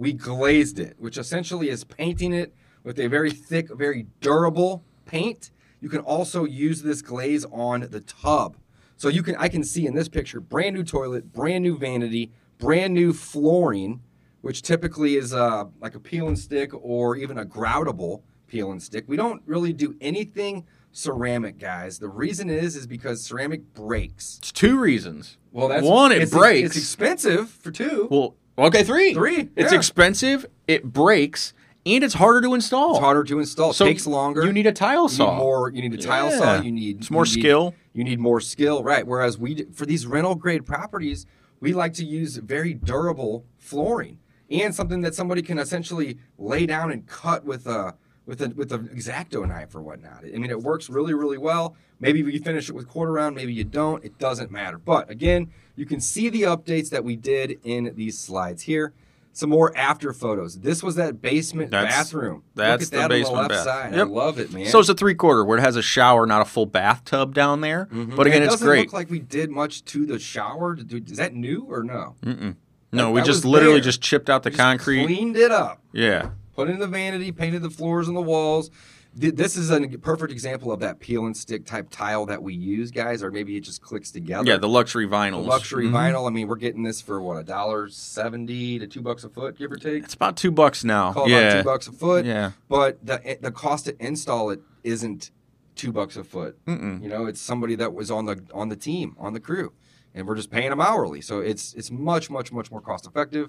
we 0.00 0.14
glazed 0.14 0.78
it, 0.78 0.96
which 0.98 1.18
essentially 1.18 1.68
is 1.68 1.84
painting 1.84 2.32
it 2.32 2.54
with 2.82 2.98
a 2.98 3.06
very 3.06 3.30
thick, 3.30 3.68
very 3.68 4.06
durable 4.22 4.82
paint. 5.04 5.50
You 5.78 5.90
can 5.90 6.00
also 6.00 6.46
use 6.46 6.80
this 6.80 7.02
glaze 7.02 7.44
on 7.52 7.86
the 7.90 8.00
tub. 8.00 8.56
So 9.00 9.08
you 9.08 9.22
can 9.22 9.34
I 9.36 9.48
can 9.48 9.64
see 9.64 9.86
in 9.86 9.94
this 9.94 10.10
picture 10.10 10.40
brand 10.40 10.76
new 10.76 10.84
toilet, 10.84 11.32
brand 11.32 11.62
new 11.62 11.78
vanity, 11.78 12.32
brand 12.58 12.92
new 12.92 13.14
flooring, 13.14 14.02
which 14.42 14.60
typically 14.60 15.16
is 15.16 15.32
uh, 15.32 15.64
like 15.80 15.94
a 15.94 15.98
peel 15.98 16.28
and 16.28 16.38
stick 16.38 16.70
or 16.74 17.16
even 17.16 17.38
a 17.38 17.46
groutable 17.46 18.20
peel 18.46 18.70
and 18.70 18.82
stick. 18.82 19.06
We 19.06 19.16
don't 19.16 19.40
really 19.46 19.72
do 19.72 19.96
anything 20.02 20.66
ceramic, 20.92 21.58
guys. 21.58 21.98
The 21.98 22.10
reason 22.10 22.50
is 22.50 22.76
is 22.76 22.86
because 22.86 23.24
ceramic 23.24 23.72
breaks. 23.72 24.36
It's 24.36 24.52
two 24.52 24.78
reasons. 24.78 25.38
Well, 25.50 25.68
that's 25.68 25.82
one. 25.82 26.12
It 26.12 26.20
it's, 26.20 26.30
breaks. 26.30 26.66
It's 26.66 26.76
expensive 26.76 27.48
for 27.48 27.70
two. 27.70 28.06
well, 28.10 28.36
okay, 28.58 28.84
three. 28.84 29.14
Three, 29.14 29.48
It's 29.56 29.72
yeah. 29.72 29.78
expensive. 29.78 30.44
It 30.68 30.84
breaks, 30.84 31.54
and 31.86 32.04
it's 32.04 32.14
harder 32.14 32.40
to 32.42 32.54
install. 32.54 32.90
It's 32.92 33.00
harder 33.00 33.24
to 33.24 33.38
install. 33.38 33.70
It 33.70 33.76
takes 33.76 34.06
longer. 34.06 34.44
You 34.44 34.52
need 34.52 34.66
a 34.66 34.72
tile 34.72 35.04
You 35.04 35.08
saw. 35.08 35.32
need 35.32 35.38
more. 35.38 35.70
You 35.70 35.82
need 35.82 35.94
a 35.94 36.02
tile 36.02 36.30
Yeah. 36.30 36.38
saw. 36.38 36.60
You 36.62 36.72
need 36.72 36.98
It's 37.00 37.10
more 37.10 37.24
you 37.26 37.34
need- 37.36 37.40
skill. 37.42 37.74
You 37.92 38.04
need 38.04 38.20
more 38.20 38.40
skill, 38.40 38.82
right? 38.84 39.06
Whereas 39.06 39.38
we 39.38 39.64
for 39.72 39.86
these 39.86 40.06
rental 40.06 40.34
grade 40.34 40.64
properties, 40.66 41.26
we 41.60 41.72
like 41.72 41.92
to 41.94 42.04
use 42.04 42.36
very 42.36 42.74
durable 42.74 43.44
flooring 43.58 44.18
and 44.50 44.74
something 44.74 45.00
that 45.02 45.14
somebody 45.14 45.42
can 45.42 45.58
essentially 45.58 46.18
lay 46.38 46.66
down 46.66 46.90
and 46.92 47.06
cut 47.06 47.44
with 47.44 47.66
a 47.66 47.94
with 48.26 48.40
a 48.42 48.50
with 48.50 48.70
an 48.72 48.88
exacto 48.94 49.46
knife 49.48 49.74
or 49.74 49.82
whatnot. 49.82 50.24
I 50.24 50.38
mean, 50.38 50.50
it 50.50 50.62
works 50.62 50.88
really 50.88 51.14
really 51.14 51.38
well. 51.38 51.74
Maybe 51.98 52.20
you 52.20 52.38
finish 52.40 52.68
it 52.68 52.74
with 52.74 52.88
quarter 52.88 53.12
round, 53.12 53.34
maybe 53.36 53.52
you 53.52 53.64
don't. 53.64 54.04
It 54.04 54.18
doesn't 54.18 54.50
matter. 54.50 54.78
But 54.78 55.10
again, 55.10 55.50
you 55.76 55.84
can 55.84 56.00
see 56.00 56.28
the 56.28 56.42
updates 56.42 56.90
that 56.90 57.04
we 57.04 57.16
did 57.16 57.58
in 57.64 57.92
these 57.96 58.18
slides 58.18 58.62
here. 58.62 58.92
Some 59.32 59.50
more 59.50 59.76
after 59.76 60.12
photos. 60.12 60.58
This 60.60 60.82
was 60.82 60.96
that 60.96 61.22
basement 61.22 61.70
That's- 61.70 61.92
bathroom. 61.94 62.42
that's 62.54 62.82
Look 62.82 62.82
at 62.82 62.90
the 62.90 62.96
that 62.98 63.08
basement 63.08 63.36
on 63.36 63.42
the 63.44 63.48
bath. 63.50 63.66
left 63.66 63.78
side. 63.82 63.94
Yep. 63.94 64.06
I 64.06 64.10
love 64.10 64.38
it, 64.38 64.52
man. 64.52 64.66
So 64.66 64.78
it's 64.80 64.88
a 64.88 64.94
three 64.94 65.14
quarter 65.14 65.44
where 65.44 65.58
it 65.58 65.62
has 65.62 65.76
a 65.76 65.82
shower, 65.82 66.26
not 66.26 66.42
a 66.42 66.44
full 66.44 66.66
bathtub 66.66 67.34
down 67.34 67.60
there. 67.60 67.86
Mhm. 67.92 68.16
But 68.16 68.26
again, 68.26 68.42
it 68.42 68.46
it's 68.46 68.54
doesn't 68.54 68.66
great. 68.66 68.86
look 68.86 68.92
like 68.92 69.10
we 69.10 69.18
did 69.20 69.50
much 69.50 69.84
to 69.86 70.04
the 70.04 70.18
shower. 70.18 70.76
Is 70.76 71.16
that 71.18 71.34
new 71.34 71.64
or 71.68 71.82
no? 71.84 72.16
Mm-mm. 72.24 72.56
No, 72.92 73.06
That- 73.06 73.10
we 73.12 73.22
just 73.22 73.44
literally 73.44 73.74
there. 73.74 73.82
just 73.84 74.00
chipped 74.02 74.28
out 74.28 74.42
the 74.42 74.50
concrete. 74.50 75.04
cleaned 75.06 75.36
it 75.36 75.50
up. 75.52 75.80
Yeah. 75.92 76.30
put 76.56 76.68
in 76.68 76.78
the 76.78 76.86
vanity, 76.86 77.32
painted 77.32 77.62
the 77.62 77.70
floors 77.70 78.06
and 78.08 78.14
the 78.16 78.20
walls. 78.20 78.70
Th- 79.18 79.34
This 79.34 79.56
is 79.56 79.70
a 79.70 79.80
perfect 79.98 80.30
example 80.32 80.70
of 80.72 80.80
that 80.80 81.00
peel 81.00 81.26
and 81.26 81.36
stick 81.36 81.64
type 81.66 81.88
tile 81.90 82.26
that 82.26 82.42
we 82.42 82.54
use, 82.54 82.90
guys, 82.90 83.22
or 83.22 83.30
maybe 83.30 83.56
it 83.56 83.60
just 83.62 83.82
clicks 83.82 84.10
together. 84.10 84.48
Yeah, 84.48 84.56
the 84.56 84.68
luxury 84.68 85.06
The 85.06 85.12
vinyls. 85.16 85.46
luxury 85.46 85.86
Mhm. 85.88 85.92
vinyl. 85.92 86.26
I 86.28 86.30
mean, 86.30 86.46
we're 86.46 86.56
getting 86.56 86.82
this 86.84 87.00
for 87.00 87.20
what 87.20 87.36
a 87.36 87.42
dollar 87.42 87.88
seventy 87.88 88.78
to 88.78 88.86
two 88.86 89.00
bucks 89.02 89.24
a 89.24 89.28
foot, 89.28 89.58
give 89.58 89.72
or 89.72 89.76
take. 89.76 90.04
It's 90.04 90.14
about 90.14 90.36
two 90.36 90.50
bucks 90.50 90.84
now. 90.84 91.12
Call 91.12 91.28
yeah. 91.28 91.58
two 91.58 91.64
bucks 91.64 91.88
a 91.88 91.92
foot. 91.92 92.24
Yeah. 92.24 92.52
But 92.68 93.04
the 93.04 93.38
the 93.40 93.50
cost 93.50 93.86
to 93.86 93.96
install 94.04 94.50
it 94.50 94.60
isn't 94.84 95.30
two 95.74 95.92
bucks 95.92 96.16
a 96.16 96.22
foot. 96.24 96.56
Mm-mm. 96.66 97.02
You 97.02 97.08
know, 97.08 97.26
it's 97.26 97.40
somebody 97.40 97.74
that 97.76 97.92
was 97.94 98.10
on 98.10 98.26
the 98.26 98.42
on 98.54 98.68
the 98.68 98.76
team, 98.76 99.16
on 99.18 99.32
the 99.32 99.40
crew, 99.40 99.72
and 100.14 100.26
we're 100.26 100.36
just 100.36 100.50
paying 100.50 100.70
them 100.70 100.80
hourly. 100.80 101.20
So 101.20 101.40
it's 101.40 101.74
it's 101.74 101.90
much 101.90 102.30
much 102.30 102.52
much 102.52 102.70
more 102.70 102.80
cost 102.80 103.06
effective. 103.06 103.48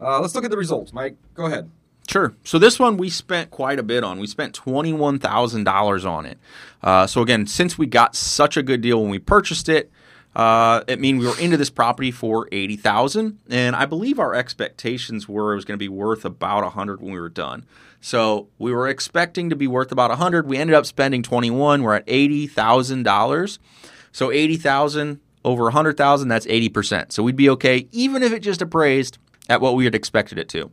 Uh, 0.00 0.20
let's 0.20 0.34
look 0.34 0.44
at 0.44 0.50
the 0.50 0.56
results, 0.56 0.92
Mike. 0.92 1.16
Go 1.34 1.46
ahead. 1.46 1.70
Sure. 2.08 2.34
So 2.44 2.58
this 2.58 2.78
one 2.78 2.96
we 2.96 3.10
spent 3.10 3.50
quite 3.50 3.78
a 3.78 3.82
bit 3.82 4.04
on. 4.04 4.20
We 4.20 4.26
spent 4.26 4.54
twenty 4.54 4.92
one 4.92 5.18
thousand 5.18 5.64
dollars 5.64 6.04
on 6.04 6.24
it. 6.26 6.38
Uh, 6.82 7.06
so 7.06 7.20
again, 7.20 7.46
since 7.46 7.76
we 7.76 7.86
got 7.86 8.14
such 8.14 8.56
a 8.56 8.62
good 8.62 8.80
deal 8.80 9.00
when 9.02 9.10
we 9.10 9.18
purchased 9.18 9.68
it, 9.68 9.90
uh, 10.36 10.82
it 10.86 11.00
mean 11.00 11.18
we 11.18 11.26
were 11.26 11.38
into 11.40 11.56
this 11.56 11.70
property 11.70 12.12
for 12.12 12.48
eighty 12.52 12.76
thousand, 12.76 13.38
and 13.50 13.74
I 13.74 13.86
believe 13.86 14.20
our 14.20 14.34
expectations 14.34 15.28
were 15.28 15.52
it 15.52 15.56
was 15.56 15.64
going 15.64 15.78
to 15.78 15.82
be 15.82 15.88
worth 15.88 16.24
about 16.24 16.62
a 16.62 16.70
hundred 16.70 17.00
when 17.00 17.12
we 17.12 17.18
were 17.18 17.28
done. 17.28 17.66
So 18.00 18.48
we 18.58 18.72
were 18.72 18.86
expecting 18.86 19.50
to 19.50 19.56
be 19.56 19.66
worth 19.66 19.90
about 19.90 20.12
a 20.12 20.16
hundred. 20.16 20.46
We 20.46 20.58
ended 20.58 20.76
up 20.76 20.86
spending 20.86 21.22
twenty 21.24 21.50
one. 21.50 21.82
We're 21.82 21.94
at 21.94 22.04
eighty 22.06 22.46
thousand 22.46 23.02
dollars. 23.02 23.58
So 24.12 24.30
eighty 24.30 24.56
thousand 24.56 25.20
over 25.44 25.68
a 25.68 25.72
hundred 25.72 25.96
thousand. 25.96 26.28
That's 26.28 26.46
eighty 26.46 26.68
percent. 26.68 27.12
So 27.12 27.24
we'd 27.24 27.34
be 27.34 27.50
okay 27.50 27.88
even 27.90 28.22
if 28.22 28.32
it 28.32 28.40
just 28.40 28.62
appraised 28.62 29.18
at 29.48 29.60
what 29.60 29.74
we 29.74 29.84
had 29.84 29.94
expected 29.94 30.38
it 30.38 30.48
to. 30.50 30.70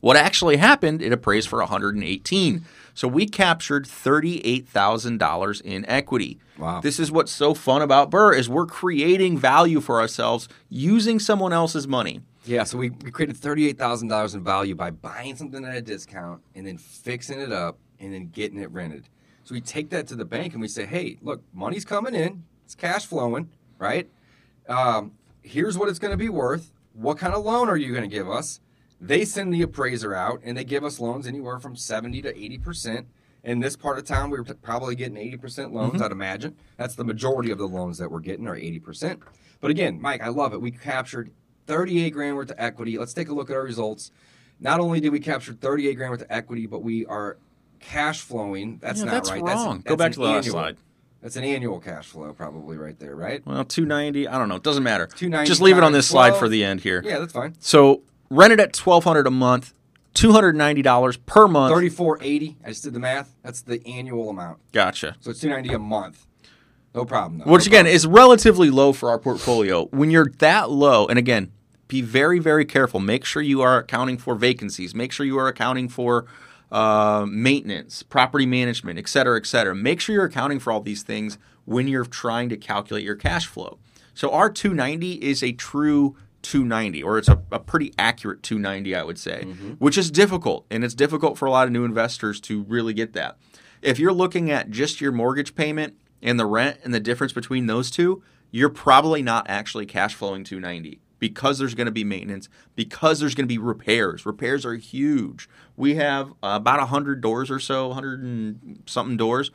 What 0.00 0.16
actually 0.16 0.56
happened, 0.58 1.02
it 1.02 1.12
appraised 1.12 1.48
for 1.48 1.58
118. 1.60 2.64
So 2.94 3.08
we 3.08 3.26
captured 3.26 3.86
$38,000 3.86 5.60
in 5.62 5.84
equity. 5.86 6.38
Wow. 6.58 6.80
This 6.80 6.98
is 6.98 7.10
what's 7.12 7.32
so 7.32 7.54
fun 7.54 7.82
about 7.82 8.10
Burr 8.10 8.32
is 8.32 8.48
we're 8.48 8.66
creating 8.66 9.38
value 9.38 9.80
for 9.80 10.00
ourselves 10.00 10.48
using 10.68 11.18
someone 11.18 11.52
else's 11.52 11.86
money. 11.86 12.20
Yeah, 12.44 12.64
so 12.64 12.78
we, 12.78 12.90
we 12.90 13.10
created 13.10 13.36
thirty-eight 13.36 13.76
thousand 13.76 14.06
dollars 14.06 14.34
in 14.36 14.44
value 14.44 14.76
by 14.76 14.92
buying 14.92 15.34
something 15.34 15.64
at 15.64 15.74
a 15.76 15.82
discount 15.82 16.42
and 16.54 16.64
then 16.64 16.78
fixing 16.78 17.40
it 17.40 17.50
up 17.50 17.76
and 17.98 18.14
then 18.14 18.28
getting 18.28 18.60
it 18.60 18.70
rented. 18.70 19.08
So 19.42 19.52
we 19.52 19.60
take 19.60 19.90
that 19.90 20.06
to 20.08 20.14
the 20.14 20.24
bank 20.24 20.52
and 20.52 20.62
we 20.62 20.68
say, 20.68 20.86
"Hey, 20.86 21.18
look, 21.22 21.42
money's 21.52 21.84
coming 21.84 22.14
in, 22.14 22.44
it's 22.64 22.76
cash 22.76 23.04
flowing, 23.04 23.50
right? 23.78 24.08
Um, 24.68 25.12
here's 25.42 25.76
what 25.76 25.88
it's 25.88 25.98
going 25.98 26.12
to 26.12 26.16
be 26.16 26.28
worth. 26.28 26.72
What 26.92 27.18
kind 27.18 27.34
of 27.34 27.44
loan 27.44 27.68
are 27.68 27.76
you 27.76 27.90
going 27.90 28.08
to 28.08 28.16
give 28.16 28.30
us?" 28.30 28.60
They 29.00 29.24
send 29.24 29.52
the 29.52 29.62
appraiser 29.62 30.14
out 30.14 30.40
and 30.44 30.56
they 30.56 30.64
give 30.64 30.84
us 30.84 30.98
loans 31.00 31.26
anywhere 31.26 31.58
from 31.58 31.76
seventy 31.76 32.22
to 32.22 32.36
eighty 32.36 32.58
percent. 32.58 33.06
In 33.44 33.60
this 33.60 33.76
part 33.76 33.98
of 33.98 34.04
town, 34.04 34.30
we 34.30 34.38
were 34.38 34.44
probably 34.44 34.94
getting 34.96 35.16
eighty 35.16 35.36
percent 35.36 35.72
loans. 35.72 35.94
Mm-hmm. 35.94 36.02
I'd 36.04 36.12
imagine 36.12 36.56
that's 36.76 36.94
the 36.94 37.04
majority 37.04 37.50
of 37.50 37.58
the 37.58 37.68
loans 37.68 37.98
that 37.98 38.10
we're 38.10 38.20
getting 38.20 38.46
are 38.48 38.56
eighty 38.56 38.80
percent. 38.80 39.20
But 39.60 39.70
again, 39.70 40.00
Mike, 40.00 40.22
I 40.22 40.28
love 40.28 40.52
it. 40.52 40.60
We 40.60 40.70
captured 40.70 41.30
38 41.66 42.10
grand 42.10 42.36
worth 42.36 42.50
of 42.50 42.56
equity. 42.58 42.96
Let's 42.98 43.12
take 43.14 43.28
a 43.28 43.34
look 43.34 43.50
at 43.50 43.56
our 43.56 43.62
results. 43.62 44.10
Not 44.60 44.78
only 44.80 45.00
did 45.00 45.10
we 45.10 45.18
capture 45.18 45.52
38 45.52 45.94
grand 45.94 46.10
worth 46.12 46.20
of 46.22 46.26
equity, 46.30 46.66
but 46.66 46.82
we 46.82 47.04
are 47.06 47.38
cash 47.80 48.20
flowing. 48.20 48.78
That's 48.80 49.00
Yeah, 49.00 49.06
not 49.06 49.10
that's 49.12 49.30
wrong. 49.32 49.40
wrong. 49.42 49.80
Go 49.84 49.96
back 49.96 50.12
to 50.12 50.18
the 50.20 50.24
last 50.26 50.48
slide. 50.50 50.76
That's 51.22 51.34
an 51.36 51.42
annual 51.44 51.80
cash 51.80 52.06
flow, 52.06 52.32
probably 52.34 52.76
right 52.76 52.96
there, 53.00 53.16
right? 53.16 53.44
Well, 53.44 53.64
290, 53.64 54.28
I 54.28 54.38
don't 54.38 54.48
know, 54.48 54.54
it 54.56 54.62
doesn't 54.62 54.84
matter. 54.84 55.06
290 55.06 55.48
Just 55.48 55.60
leave 55.60 55.76
it 55.76 55.82
on 55.82 55.90
this 55.92 56.06
slide 56.06 56.28
12. 56.30 56.38
for 56.40 56.48
the 56.48 56.62
end 56.62 56.82
here. 56.82 57.02
Yeah, 57.04 57.18
that's 57.18 57.32
fine. 57.32 57.54
So 57.58 58.02
rented 58.30 58.60
at 58.60 58.76
1200 58.76 59.26
a 59.26 59.30
month, 59.30 59.72
$290 60.14 61.18
per 61.26 61.48
month. 61.48 61.74
3480. 61.74 62.56
I 62.64 62.68
just 62.68 62.84
did 62.84 62.94
the 62.94 63.00
math. 63.00 63.34
That's 63.42 63.62
the 63.62 63.86
annual 63.86 64.30
amount. 64.30 64.58
Gotcha. 64.72 65.16
So 65.20 65.30
it's 65.30 65.40
290 65.40 65.74
a 65.74 65.78
month. 65.78 66.26
No 66.94 67.04
problem. 67.04 67.40
Though. 67.40 67.52
Which 67.52 67.66
No 67.66 67.70
again 67.70 67.84
problem. 67.84 67.94
is 67.94 68.06
relatively 68.06 68.70
low 68.70 68.92
for 68.92 69.10
our 69.10 69.18
portfolio. 69.18 69.86
When 69.86 70.10
you're 70.10 70.30
that 70.38 70.70
low, 70.70 71.06
and 71.06 71.18
again, 71.18 71.52
be 71.88 72.00
very, 72.00 72.38
very 72.38 72.64
careful. 72.64 73.00
Make 73.00 73.24
sure 73.24 73.42
you 73.42 73.60
are 73.62 73.78
accounting 73.78 74.16
for 74.18 74.34
vacancies. 74.34 74.94
Make 74.94 75.12
sure 75.12 75.26
you 75.26 75.38
are 75.38 75.46
accounting 75.48 75.88
for 75.88 76.24
uh, 76.72 77.26
maintenance, 77.28 78.02
property 78.02 78.46
management, 78.46 78.98
et 78.98 79.08
cetera, 79.08 79.36
et 79.38 79.46
cetera. 79.46 79.74
Make 79.74 80.00
sure 80.00 80.14
you're 80.14 80.24
accounting 80.24 80.58
for 80.58 80.72
all 80.72 80.80
these 80.80 81.02
things 81.02 81.38
when 81.64 81.86
you're 81.86 82.04
trying 82.06 82.48
to 82.48 82.56
calculate 82.56 83.04
your 83.04 83.14
cash 83.14 83.46
flow. 83.46 83.78
So 84.14 84.30
our 84.32 84.48
290 84.50 85.12
is 85.22 85.42
a 85.42 85.52
true 85.52 86.16
290, 86.46 87.02
or 87.02 87.18
it's 87.18 87.28
a, 87.28 87.42
a 87.50 87.58
pretty 87.58 87.92
accurate 87.98 88.42
290, 88.44 88.94
I 88.94 89.02
would 89.02 89.18
say, 89.18 89.42
which 89.78 89.98
is 89.98 90.12
difficult. 90.12 90.64
And 90.70 90.84
it's 90.84 90.94
difficult 90.94 91.36
for 91.36 91.46
a 91.46 91.50
lot 91.50 91.66
of 91.66 91.72
new 91.72 91.84
investors 91.84 92.40
to 92.42 92.62
really 92.62 92.94
get 92.94 93.14
that. 93.14 93.36
If 93.82 93.98
you're 93.98 94.12
looking 94.12 94.50
at 94.50 94.70
just 94.70 95.00
your 95.00 95.10
mortgage 95.10 95.56
payment 95.56 95.94
and 96.22 96.38
the 96.38 96.46
rent 96.46 96.78
and 96.84 96.94
the 96.94 97.00
difference 97.00 97.32
between 97.32 97.66
those 97.66 97.90
two, 97.90 98.22
you're 98.52 98.70
probably 98.70 99.22
not 99.22 99.46
actually 99.48 99.86
cash 99.86 100.14
flowing 100.14 100.44
290 100.44 101.00
because 101.18 101.58
there's 101.58 101.74
going 101.74 101.86
to 101.86 101.92
be 101.92 102.04
maintenance, 102.04 102.48
because 102.76 103.18
there's 103.18 103.34
going 103.34 103.44
to 103.44 103.52
be 103.52 103.58
repairs. 103.58 104.24
Repairs 104.24 104.64
are 104.64 104.76
huge. 104.76 105.48
We 105.76 105.96
have 105.96 106.30
uh, 106.42 106.54
about 106.54 106.78
100 106.78 107.20
doors 107.20 107.50
or 107.50 107.58
so, 107.58 107.88
100 107.88 108.22
and 108.22 108.82
something 108.86 109.16
doors. 109.16 109.50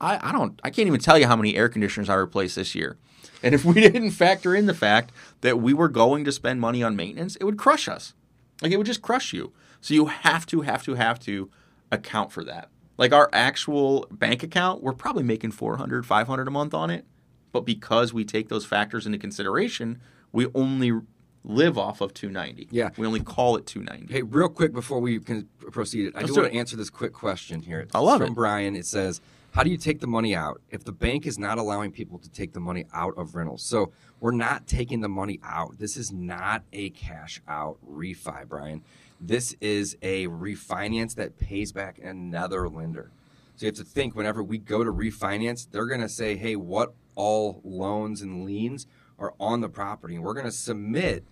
I, 0.00 0.28
I 0.28 0.32
don't 0.32 0.60
I 0.64 0.70
can't 0.70 0.88
even 0.88 1.00
tell 1.00 1.18
you 1.18 1.26
how 1.26 1.36
many 1.36 1.56
air 1.56 1.68
conditioners 1.68 2.08
I 2.08 2.14
replaced 2.14 2.56
this 2.56 2.74
year. 2.74 2.98
And 3.42 3.54
if 3.54 3.64
we 3.64 3.74
didn't 3.80 4.10
factor 4.12 4.54
in 4.54 4.66
the 4.66 4.74
fact 4.74 5.12
that 5.40 5.60
we 5.60 5.72
were 5.74 5.88
going 5.88 6.24
to 6.24 6.32
spend 6.32 6.60
money 6.60 6.82
on 6.82 6.96
maintenance, 6.96 7.36
it 7.36 7.44
would 7.44 7.58
crush 7.58 7.88
us. 7.88 8.14
Like 8.62 8.72
it 8.72 8.76
would 8.76 8.86
just 8.86 9.02
crush 9.02 9.32
you. 9.32 9.52
So 9.80 9.94
you 9.94 10.06
have 10.06 10.46
to 10.46 10.62
have 10.62 10.82
to 10.84 10.94
have 10.94 11.20
to 11.20 11.50
account 11.90 12.32
for 12.32 12.44
that. 12.44 12.68
Like 12.96 13.12
our 13.12 13.30
actual 13.32 14.06
bank 14.10 14.42
account, 14.42 14.82
we're 14.82 14.92
probably 14.92 15.22
making 15.22 15.52
400, 15.52 16.04
500 16.04 16.48
a 16.48 16.50
month 16.50 16.74
on 16.74 16.90
it. 16.90 17.06
But 17.52 17.60
because 17.60 18.12
we 18.12 18.24
take 18.24 18.48
those 18.48 18.66
factors 18.66 19.06
into 19.06 19.18
consideration, 19.18 20.00
we 20.32 20.48
only 20.54 20.92
live 21.44 21.78
off 21.78 22.00
of 22.00 22.12
290. 22.12 22.68
Yeah. 22.70 22.90
We 22.96 23.06
only 23.06 23.20
call 23.20 23.56
it 23.56 23.66
290. 23.66 24.12
Hey, 24.12 24.22
real 24.22 24.48
quick 24.48 24.72
before 24.72 25.00
we 25.00 25.18
can 25.20 25.48
proceed, 25.70 26.12
I 26.14 26.20
Let's 26.20 26.28
do 26.28 26.34
do 26.34 26.40
want 26.42 26.52
to 26.52 26.58
answer 26.58 26.76
this 26.76 26.90
quick 26.90 27.12
question 27.12 27.62
here. 27.62 27.86
I 27.94 28.00
love 28.00 28.20
from 28.20 28.32
it. 28.32 28.34
Brian. 28.34 28.76
It 28.76 28.84
says, 28.84 29.20
"How 29.58 29.64
do 29.64 29.70
you 29.70 29.76
take 29.76 29.98
the 29.98 30.06
money 30.06 30.36
out 30.36 30.60
if 30.70 30.84
the 30.84 30.92
bank 30.92 31.26
is 31.26 31.36
not 31.36 31.58
allowing 31.58 31.90
people 31.90 32.16
to 32.20 32.30
take 32.30 32.52
the 32.52 32.60
money 32.60 32.86
out 32.94 33.14
of 33.16 33.34
rentals?" 33.34 33.64
So 33.64 33.90
we're 34.20 34.30
not 34.30 34.68
taking 34.68 35.00
the 35.00 35.08
money 35.08 35.40
out. 35.42 35.80
This 35.80 35.96
is 35.96 36.12
not 36.12 36.62
a 36.72 36.90
cash 36.90 37.42
out 37.48 37.78
refi, 37.84 38.48
Brian. 38.48 38.84
This 39.20 39.56
is 39.60 39.96
a 40.00 40.28
refinance 40.28 41.16
that 41.16 41.38
pays 41.38 41.72
back 41.72 41.98
another 41.98 42.68
lender. 42.68 43.10
So 43.56 43.66
you 43.66 43.70
have 43.70 43.74
to 43.78 43.84
think 43.84 44.14
whenever 44.14 44.44
we 44.44 44.58
go 44.58 44.84
to 44.84 44.92
refinance, 44.92 45.68
they're 45.68 45.86
going 45.86 46.02
to 46.02 46.08
say, 46.08 46.36
"Hey, 46.36 46.54
what 46.54 46.94
all 47.16 47.60
loans 47.64 48.22
and 48.22 48.44
liens 48.44 48.86
are 49.18 49.34
on 49.40 49.60
the 49.60 49.68
property?" 49.68 50.14
And 50.14 50.22
we're 50.22 50.34
going 50.34 50.46
to 50.46 50.52
submit 50.52 51.24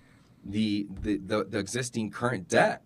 the, 0.44 0.88
the 1.00 1.18
the 1.18 1.44
the 1.44 1.58
existing 1.58 2.10
current 2.10 2.48
debt. 2.48 2.82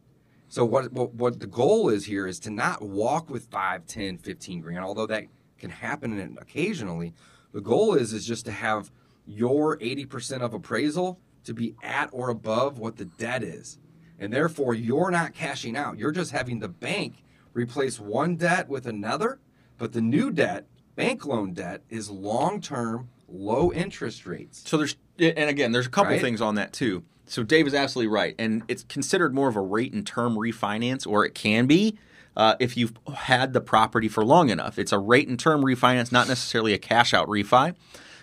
So 0.51 0.64
what, 0.64 0.92
what 0.92 1.14
what 1.14 1.38
the 1.38 1.46
goal 1.46 1.88
is 1.88 2.05
here 2.05 2.26
is 2.26 2.40
to 2.40 2.51
not 2.51 2.82
walk 2.82 3.30
with 3.30 3.44
5, 3.44 3.86
10, 3.86 4.18
15 4.18 4.61
grand, 4.61 4.84
although 4.84 5.07
that 5.07 5.24
can 5.59 5.70
happen 5.70 6.36
occasionally. 6.40 7.14
The 7.53 7.61
goal 7.61 7.94
is 7.94 8.12
is 8.12 8.26
just 8.26 8.44
to 8.46 8.53
have 8.53 8.90
your 9.26 9.78
80% 9.78 10.40
of 10.40 10.53
appraisal 10.53 11.20
to 11.44 11.55
be 11.55 11.76
at 11.84 12.09
or 12.12 12.30
above 12.30 12.78
what 12.78 12.96
the 12.96 13.05
debt 13.05 13.44
is. 13.44 13.78
And 14.18 14.32
therefore 14.32 14.74
you're 14.74 15.11
not 15.12 15.34
cashing 15.34 15.76
out. 15.76 15.98
You're 15.98 16.11
just 16.11 16.32
having 16.32 16.59
the 16.59 16.68
bank 16.68 17.22
replace 17.53 18.01
one 18.01 18.34
debt 18.34 18.68
with 18.68 18.86
another, 18.86 19.38
but 19.78 19.92
the 19.92 20.01
new 20.01 20.32
debt, 20.32 20.66
bank 20.96 21.24
loan 21.24 21.53
debt 21.53 21.82
is 21.88 22.11
long-term 22.11 23.09
low 23.28 23.72
interest 23.72 24.26
rates. 24.26 24.62
So 24.66 24.76
there's, 24.76 24.96
and 25.18 25.48
again, 25.48 25.70
there's 25.70 25.86
a 25.86 25.90
couple 25.90 26.12
Right? 26.12 26.20
things 26.20 26.40
on 26.40 26.57
that 26.57 26.72
too. 26.72 27.05
So 27.31 27.45
Dave 27.45 27.68
is 27.68 27.74
absolutely 27.74 28.12
right, 28.12 28.35
and 28.41 28.64
it's 28.66 28.83
considered 28.83 29.33
more 29.33 29.49
of 29.49 29.55
a 29.55 29.61
rate 29.61 29.93
and 29.93 30.05
term 30.05 30.35
refinance, 30.35 31.07
or 31.07 31.24
it 31.24 31.33
can 31.33 31.66
be 31.66 31.97
uh, 32.37 32.57
if 32.59 32.76
you've 32.76 32.93
had 33.14 33.53
the 33.53 33.61
property 33.61 34.09
for 34.09 34.24
long 34.24 34.51
enough. 34.51 34.78
It's 34.81 34.91
a 34.91 34.99
rate 34.99 35.28
and 35.28 35.39
term 35.39 35.62
refinance, 35.62 36.11
not 36.11 36.26
necessarily 36.26 36.72
a 36.72 36.78
cash 36.78 37.14
out 37.14 37.28
refi. 37.28 37.76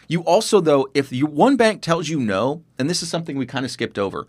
You 0.10 0.22
also, 0.22 0.60
though, 0.60 0.89
if 0.93 1.14
you 1.14 1.26
one 1.26 1.55
bank 1.55 1.82
tells 1.82 2.10
you 2.10 2.20
no, 2.20 2.64
and 2.78 2.89
this 2.89 3.01
is 3.01 3.10
something 3.10 3.38
we 3.38 3.45
kind 3.45 3.64
of 3.64 3.72
skipped 3.72 3.97
over, 3.97 4.28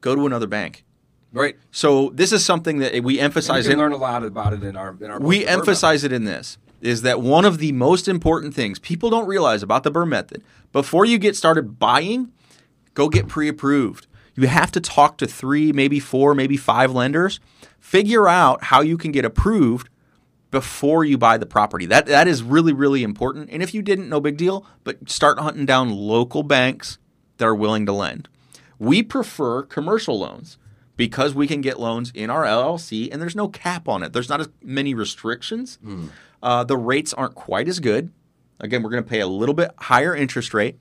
go 0.00 0.14
to 0.14 0.26
another 0.26 0.46
bank. 0.46 0.84
Right. 1.32 1.56
So 1.72 2.10
this 2.14 2.32
is 2.32 2.44
something 2.44 2.78
that 2.78 3.02
we 3.02 3.18
emphasize. 3.18 3.66
in, 3.66 3.78
learn 3.78 3.92
a 3.92 3.96
lot 3.96 4.24
about 4.24 4.52
it 4.52 4.62
in 4.62 4.76
our 4.76 4.96
in 5.00 5.10
our 5.10 5.18
we 5.18 5.40
The 5.40 5.44
Burr 5.44 5.50
Method. 5.50 5.60
emphasize 5.60 6.04
it 6.04 6.12
in 6.12 6.24
this 6.24 6.56
is 6.80 7.02
that 7.02 7.20
one 7.20 7.44
of 7.44 7.58
the 7.58 7.72
most 7.72 8.06
important 8.06 8.54
things 8.54 8.78
people 8.78 9.10
don't 9.10 9.26
realize 9.26 9.62
about 9.62 9.82
the 9.82 9.90
Burr 9.90 10.06
method 10.06 10.42
before 10.72 11.04
you 11.04 11.18
get 11.18 11.36
started 11.36 11.78
buying, 11.78 12.32
go 12.94 13.08
get 13.08 13.26
pre-approved. 13.26 14.06
You 14.34 14.46
have 14.46 14.70
to 14.72 14.80
talk 14.80 15.16
to 15.18 15.26
three, 15.26 15.72
maybe 15.72 16.00
four, 16.00 16.34
maybe 16.34 16.56
five 16.56 16.92
lenders. 16.92 17.40
Figure 17.78 18.28
out 18.28 18.64
how 18.64 18.80
you 18.80 18.96
can 18.96 19.12
get 19.12 19.24
approved 19.24 19.88
before 20.50 21.04
you 21.04 21.16
buy 21.16 21.36
the 21.38 21.46
property. 21.46 21.86
That 21.86 22.06
that 22.06 22.26
is 22.28 22.42
really 22.42 22.72
really 22.72 23.02
important. 23.02 23.50
And 23.50 23.62
if 23.62 23.72
you 23.74 23.82
didn't, 23.82 24.08
no 24.08 24.20
big 24.20 24.36
deal. 24.36 24.66
But 24.84 25.08
start 25.10 25.38
hunting 25.38 25.66
down 25.66 25.90
local 25.90 26.42
banks 26.42 26.98
that 27.38 27.46
are 27.46 27.54
willing 27.54 27.86
to 27.86 27.92
lend. 27.92 28.28
We 28.78 29.02
prefer 29.02 29.62
commercial 29.62 30.18
loans 30.18 30.58
because 30.96 31.34
we 31.34 31.46
can 31.46 31.60
get 31.60 31.78
loans 31.80 32.10
in 32.14 32.30
our 32.30 32.44
LLC 32.44 33.08
and 33.10 33.20
there's 33.22 33.36
no 33.36 33.48
cap 33.48 33.88
on 33.88 34.02
it. 34.02 34.12
There's 34.12 34.28
not 34.28 34.40
as 34.40 34.48
many 34.62 34.92
restrictions. 34.94 35.78
Uh, 36.42 36.64
the 36.64 36.76
rates 36.76 37.12
aren't 37.14 37.34
quite 37.34 37.68
as 37.68 37.80
good. 37.80 38.10
Again, 38.58 38.82
we're 38.82 38.90
going 38.90 39.02
to 39.02 39.08
pay 39.08 39.20
a 39.20 39.26
little 39.26 39.54
bit 39.54 39.70
higher 39.78 40.14
interest 40.14 40.52
rate, 40.52 40.78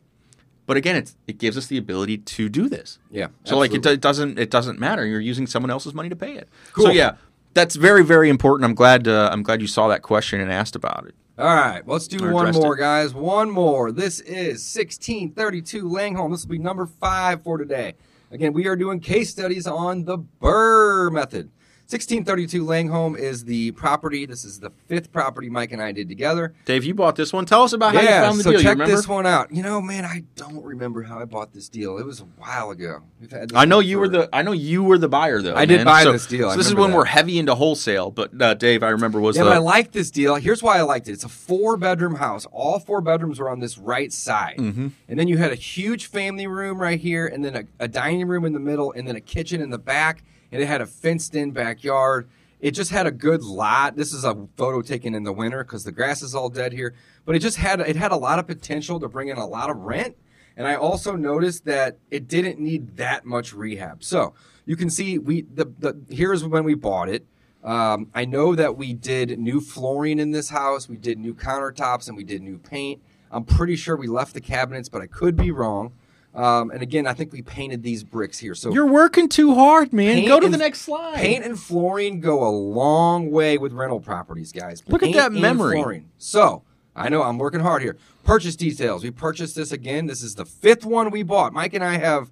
but 0.70 0.78
again, 0.78 0.98
it's, 0.98 1.16
it 1.26 1.40
gives 1.40 1.58
us 1.58 1.66
the 1.66 1.80
ability 1.80 2.20
to 2.20 2.48
do 2.48 2.70
this. 2.70 3.00
Yeah. 3.10 3.30
So 3.44 3.58
like 3.58 3.74
it, 3.74 3.84
it 3.88 4.02
doesn't 4.02 4.38
it 4.38 4.52
doesn't 4.52 4.80
matter. 4.80 5.04
You're 5.04 5.20
using 5.20 5.48
someone 5.48 5.72
else's 5.72 5.96
money 5.96 6.10
to 6.10 6.16
pay 6.16 6.36
it. 6.36 6.48
Cool. 6.74 6.86
So 6.86 6.92
yeah, 6.92 7.16
that's 7.56 7.76
very 7.76 8.04
very 8.04 8.30
important. 8.30 8.66
I'm 8.66 8.76
glad 8.76 9.08
uh, 9.08 9.32
I'm 9.34 9.42
glad 9.42 9.62
you 9.62 9.68
saw 9.68 9.88
that 9.88 10.04
question 10.04 10.40
and 10.40 10.52
asked 10.52 10.76
about 10.76 11.08
it. 11.08 11.16
All 11.40 11.48
right, 11.48 11.82
let's 11.88 12.08
do 12.08 12.24
Or 12.24 12.32
one 12.32 12.54
more, 12.54 12.76
it. 12.76 12.82
guys. 12.82 13.16
One 13.16 13.50
more. 13.50 13.92
This 13.92 14.20
is 14.20 14.64
1632 14.76 15.90
Langholm. 15.90 16.32
This 16.32 16.44
will 16.46 16.52
be 16.52 16.60
number 16.60 16.86
five 16.86 17.42
for 17.42 17.58
today. 17.58 17.96
Again, 18.30 18.54
we 18.54 18.68
are 18.68 18.76
doing 18.76 19.00
case 19.00 19.32
studies 19.32 19.66
on 19.66 20.06
the 20.06 20.18
Burr 20.20 21.10
method. 21.10 21.50
1632 21.90 22.64
Langholm 22.64 23.16
is 23.16 23.46
the 23.46 23.72
property. 23.72 24.28
This 24.28 24.46
is 24.46 24.60
the 24.60 24.70
fifth 24.88 25.12
property 25.12 25.50
Mike 25.50 25.72
and 25.72 25.82
I 25.82 25.92
did 25.92 26.08
together. 26.08 26.54
Dave, 26.66 26.86
you 26.86 26.94
bought 26.94 27.16
this 27.16 27.34
one. 27.34 27.48
Tell 27.48 27.64
us 27.64 27.74
about 27.74 27.96
how 27.96 28.02
you 28.02 28.08
found 28.08 28.38
the 28.38 28.44
so 28.44 28.52
deal. 28.52 28.62
Check 28.62 28.78
this 28.78 29.08
one 29.08 29.26
out. 29.26 29.52
You 29.52 29.64
know, 29.64 29.82
man, 29.82 30.06
I 30.06 30.24
don't 30.36 30.64
remember 30.64 31.02
how 31.02 31.20
I 31.20 31.26
bought 31.26 31.52
this 31.52 31.68
deal. 31.68 31.98
It 31.98 32.06
was 32.06 32.20
a 32.20 32.26
while 32.38 32.70
ago. 32.70 33.02
We've 33.20 33.32
had. 33.32 33.56
I 33.56 33.66
know 33.66 33.80
you 33.80 33.98
were 33.98 34.08
the 34.08 34.30
I 34.32 34.44
know 34.44 34.52
you 34.52 34.84
were 34.84 35.00
the 35.00 35.10
buyer 35.10 35.42
though. 35.42 35.56
I 35.56 35.66
did 35.66 35.78
man. 35.78 35.86
buy 35.86 36.04
So- 36.04 36.12
this 36.12 36.28
deal. 36.28 36.52
So 36.52 36.58
this 36.58 36.68
is 36.68 36.76
when 36.76 36.92
that. 36.92 36.98
we're 36.98 37.06
heavy 37.06 37.40
into 37.40 37.56
wholesale. 37.56 38.12
But 38.12 38.40
uh, 38.40 38.54
Dave, 38.54 38.84
I 38.84 38.90
remember 38.90 39.20
was 39.20 39.36
Yeah, 39.36 39.46
the 39.46 39.50
I 39.50 39.58
like 39.58 39.92
this 39.92 40.12
deal. 40.12 40.36
Here's 40.36 40.62
why 40.62 40.78
I 40.78 40.82
liked 40.84 41.08
it. 41.10 41.14
It's 41.14 41.24
a 41.24 41.28
four 41.30 41.76
bedroom 41.76 42.14
house. 42.18 42.46
All 42.52 42.78
four 42.78 43.02
bedrooms 43.02 43.40
were 43.40 43.50
on 43.50 43.62
this 43.62 43.80
right 43.80 44.14
side. 44.14 44.58
Mm-hmm. 44.60 44.90
And 45.08 45.20
then 45.20 45.28
you 45.28 45.38
had 45.38 45.52
a 45.52 45.56
huge 45.56 46.06
family 46.06 46.46
room 46.46 46.78
right 46.80 47.00
here, 47.00 47.26
and 47.26 47.44
then 47.44 47.56
a, 47.56 47.84
a 47.84 47.88
dining 47.88 48.28
room 48.28 48.46
in 48.46 48.54
the 48.54 48.60
middle, 48.60 48.92
and 48.92 49.08
then 49.08 49.16
a 49.16 49.22
kitchen 49.22 49.60
in 49.60 49.72
the 49.72 49.80
back. 49.80 50.24
And 50.52 50.62
it 50.62 50.66
had 50.66 50.82
a 50.82 50.86
fenced 50.86 51.36
in 51.36 51.52
backyard. 51.52 52.30
It 52.60 52.72
just 52.72 52.92
had 52.92 53.08
a 53.08 53.12
good 53.12 53.44
lot. 53.44 53.96
This 53.96 54.14
is 54.14 54.26
a 54.26 54.48
photo 54.58 54.82
taken 54.82 55.16
in 55.16 55.24
the 55.24 55.32
winter 55.32 55.64
because 55.64 55.84
the 55.84 55.92
grass 55.92 56.22
is 56.22 56.36
all 56.36 56.50
dead 56.50 56.74
here. 56.74 56.94
But 57.26 57.36
it 57.36 57.40
just 57.40 57.58
had 57.58 57.80
it 57.80 57.96
had 57.96 58.12
a 58.12 58.18
lot 58.18 58.40
of 58.40 58.48
potential 58.48 59.00
to 59.00 59.08
bring 59.08 59.30
in 59.30 59.38
a 59.38 59.48
lot 59.48 59.70
of 59.70 59.78
rent. 59.78 60.18
And 60.58 60.68
I 60.68 60.76
also 60.76 61.16
noticed 61.16 61.64
that 61.66 62.00
it 62.12 62.28
didn't 62.28 62.60
need 62.60 62.98
that 62.98 63.26
much 63.26 63.54
rehab. 63.54 64.04
So 64.04 64.34
you 64.66 64.76
can 64.76 64.90
see 64.90 65.18
we 65.18 65.44
the, 65.44 65.72
the 65.80 65.98
here's 66.10 66.44
when 66.44 66.66
we 66.66 66.74
bought 66.74 67.08
it. 67.08 67.26
Um, 67.64 68.10
I 68.14 68.26
know 68.26 68.56
that 68.56 68.78
we 68.78 68.94
did 68.94 69.38
new 69.40 69.62
flooring 69.62 70.20
in 70.20 70.32
this 70.32 70.50
house. 70.50 70.90
We 70.90 70.98
did 70.98 71.18
new 71.18 71.34
countertops 71.34 72.08
and 72.08 72.18
we 72.18 72.24
did 72.24 72.42
new 72.42 72.58
paint. 72.58 73.02
I'm 73.32 73.44
pretty 73.44 73.76
sure 73.76 73.96
we 73.96 74.08
left 74.08 74.34
the 74.34 74.42
cabinets, 74.42 74.90
but 74.90 75.02
I 75.02 75.08
could 75.08 75.36
be 75.36 75.52
wrong. 75.52 75.94
Um, 76.40 76.72
and 76.72 76.82
again, 76.82 77.06
I 77.06 77.14
think 77.14 77.34
we 77.34 77.42
painted 77.42 77.84
these 77.84 78.02
bricks 78.02 78.38
here. 78.38 78.56
So 78.56 78.72
You're 78.72 78.86
working 78.86 79.28
too 79.28 79.56
hard, 79.56 79.92
man. 79.92 80.26
Go 80.26 80.40
to 80.40 80.46
and- 80.46 80.54
the 80.54 80.58
next 80.58 80.82
slide. 80.82 81.16
Paint 81.18 81.44
and 81.44 81.60
flooring 81.60 82.22
go 82.22 82.48
a 82.48 82.50
long 82.50 83.30
way 83.30 83.58
with 83.58 83.74
rental 83.74 84.00
properties, 84.00 84.54
guys. 84.54 84.82
Look 84.88 85.04
at 85.04 85.12
that 85.14 85.34
memory. 85.34 85.82
flooring. 85.82 86.10
So 86.18 86.64
I 86.96 87.10
know 87.10 87.24
I'm 87.24 87.38
working 87.38 87.60
hard 87.60 87.82
here. 87.82 87.98
Purchase 88.24 88.56
details. 88.56 89.04
We 89.04 89.12
purchased 89.12 89.58
this 89.58 89.74
again. 89.74 90.06
This 90.08 90.24
is 90.24 90.36
the 90.36 90.46
fifth 90.46 90.86
one 90.86 91.12
we 91.12 91.24
bought. 91.24 91.52
Mike 91.52 91.74
and 91.74 91.84
I 91.84 91.98
have 91.98 92.32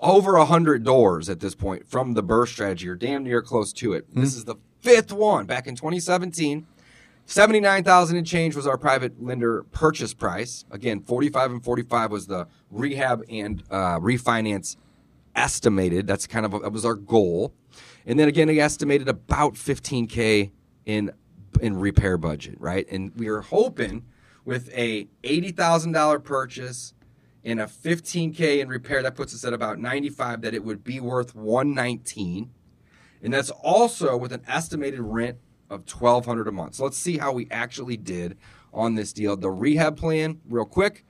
over 0.00 0.36
a 0.36 0.44
hundred 0.44 0.84
doors 0.84 1.28
at 1.28 1.40
this 1.40 1.56
point 1.56 1.88
from 1.88 2.14
the 2.14 2.22
Burr 2.22 2.46
strategy, 2.46 2.88
or 2.88 2.94
damn 2.94 3.24
near 3.24 3.42
close 3.42 3.72
to 3.72 3.92
it. 3.94 4.04
Hmm. 4.12 4.20
This 4.20 4.36
is 4.36 4.44
the 4.44 4.56
fifth 4.82 5.12
one 5.12 5.46
back 5.46 5.66
in 5.66 5.74
2017. 5.74 6.66
79,000 7.26 8.16
and 8.16 8.26
change 8.26 8.54
was 8.54 8.66
our 8.66 8.76
private 8.76 9.22
lender 9.22 9.62
purchase 9.72 10.12
price. 10.12 10.64
Again, 10.70 11.00
45 11.00 11.52
and 11.52 11.64
45 11.64 12.10
was 12.10 12.26
the 12.26 12.46
rehab 12.70 13.24
and 13.30 13.62
uh, 13.70 13.98
refinance 13.98 14.76
estimated. 15.34 16.06
That's 16.06 16.26
kind 16.26 16.44
of 16.44 16.52
that 16.62 16.72
was 16.72 16.84
our 16.84 16.94
goal. 16.94 17.54
And 18.06 18.18
then 18.18 18.28
again, 18.28 18.48
he 18.48 18.60
estimated 18.60 19.08
about 19.08 19.54
15k 19.54 20.50
in 20.84 21.12
in 21.60 21.78
repair 21.78 22.18
budget, 22.18 22.56
right? 22.58 22.86
And 22.90 23.12
we 23.16 23.30
were 23.30 23.42
hoping 23.42 24.04
with 24.44 24.68
a 24.74 25.08
$80,000 25.22 26.22
purchase 26.22 26.94
and 27.44 27.60
a 27.60 27.66
15k 27.66 28.60
in 28.60 28.68
repair 28.68 29.02
that 29.02 29.14
puts 29.14 29.34
us 29.34 29.44
at 29.44 29.52
about 29.52 29.78
95 29.78 30.42
that 30.42 30.54
it 30.54 30.64
would 30.64 30.82
be 30.82 31.00
worth 31.00 31.34
119. 31.34 32.50
And 33.22 33.32
that's 33.32 33.50
also 33.50 34.16
with 34.16 34.32
an 34.32 34.42
estimated 34.46 35.00
rent 35.00 35.38
of 35.74 35.80
1200 35.90 36.48
a 36.48 36.52
month. 36.52 36.76
So 36.76 36.84
let's 36.84 36.96
see 36.96 37.18
how 37.18 37.32
we 37.32 37.48
actually 37.50 37.96
did 37.96 38.38
on 38.72 38.94
this 38.94 39.12
deal. 39.12 39.36
The 39.36 39.50
rehab 39.50 39.96
plan, 39.96 40.40
real 40.48 40.64
quick, 40.64 41.04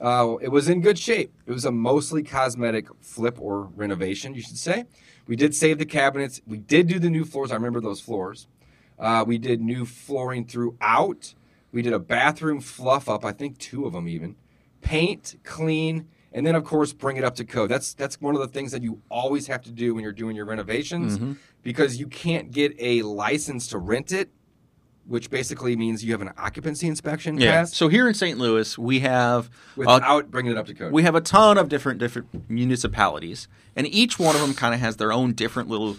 uh, 0.00 0.36
it 0.40 0.48
was 0.48 0.68
in 0.68 0.80
good 0.80 0.98
shape. 0.98 1.32
It 1.46 1.52
was 1.52 1.64
a 1.64 1.72
mostly 1.72 2.22
cosmetic 2.22 2.86
flip 3.00 3.38
or 3.40 3.64
renovation, 3.76 4.34
you 4.34 4.42
should 4.42 4.58
say. 4.58 4.84
We 5.26 5.36
did 5.36 5.54
save 5.54 5.78
the 5.78 5.86
cabinets. 5.86 6.40
We 6.46 6.58
did 6.58 6.86
do 6.88 6.98
the 6.98 7.10
new 7.10 7.24
floors. 7.24 7.50
I 7.50 7.54
remember 7.54 7.80
those 7.80 8.00
floors. 8.00 8.48
Uh, 8.98 9.24
we 9.26 9.38
did 9.38 9.60
new 9.60 9.84
flooring 9.84 10.46
throughout. 10.46 11.34
We 11.72 11.82
did 11.82 11.92
a 11.92 11.98
bathroom 11.98 12.60
fluff 12.60 13.08
up, 13.08 13.24
I 13.24 13.32
think 13.32 13.58
two 13.58 13.86
of 13.86 13.92
them 13.92 14.08
even. 14.08 14.36
Paint, 14.82 15.36
clean, 15.42 16.08
and 16.32 16.46
then 16.46 16.54
of 16.54 16.64
course 16.64 16.92
bring 16.92 17.16
it 17.16 17.24
up 17.24 17.34
to 17.36 17.44
code. 17.44 17.70
That's 17.70 17.94
that's 17.94 18.20
one 18.20 18.34
of 18.34 18.40
the 18.40 18.48
things 18.48 18.72
that 18.72 18.82
you 18.82 19.00
always 19.10 19.46
have 19.46 19.62
to 19.62 19.70
do 19.70 19.94
when 19.94 20.02
you're 20.02 20.12
doing 20.12 20.34
your 20.34 20.44
renovations 20.44 21.36
because 21.62 21.98
you 21.98 22.06
can't 22.06 22.50
get 22.50 22.74
a 22.78 23.02
license 23.02 23.68
to 23.68 23.78
rent 23.78 24.12
it, 24.12 24.30
which 25.06 25.30
basically 25.30 25.74
means 25.76 26.04
you 26.04 26.12
have 26.12 26.20
an 26.22 26.30
occupancy 26.38 26.86
inspection 26.86 27.38
Yeah. 27.38 27.52
passed 27.52 27.74
So 27.74 27.88
here 27.88 28.06
in 28.08 28.14
St. 28.14 28.38
Louis, 28.38 28.76
we 28.78 29.00
have 29.00 29.50
without 29.76 30.30
bringing 30.30 30.52
it 30.52 30.58
up 30.58 30.66
to 30.66 30.74
code. 30.74 30.92
we 30.92 31.02
have 31.02 31.14
a 31.14 31.20
ton 31.20 31.58
of 31.58 31.68
different 31.68 31.98
different 31.98 32.48
municipalities, 32.50 33.48
and 33.76 33.86
each 33.86 34.18
one 34.18 34.34
of 34.36 34.40
them 34.40 34.54
kind 34.54 34.74
of 34.74 34.80
has 34.80 34.96
their 34.96 35.12
own 35.12 35.32
different 35.32 35.68
little 35.68 35.96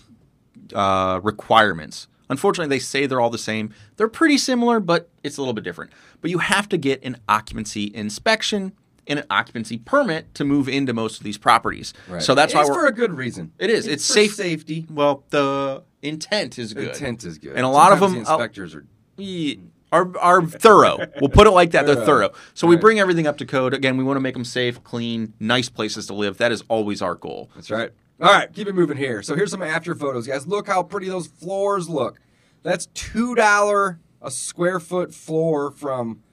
uh, 0.73 1.19
requirements. 1.23 2.07
Unfortunately, 2.29 2.73
they 2.73 2.79
say 2.79 3.05
they're 3.05 3.19
all 3.19 3.29
the 3.29 3.37
same. 3.37 3.73
They're 3.97 4.07
pretty 4.07 4.37
similar, 4.37 4.79
but 4.79 5.09
it's 5.23 5.37
a 5.37 5.41
little 5.41 5.53
bit 5.53 5.63
different. 5.65 5.91
But 6.21 6.31
you 6.31 6.39
have 6.39 6.69
to 6.69 6.77
get 6.77 7.03
an 7.03 7.17
occupancy 7.27 7.91
inspection 7.93 8.71
and 9.07 9.19
an 9.19 9.25
occupancy 9.29 9.77
permit 9.77 10.33
to 10.35 10.45
move 10.45 10.67
into 10.69 10.93
most 10.93 11.17
of 11.17 11.23
these 11.23 11.37
properties. 11.37 11.93
Right. 12.07 12.21
So 12.21 12.35
that's 12.35 12.53
it's 12.53 12.55
why 12.55 12.65
we're. 12.65 12.81
for 12.81 12.87
a 12.87 12.91
good 12.93 13.13
reason. 13.13 13.51
It 13.59 13.69
is. 13.69 13.87
It's 13.87 14.05
for 14.07 14.13
safe- 14.13 14.35
safety. 14.35 14.85
well, 14.89 15.23
the 15.29 15.83
intent 16.01 16.57
is 16.59 16.73
good. 16.73 16.89
Intent 16.89 17.23
is 17.23 17.37
good, 17.37 17.55
And 17.55 17.65
a 17.65 17.69
lot 17.69 17.91
of 17.91 17.99
them- 17.99 18.11
the 18.13 18.17
uh, 18.29 18.33
inspectors 18.33 18.75
are. 18.75 18.85
Ye- 19.17 19.59
are 19.91 20.11
are 20.17 20.43
thorough. 20.43 20.97
We'll 21.21 21.29
put 21.29 21.45
it 21.45 21.51
like 21.51 21.71
that. 21.71 21.85
They're 21.85 21.93
Thorough. 22.05 22.29
thorough. 22.29 22.31
So 22.55 22.65
we 22.65 22.75
bring 22.77 22.99
everything 22.99 23.27
up 23.27 23.37
to 23.37 23.45
code. 23.45 23.75
Again, 23.75 23.95
we 23.95 24.03
want 24.03 24.17
to 24.17 24.21
make 24.21 24.33
them 24.33 24.43
safe, 24.43 24.83
clean, 24.83 25.33
nice 25.39 25.69
places 25.69 26.07
to 26.07 26.15
live. 26.15 26.37
That 26.39 26.51
is 26.51 26.63
always 26.67 27.01
our 27.03 27.13
goal. 27.13 27.51
That's 27.53 27.69
right. 27.69 27.91
All 28.19 28.31
right, 28.31 28.51
keep 28.51 28.67
it 28.67 28.73
moving 28.73 28.97
here. 28.97 29.21
So 29.21 29.35
here's 29.35 29.51
some 29.51 29.61
after 29.61 29.93
photos, 29.93 30.25
guys. 30.25 30.47
Look 30.47 30.65
how 30.67 30.81
pretty 30.81 31.09
those 31.09 31.27
floors 31.27 31.89
look. 31.89 32.19
That's 32.63 32.87
two 32.95 33.35
dollar 33.35 33.99
a 34.21 34.31
square 34.31 34.79
foot 34.79 35.13
floor 35.13 35.69
from, 35.71 36.23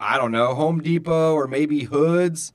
I 0.00 0.16
don't 0.18 0.32
know, 0.32 0.54
Home 0.54 0.80
Depot 0.80 1.34
or 1.34 1.46
maybe 1.48 1.84
Hoods, 1.84 2.52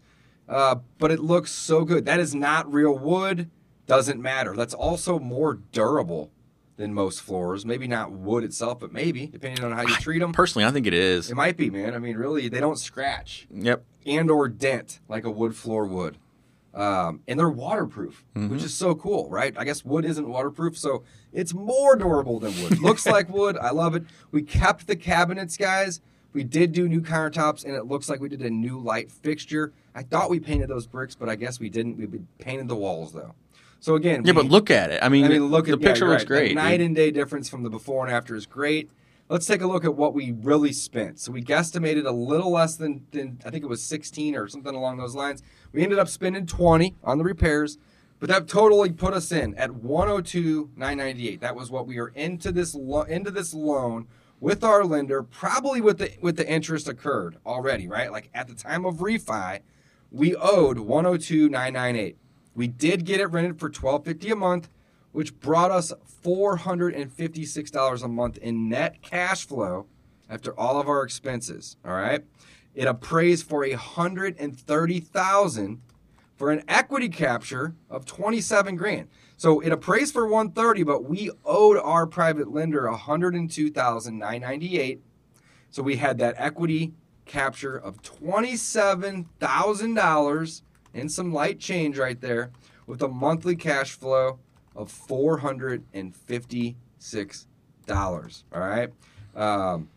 uh, 0.48 0.76
but 0.98 1.12
it 1.12 1.20
looks 1.20 1.52
so 1.52 1.84
good. 1.84 2.06
That 2.06 2.20
is 2.20 2.34
not 2.34 2.72
real 2.72 2.98
wood. 2.98 3.50
Doesn't 3.86 4.22
matter. 4.22 4.56
That's 4.56 4.74
also 4.74 5.20
more 5.20 5.56
durable 5.74 6.32
than 6.78 6.94
most 6.94 7.22
floors. 7.22 7.66
Maybe 7.66 7.88
not 7.88 8.12
wood 8.12 8.44
itself, 8.44 8.80
but 8.80 8.94
maybe 8.94 9.28
depending 9.28 9.64
on 9.66 9.74
how 9.74 9.82
you 9.82 9.96
treat 9.96 10.20
them. 10.20 10.32
Personally, 10.32 10.66
I 10.66 10.72
think 10.72 10.88
it 10.88 10.94
is. 10.94 11.30
It 11.30 11.36
might 11.36 11.58
be, 11.58 11.70
man. 11.70 11.94
I 11.94 12.00
mean, 12.00 12.16
really, 12.18 12.48
they 12.48 12.60
don't 12.62 12.80
scratch 12.80 13.46
Yep. 13.54 13.84
and 14.06 14.32
or 14.32 14.48
dent 14.48 15.00
like 15.10 15.26
a 15.26 15.30
wood 15.32 15.56
floor 15.56 15.86
would. 15.86 16.18
Um, 16.74 17.20
and 17.28 17.40
they're 17.40 17.50
waterproof, 17.52 18.26
which 18.34 18.64
is 18.64 18.74
so 18.74 18.96
cool, 18.96 19.30
right? 19.30 19.54
I 19.56 19.64
guess 19.64 19.86
wood 19.86 20.06
isn't 20.06 20.28
waterproof, 20.28 20.76
so 20.76 21.04
it's 21.32 21.54
more 21.54 21.96
durable 21.96 22.40
than 22.40 22.52
wood. 22.64 22.80
looks 22.80 23.06
like 23.16 23.30
wood. 23.30 23.58
I 23.62 23.70
love 23.70 23.96
it. 23.96 24.06
We 24.32 24.42
kept 24.42 24.88
the 24.88 24.96
cabinets, 24.96 25.56
guys. 25.56 26.02
We 26.34 26.44
did 26.44 26.72
do 26.72 26.90
new 26.90 27.02
countertops, 27.02 27.64
and 27.64 27.76
it 27.76 27.86
looks 27.86 28.10
like 28.10 28.20
we 28.20 28.28
did 28.30 28.42
a 28.42 28.50
new 28.50 28.80
light 28.80 29.12
fixture. 29.12 29.72
I 29.96 30.02
thought 30.04 30.30
we 30.30 30.40
painted 30.40 30.68
those 30.70 30.88
bricks, 30.88 31.14
but 31.16 31.30
I 31.30 31.36
guess 31.36 31.60
we 31.60 31.70
didn't. 31.70 31.98
We 31.98 32.08
painted 32.40 32.68
the 32.68 32.76
walls 32.76 33.14
though. 33.14 33.36
So 33.80 33.96
again, 33.96 34.24
Yeah, 34.26 34.32
we- 34.32 34.42
but 34.44 34.46
look 34.52 34.72
at 34.72 34.92
it. 34.92 35.00
I 35.04 35.10
mean, 35.10 35.26
I 35.26 35.30
mean, 35.30 35.46
look 35.48 35.66
the 35.68 35.74
at 35.74 35.82
yeah, 35.82 35.88
picture 35.90 36.06
you're 36.06 36.12
looks 36.14 36.24
right. 36.24 36.30
The 36.30 36.54
great. 36.54 36.56
night 36.56 36.82
and 36.82 36.96
day 36.96 37.12
difference 37.12 37.50
from 37.50 37.64
the 37.64 37.70
before 37.70 38.06
and 38.06 38.14
after 38.16 38.36
is 38.36 38.46
great. 38.46 38.90
Let's 39.30 39.46
take 39.46 39.62
a 39.62 39.68
look 39.68 39.86
at 39.86 39.96
what 39.96 40.14
we 40.14 40.32
really 40.32 40.72
spent. 40.74 41.20
So 41.20 41.32
we 41.32 41.42
guesstimated 41.44 42.06
a 42.06 42.12
little 42.12 42.52
less 42.52 42.76
than, 42.76 43.06
than 43.12 43.40
I 43.46 43.50
think 43.50 43.64
it 43.64 43.68
was 43.68 43.82
16 43.84 44.36
or 44.36 44.48
something 44.48 44.74
along 44.76 44.98
those 44.98 45.16
lines. 45.16 45.42
We 45.72 45.82
ended 45.84 45.98
up 46.00 46.08
spending 46.10 46.46
20 46.46 46.96
on 47.04 47.18
the 47.18 47.24
repairs, 47.24 47.78
but 48.20 48.30
that 48.30 48.48
totally 48.48 48.92
put 48.92 49.14
us 49.14 49.32
in 49.32 49.54
at 49.56 49.72
102,998. 49.76 51.42
That 51.42 51.56
was 51.56 51.72
what 51.72 51.88
we 51.88 52.00
were 52.00 52.10
into 52.16 52.52
this 52.52 52.76
lo- 52.76 53.02
into 53.04 53.32
this 53.32 53.54
loan 53.54 54.08
with 54.44 54.62
our 54.62 54.84
lender, 54.84 55.24
probably 55.24 55.80
with 55.80 56.00
the 56.00 56.12
with 56.20 56.36
the 56.36 56.48
interest 56.48 56.90
occurred 56.90 57.38
already, 57.46 57.88
right? 57.88 58.12
Like 58.12 58.30
at 58.34 58.50
the 58.50 58.54
time 58.54 58.86
of 58.86 58.98
refi, 58.98 59.62
we 60.12 60.36
owed 60.36 60.80
102,998. 60.80 62.18
We 62.54 62.68
did 62.68 63.06
get 63.06 63.22
it 63.22 63.28
rented 63.28 63.58
for 63.58 63.70
twelve 63.70 64.04
fifty 64.04 64.30
a 64.32 64.36
month, 64.36 64.68
which 65.14 65.40
brought 65.40 65.72
us 65.72 65.94
four 66.06 66.58
hundred 66.58 66.94
and 66.94 67.10
fifty 67.10 67.46
six 67.46 67.72
dollars 67.72 68.04
a 68.04 68.10
month 68.10 68.38
in 68.38 68.68
net 68.68 69.02
cash 69.02 69.48
flow 69.48 69.86
after 70.30 70.52
all 70.60 70.78
of 70.78 70.90
our 70.90 71.04
expenses. 71.04 71.78
All 71.86 71.94
right, 71.94 72.26
it 72.76 72.86
appraised 72.86 73.48
for 73.48 73.64
a 73.64 73.72
hundred 73.72 74.36
and 74.40 74.60
thirty 74.60 75.00
thousand 75.00 75.82
for 76.36 76.52
an 76.52 76.64
equity 76.68 77.08
capture 77.08 77.76
of 77.90 78.06
twenty 78.06 78.42
seven 78.42 78.76
grand. 78.76 79.08
So 79.44 79.60
it 79.60 79.74
appraised 79.74 80.14
for 80.14 80.26
one 80.26 80.52
thirty, 80.52 80.84
but 80.84 81.04
we 81.04 81.30
owed 81.44 81.76
our 81.76 82.08
private 82.08 82.54
lender 82.54 82.90
one 82.90 82.98
hundred 82.98 83.36
and 83.36 83.52
two 83.52 83.70
thousand 83.70 84.18
nine 84.18 84.40
ninety 84.40 84.80
eight. 84.80 85.02
So 85.70 85.84
we 85.84 85.98
had 85.98 86.18
that 86.20 86.36
equity 86.38 86.94
capture 87.26 87.76
of 87.76 88.02
$27,000 88.04 90.62
and 90.94 91.12
some 91.12 91.34
light 91.34 91.60
change 91.60 91.98
right 91.98 92.22
there 92.22 92.52
with 92.88 93.02
a 93.02 93.10
monthly 93.10 93.58
cash 93.58 93.92
flow 93.92 94.40
of 94.78 94.90
$456. 94.90 97.46
All 97.90 98.30
right. 98.54 98.90
Um, 99.36 99.90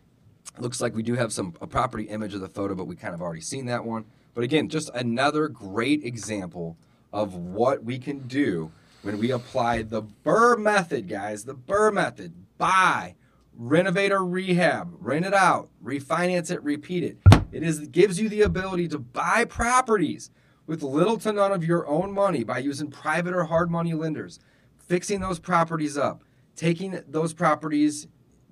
looks 0.59 0.81
like 0.81 0.93
we 0.93 1.03
do 1.03 1.13
have 1.13 1.31
some 1.31 1.53
a 1.61 1.67
property 1.67 2.09
image 2.09 2.33
of 2.33 2.41
the 2.41 2.49
photo, 2.49 2.75
but 2.75 2.83
we 2.83 2.97
kind 2.97 3.13
of 3.13 3.21
already 3.21 3.39
seen 3.39 3.67
that 3.67 3.85
one. 3.85 4.03
But 4.33 4.43
again, 4.43 4.67
just 4.67 4.89
another 4.93 5.47
great 5.47 6.03
example 6.03 6.75
of 7.13 7.35
what 7.35 7.85
we 7.85 7.97
can 7.97 8.27
do 8.27 8.73
when 9.07 9.19
we 9.19 9.31
apply 9.31 9.83
the 9.83 10.01
Burr 10.01 10.57
method, 10.57 11.07
guys. 11.07 11.45
The 11.45 11.53
Burr 11.53 11.91
method. 11.91 12.33
Buy, 12.57 13.15
renovate 13.55 14.11
or 14.11 14.25
rehab, 14.25 14.93
rent 14.99 15.25
it 15.25 15.33
out, 15.33 15.69
refinance 15.81 16.51
it, 16.51 16.61
repeat 16.61 17.05
it. 17.05 17.17
It 17.53 17.63
is 17.63 17.87
gives 17.87 18.19
you 18.19 18.27
the 18.27 18.41
ability 18.41 18.89
to 18.89 18.99
buy 18.99 19.45
properties 19.45 20.29
with 20.65 20.83
little 20.83 21.15
to 21.19 21.31
none 21.31 21.53
of 21.53 21.63
your 21.63 21.87
own 21.87 22.11
money 22.11 22.43
by 22.43 22.57
using 22.57 22.91
private 22.91 23.33
or 23.33 23.45
hard 23.45 23.71
money 23.71 23.93
lenders, 23.93 24.41
fixing 24.77 25.21
those 25.21 25.39
properties 25.39 25.97
up, 25.97 26.25
taking 26.57 26.99
those 27.07 27.33
properties 27.33 28.09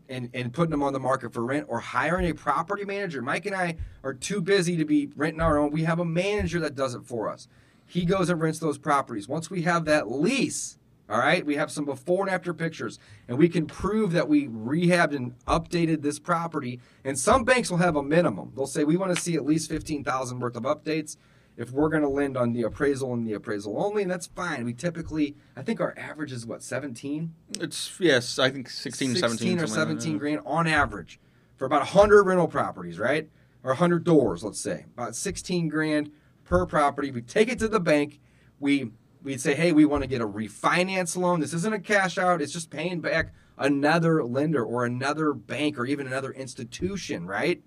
and, 0.07 0.29
and 0.33 0.53
putting 0.53 0.71
them 0.71 0.83
on 0.83 0.93
the 0.93 0.99
market 1.01 1.33
for 1.33 1.43
rent 1.43 1.65
or 1.67 1.81
hiring 1.81 2.29
a 2.29 2.33
property 2.33 2.85
manager. 2.85 3.21
Mike 3.21 3.45
and 3.45 3.55
I 3.55 3.75
are 4.05 4.13
too 4.13 4.39
busy 4.39 4.77
to 4.77 4.85
be 4.85 5.09
renting 5.17 5.41
our 5.41 5.57
own. 5.57 5.71
We 5.71 5.83
have 5.83 5.99
a 5.99 6.05
manager 6.05 6.61
that 6.61 6.75
does 6.75 6.95
it 6.95 7.03
for 7.03 7.27
us. 7.27 7.49
He 7.85 8.05
goes 8.05 8.29
and 8.29 8.41
rents 8.41 8.59
those 8.59 8.77
properties. 8.77 9.27
Once 9.27 9.49
we 9.49 9.61
have 9.63 9.85
that 9.85 10.11
lease, 10.11 10.77
all 11.09 11.19
right, 11.19 11.45
we 11.45 11.55
have 11.55 11.71
some 11.71 11.85
before 11.85 12.25
and 12.25 12.33
after 12.33 12.53
pictures, 12.53 12.97
and 13.27 13.37
we 13.37 13.47
can 13.47 13.67
prove 13.67 14.11
that 14.13 14.27
we 14.27 14.47
rehabbed 14.47 15.15
and 15.15 15.35
updated 15.45 16.01
this 16.01 16.17
property. 16.17 16.79
And 17.03 17.17
some 17.17 17.43
banks 17.43 17.69
will 17.69 17.77
have 17.77 17.95
a 17.95 18.01
minimum. 18.03 18.53
They'll 18.55 18.65
say 18.65 18.83
we 18.83 18.97
want 18.97 19.15
to 19.15 19.21
see 19.21 19.35
at 19.35 19.45
least 19.45 19.69
fifteen 19.69 20.03
thousand 20.03 20.39
worth 20.39 20.55
of 20.55 20.63
updates 20.63 21.17
if 21.57 21.71
we're 21.71 21.89
going 21.89 22.01
to 22.01 22.09
lend 22.09 22.35
on 22.35 22.53
the 22.53 22.63
appraisal 22.63 23.13
and 23.13 23.25
the 23.25 23.33
appraisal 23.33 23.81
only, 23.81 24.01
and 24.01 24.11
that's 24.11 24.27
fine. 24.27 24.65
We 24.65 24.73
typically, 24.73 25.35
I 25.55 25.61
think 25.61 25.79
our 25.79 25.93
average 25.97 26.31
is 26.31 26.45
what 26.45 26.63
seventeen. 26.63 27.33
It's 27.59 27.97
yes, 27.99 28.39
I 28.39 28.49
think 28.49 28.69
16, 28.69 29.15
17, 29.15 29.59
or 29.59 29.61
like 29.61 29.69
17 29.69 30.17
grand 30.17 30.41
on 30.45 30.67
average 30.67 31.19
for 31.55 31.65
about 31.65 31.81
100 31.81 32.23
rental 32.23 32.47
properties, 32.47 32.99
right? 32.99 33.29
Or 33.63 33.71
100 33.71 34.03
doors, 34.03 34.43
let's 34.43 34.59
say. 34.59 34.85
About 34.93 35.15
16 35.15 35.69
grand 35.69 36.11
per 36.45 36.65
property. 36.65 37.11
We 37.11 37.21
take 37.21 37.49
it 37.49 37.59
to 37.59 37.67
the 37.67 37.79
bank. 37.79 38.19
We 38.59 38.91
we'd 39.21 39.41
say, 39.41 39.55
"Hey, 39.55 39.71
we 39.71 39.85
want 39.85 40.03
to 40.03 40.09
get 40.09 40.21
a 40.21 40.27
refinance 40.27 41.17
loan. 41.17 41.41
This 41.41 41.53
isn't 41.53 41.73
a 41.73 41.79
cash 41.79 42.17
out. 42.17 42.41
It's 42.41 42.53
just 42.53 42.69
paying 42.69 43.01
back 43.01 43.33
another 43.57 44.23
lender 44.23 44.63
or 44.63 44.85
another 44.85 45.33
bank 45.33 45.77
or 45.77 45.85
even 45.85 46.07
another 46.07 46.31
institution, 46.31 47.27
right?" 47.27 47.61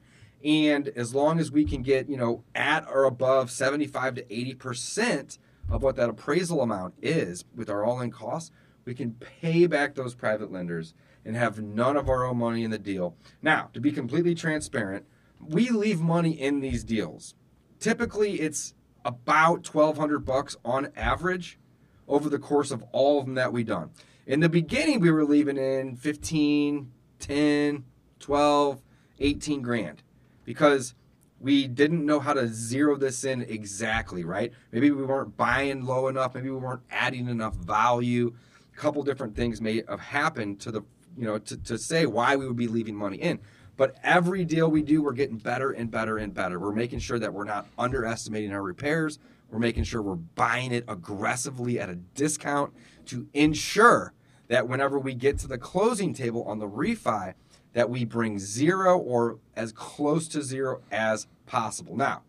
And 0.44 0.88
as 0.88 1.14
long 1.14 1.40
as 1.40 1.50
we 1.50 1.64
can 1.64 1.82
get, 1.82 2.08
you 2.08 2.16
know, 2.16 2.44
at 2.54 2.88
or 2.88 3.04
above 3.04 3.50
75 3.50 4.14
to 4.14 4.24
80% 4.32 5.38
of 5.68 5.82
what 5.82 5.96
that 5.96 6.08
appraisal 6.08 6.62
amount 6.62 6.94
is 7.02 7.44
with 7.54 7.68
our 7.68 7.84
all-in 7.84 8.12
costs, 8.12 8.52
we 8.84 8.94
can 8.94 9.12
pay 9.14 9.66
back 9.66 9.94
those 9.94 10.14
private 10.14 10.52
lenders 10.52 10.94
and 11.24 11.36
have 11.36 11.60
none 11.60 11.96
of 11.96 12.08
our 12.08 12.24
own 12.24 12.38
money 12.38 12.62
in 12.62 12.70
the 12.70 12.78
deal. 12.78 13.16
Now, 13.42 13.68
to 13.74 13.80
be 13.80 13.90
completely 13.90 14.34
transparent, 14.34 15.06
we 15.40 15.70
leave 15.70 16.00
money 16.00 16.40
in 16.40 16.60
these 16.60 16.84
deals. 16.84 17.34
Typically, 17.80 18.40
it's 18.40 18.74
about 19.04 19.72
1200 19.72 20.20
bucks 20.20 20.56
on 20.64 20.90
average 20.96 21.58
over 22.06 22.28
the 22.28 22.38
course 22.38 22.70
of 22.70 22.82
all 22.92 23.18
of 23.18 23.26
them 23.26 23.34
that 23.34 23.52
we 23.52 23.62
done. 23.62 23.90
In 24.26 24.40
the 24.40 24.48
beginning, 24.48 25.00
we 25.00 25.10
were 25.10 25.24
leaving 25.24 25.56
in 25.56 25.96
15, 25.96 26.90
10, 27.18 27.84
12, 28.18 28.82
18 29.20 29.62
grand 29.62 30.02
because 30.44 30.94
we 31.40 31.68
didn't 31.68 32.04
know 32.04 32.20
how 32.20 32.32
to 32.32 32.48
zero 32.48 32.96
this 32.96 33.24
in 33.24 33.42
exactly, 33.42 34.24
right? 34.24 34.52
Maybe 34.72 34.90
we 34.90 35.04
weren't 35.04 35.36
buying 35.36 35.84
low 35.84 36.08
enough, 36.08 36.34
maybe 36.34 36.50
we 36.50 36.56
weren't 36.56 36.82
adding 36.90 37.28
enough 37.28 37.54
value. 37.54 38.34
A 38.74 38.76
couple 38.76 39.02
different 39.02 39.36
things 39.36 39.60
may 39.60 39.82
have 39.88 40.00
happened 40.00 40.60
to 40.60 40.72
the, 40.72 40.82
you 41.16 41.24
know, 41.24 41.38
to, 41.38 41.56
to 41.56 41.78
say 41.78 42.06
why 42.06 42.36
we 42.36 42.46
would 42.46 42.56
be 42.56 42.68
leaving 42.68 42.96
money 42.96 43.18
in. 43.18 43.38
But 43.78 43.96
every 44.02 44.44
deal 44.44 44.68
we 44.68 44.82
do, 44.82 45.00
we're 45.02 45.12
getting 45.12 45.38
better 45.38 45.70
and 45.70 45.88
better 45.88 46.18
and 46.18 46.34
better. 46.34 46.58
We're 46.58 46.72
making 46.72 46.98
sure 46.98 47.20
that 47.20 47.32
we're 47.32 47.44
not 47.44 47.68
underestimating 47.78 48.52
our 48.52 48.62
repairs. 48.62 49.20
We're 49.50 49.60
making 49.60 49.84
sure 49.84 50.02
we're 50.02 50.16
buying 50.16 50.72
it 50.72 50.84
aggressively 50.88 51.78
at 51.78 51.88
a 51.88 51.94
discount 51.94 52.74
to 53.06 53.28
ensure 53.34 54.12
that 54.48 54.66
whenever 54.66 54.98
we 54.98 55.14
get 55.14 55.38
to 55.38 55.46
the 55.46 55.58
closing 55.58 56.12
table 56.12 56.42
on 56.42 56.58
the 56.58 56.68
refi, 56.68 57.34
that 57.72 57.88
we 57.88 58.04
bring 58.04 58.40
zero 58.40 58.98
or 58.98 59.38
as 59.54 59.70
close 59.70 60.26
to 60.28 60.42
zero 60.42 60.82
as 60.90 61.28
possible. 61.46 61.96
Now, 61.96 62.22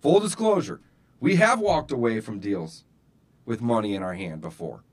full 0.00 0.20
disclosure, 0.20 0.80
we 1.18 1.36
have 1.36 1.58
walked 1.58 1.90
away 1.90 2.20
from 2.20 2.38
deals 2.38 2.84
with 3.44 3.60
money 3.60 3.96
in 3.96 4.02
our 4.04 4.14
hand 4.14 4.40
before, 4.40 4.84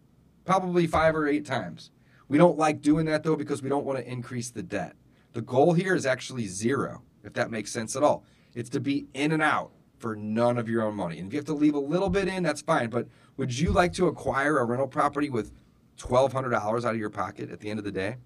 probably 0.45 0.87
five 0.87 1.15
or 1.15 1.27
eight 1.27 1.45
times. 1.45 1.91
We 2.27 2.39
don't 2.39 2.57
like 2.57 2.81
doing 2.81 3.05
that 3.05 3.21
though 3.21 3.35
because 3.35 3.61
we 3.61 3.69
don't 3.69 3.85
want 3.85 3.99
to 3.99 4.11
increase 4.11 4.49
the 4.49 4.63
debt. 4.63 4.95
The 5.33 5.41
goal 5.41 5.73
here 5.73 5.95
is 5.95 6.05
actually 6.05 6.45
zero, 6.47 7.01
if 7.23 7.33
that 7.33 7.51
makes 7.51 7.71
sense 7.71 7.95
at 7.95 8.03
all. 8.03 8.25
It's 8.53 8.69
to 8.71 8.79
be 8.79 9.07
in 9.13 9.31
and 9.31 9.41
out 9.41 9.71
for 9.97 10.15
none 10.15 10.57
of 10.57 10.67
your 10.67 10.83
own 10.83 10.95
money. 10.95 11.19
And 11.19 11.27
if 11.27 11.33
you 11.33 11.39
have 11.39 11.45
to 11.45 11.53
leave 11.53 11.75
a 11.75 11.79
little 11.79 12.09
bit 12.09 12.27
in, 12.27 12.43
that's 12.43 12.61
fine. 12.61 12.89
But 12.89 13.07
would 13.37 13.57
you 13.57 13.71
like 13.71 13.93
to 13.93 14.07
acquire 14.07 14.57
a 14.59 14.65
rental 14.65 14.87
property 14.87 15.29
with 15.29 15.51
$1,200 15.99 16.53
out 16.53 16.93
of 16.93 16.97
your 16.97 17.09
pocket 17.09 17.49
at 17.51 17.59
the 17.59 17.69
end 17.69 17.79
of 17.79 17.85
the 17.85 17.91
day? 17.91 18.17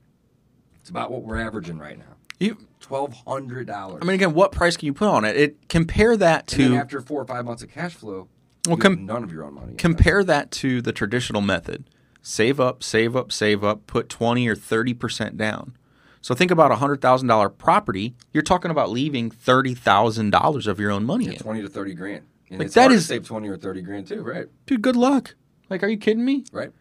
It's 0.80 0.90
about 0.90 1.12
what 1.12 1.24
we're 1.24 1.38
averaging 1.40 1.78
right 1.78 1.98
now. 1.98 2.16
You, 2.40 2.58
$1,200. 2.82 4.02
I 4.02 4.06
mean, 4.06 4.16
again, 4.16 4.34
what 4.34 4.52
price 4.52 4.76
can 4.78 4.86
you 4.88 4.94
put 4.94 5.08
on 5.08 5.26
it? 5.26 5.36
It 5.38 5.70
compare 5.70 6.18
that 6.18 6.48
to 6.48 6.76
after 6.76 7.02
four 7.02 7.22
or 7.22 7.26
five 7.26 7.46
months 7.46 7.64
of 7.64 7.70
cash 7.70 7.94
flow, 7.94 8.28
Well, 8.68 8.78
com- 8.78 9.06
none 9.06 9.24
of 9.24 9.32
your 9.32 9.44
own 9.46 9.54
money. 9.56 9.76
compare 9.76 10.24
that 10.24 10.52
to 10.52 10.82
the 10.82 10.92
traditional 10.92 11.42
method. 11.42 11.90
Save 12.22 12.60
up, 12.60 12.84
save 12.84 13.16
up, 13.16 13.32
save 13.32 13.64
up. 13.64 13.86
Put 13.88 14.10
twenty 14.10 14.48
or 14.48 14.56
thirty 14.56 14.94
percent 14.94 15.38
down. 15.38 15.76
So 16.26 16.34
think 16.34 16.50
about 16.50 16.72
a 16.72 16.78
hundred 16.78 17.02
thousand 17.02 17.28
dollar 17.28 17.50
property. 17.50 18.16
You're 18.34 18.42
talking 18.42 18.72
about 18.72 18.90
leaving 18.90 19.30
thirty 19.30 19.76
thousand 19.76 20.32
dollars 20.32 20.66
of 20.66 20.80
your 20.80 20.90
own 20.90 21.06
money 21.06 21.26
Yeah, 21.26 21.34
in. 21.34 21.38
20 21.38 21.62
to 21.62 21.70
30 21.70 21.94
grand. 21.94 22.26
And 22.50 22.60
Like, 22.62 22.72
that 22.72 22.88
to 22.88 23.00
save 23.00 23.28
20 23.28 23.48
or 23.48 23.58
30 23.58 23.82
grand 23.84 24.08
too, 24.08 24.24
right? 24.24 24.48
Dude, 24.66 24.82
good 24.82 24.96
luck. 24.96 25.36
Like, 25.70 25.84
are 25.84 25.88
you 25.88 25.98
kidding 25.98 26.26
me? 26.26 26.44
Right. 26.52 26.72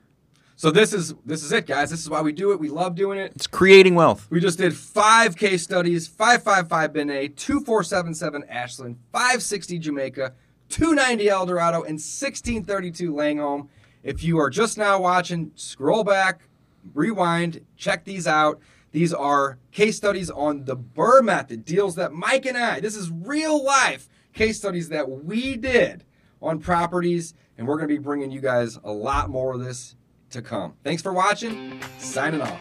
So 0.56 0.70
this 0.70 0.94
is 0.94 1.12
this 1.26 1.44
is 1.44 1.52
it, 1.52 1.66
guys. 1.66 1.90
This 1.90 2.00
is 2.00 2.08
why 2.08 2.22
we 2.22 2.32
do 2.32 2.52
it. 2.52 2.58
We 2.58 2.70
love 2.70 2.94
doing 2.94 3.18
it. 3.18 3.32
It's 3.34 3.46
creating 3.46 3.94
wealth. 3.94 4.26
We 4.30 4.40
just 4.40 4.56
did 4.56 4.74
five 4.74 5.36
case 5.36 5.62
studies 5.62 6.08
555 6.08 6.94
Benet, 6.94 7.28
2477 7.36 8.44
Ashland, 8.48 8.96
560 9.12 9.78
Jamaica, 9.78 10.32
290 10.70 11.28
El 11.28 11.44
Dorado, 11.44 11.80
and 11.80 12.00
1632 12.00 13.14
Langholm. 13.14 13.68
If 14.02 14.24
you 14.24 14.38
are 14.38 14.48
just 14.48 14.78
now 14.78 14.98
watching, 15.02 15.52
scroll 15.54 16.02
back, 16.02 16.48
rewind, 16.94 17.60
check 17.76 18.06
these 18.06 18.26
out. 18.26 18.58
These 18.94 19.12
are 19.12 19.58
case 19.72 19.96
studies 19.96 20.30
on 20.30 20.66
the 20.66 20.76
Burr 20.76 21.20
method, 21.20 21.64
deals 21.64 21.96
that 21.96 22.12
Mike 22.12 22.46
and 22.46 22.56
I, 22.56 22.78
this 22.78 22.94
is 22.94 23.10
real 23.10 23.62
life 23.64 24.08
case 24.32 24.56
studies 24.56 24.88
that 24.90 25.10
we 25.10 25.56
did 25.56 26.04
on 26.40 26.60
properties, 26.60 27.34
and 27.58 27.66
we're 27.66 27.74
going 27.74 27.88
to 27.88 27.94
be 27.94 27.98
bringing 27.98 28.30
you 28.30 28.40
guys 28.40 28.78
a 28.84 28.92
lot 28.92 29.30
more 29.30 29.54
of 29.54 29.64
this 29.64 29.96
to 30.30 30.40
come. 30.40 30.74
Thanks 30.84 31.02
for 31.02 31.12
watching. 31.12 31.80
Signing 31.98 32.40
off. 32.40 32.60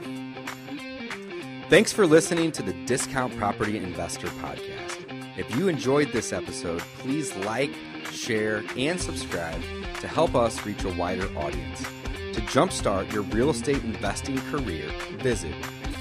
Thanks 1.70 1.94
for 1.94 2.08
listening 2.08 2.52
to 2.54 2.64
the 2.64 2.74
Discount 2.86 3.38
Property 3.38 3.78
Investor 3.78 4.28
Podcast. 4.28 5.38
If 5.38 5.56
you 5.56 5.68
enjoyed 5.68 6.12
this 6.14 6.34
episode, 6.34 6.80
please 6.98 7.36
like, 7.46 7.76
share, 8.12 8.64
and 8.76 9.00
subscribe 9.00 9.62
to 10.02 10.08
help 10.08 10.34
us 10.34 10.66
reach 10.66 10.84
a 10.84 10.90
wider 10.96 11.30
audience. 11.38 11.84
To 12.34 12.42
jumpstart 12.42 13.14
your 13.14 13.22
real 13.22 13.52
estate 13.52 13.84
investing 13.84 14.40
career, 14.50 14.90
visit 15.20 15.54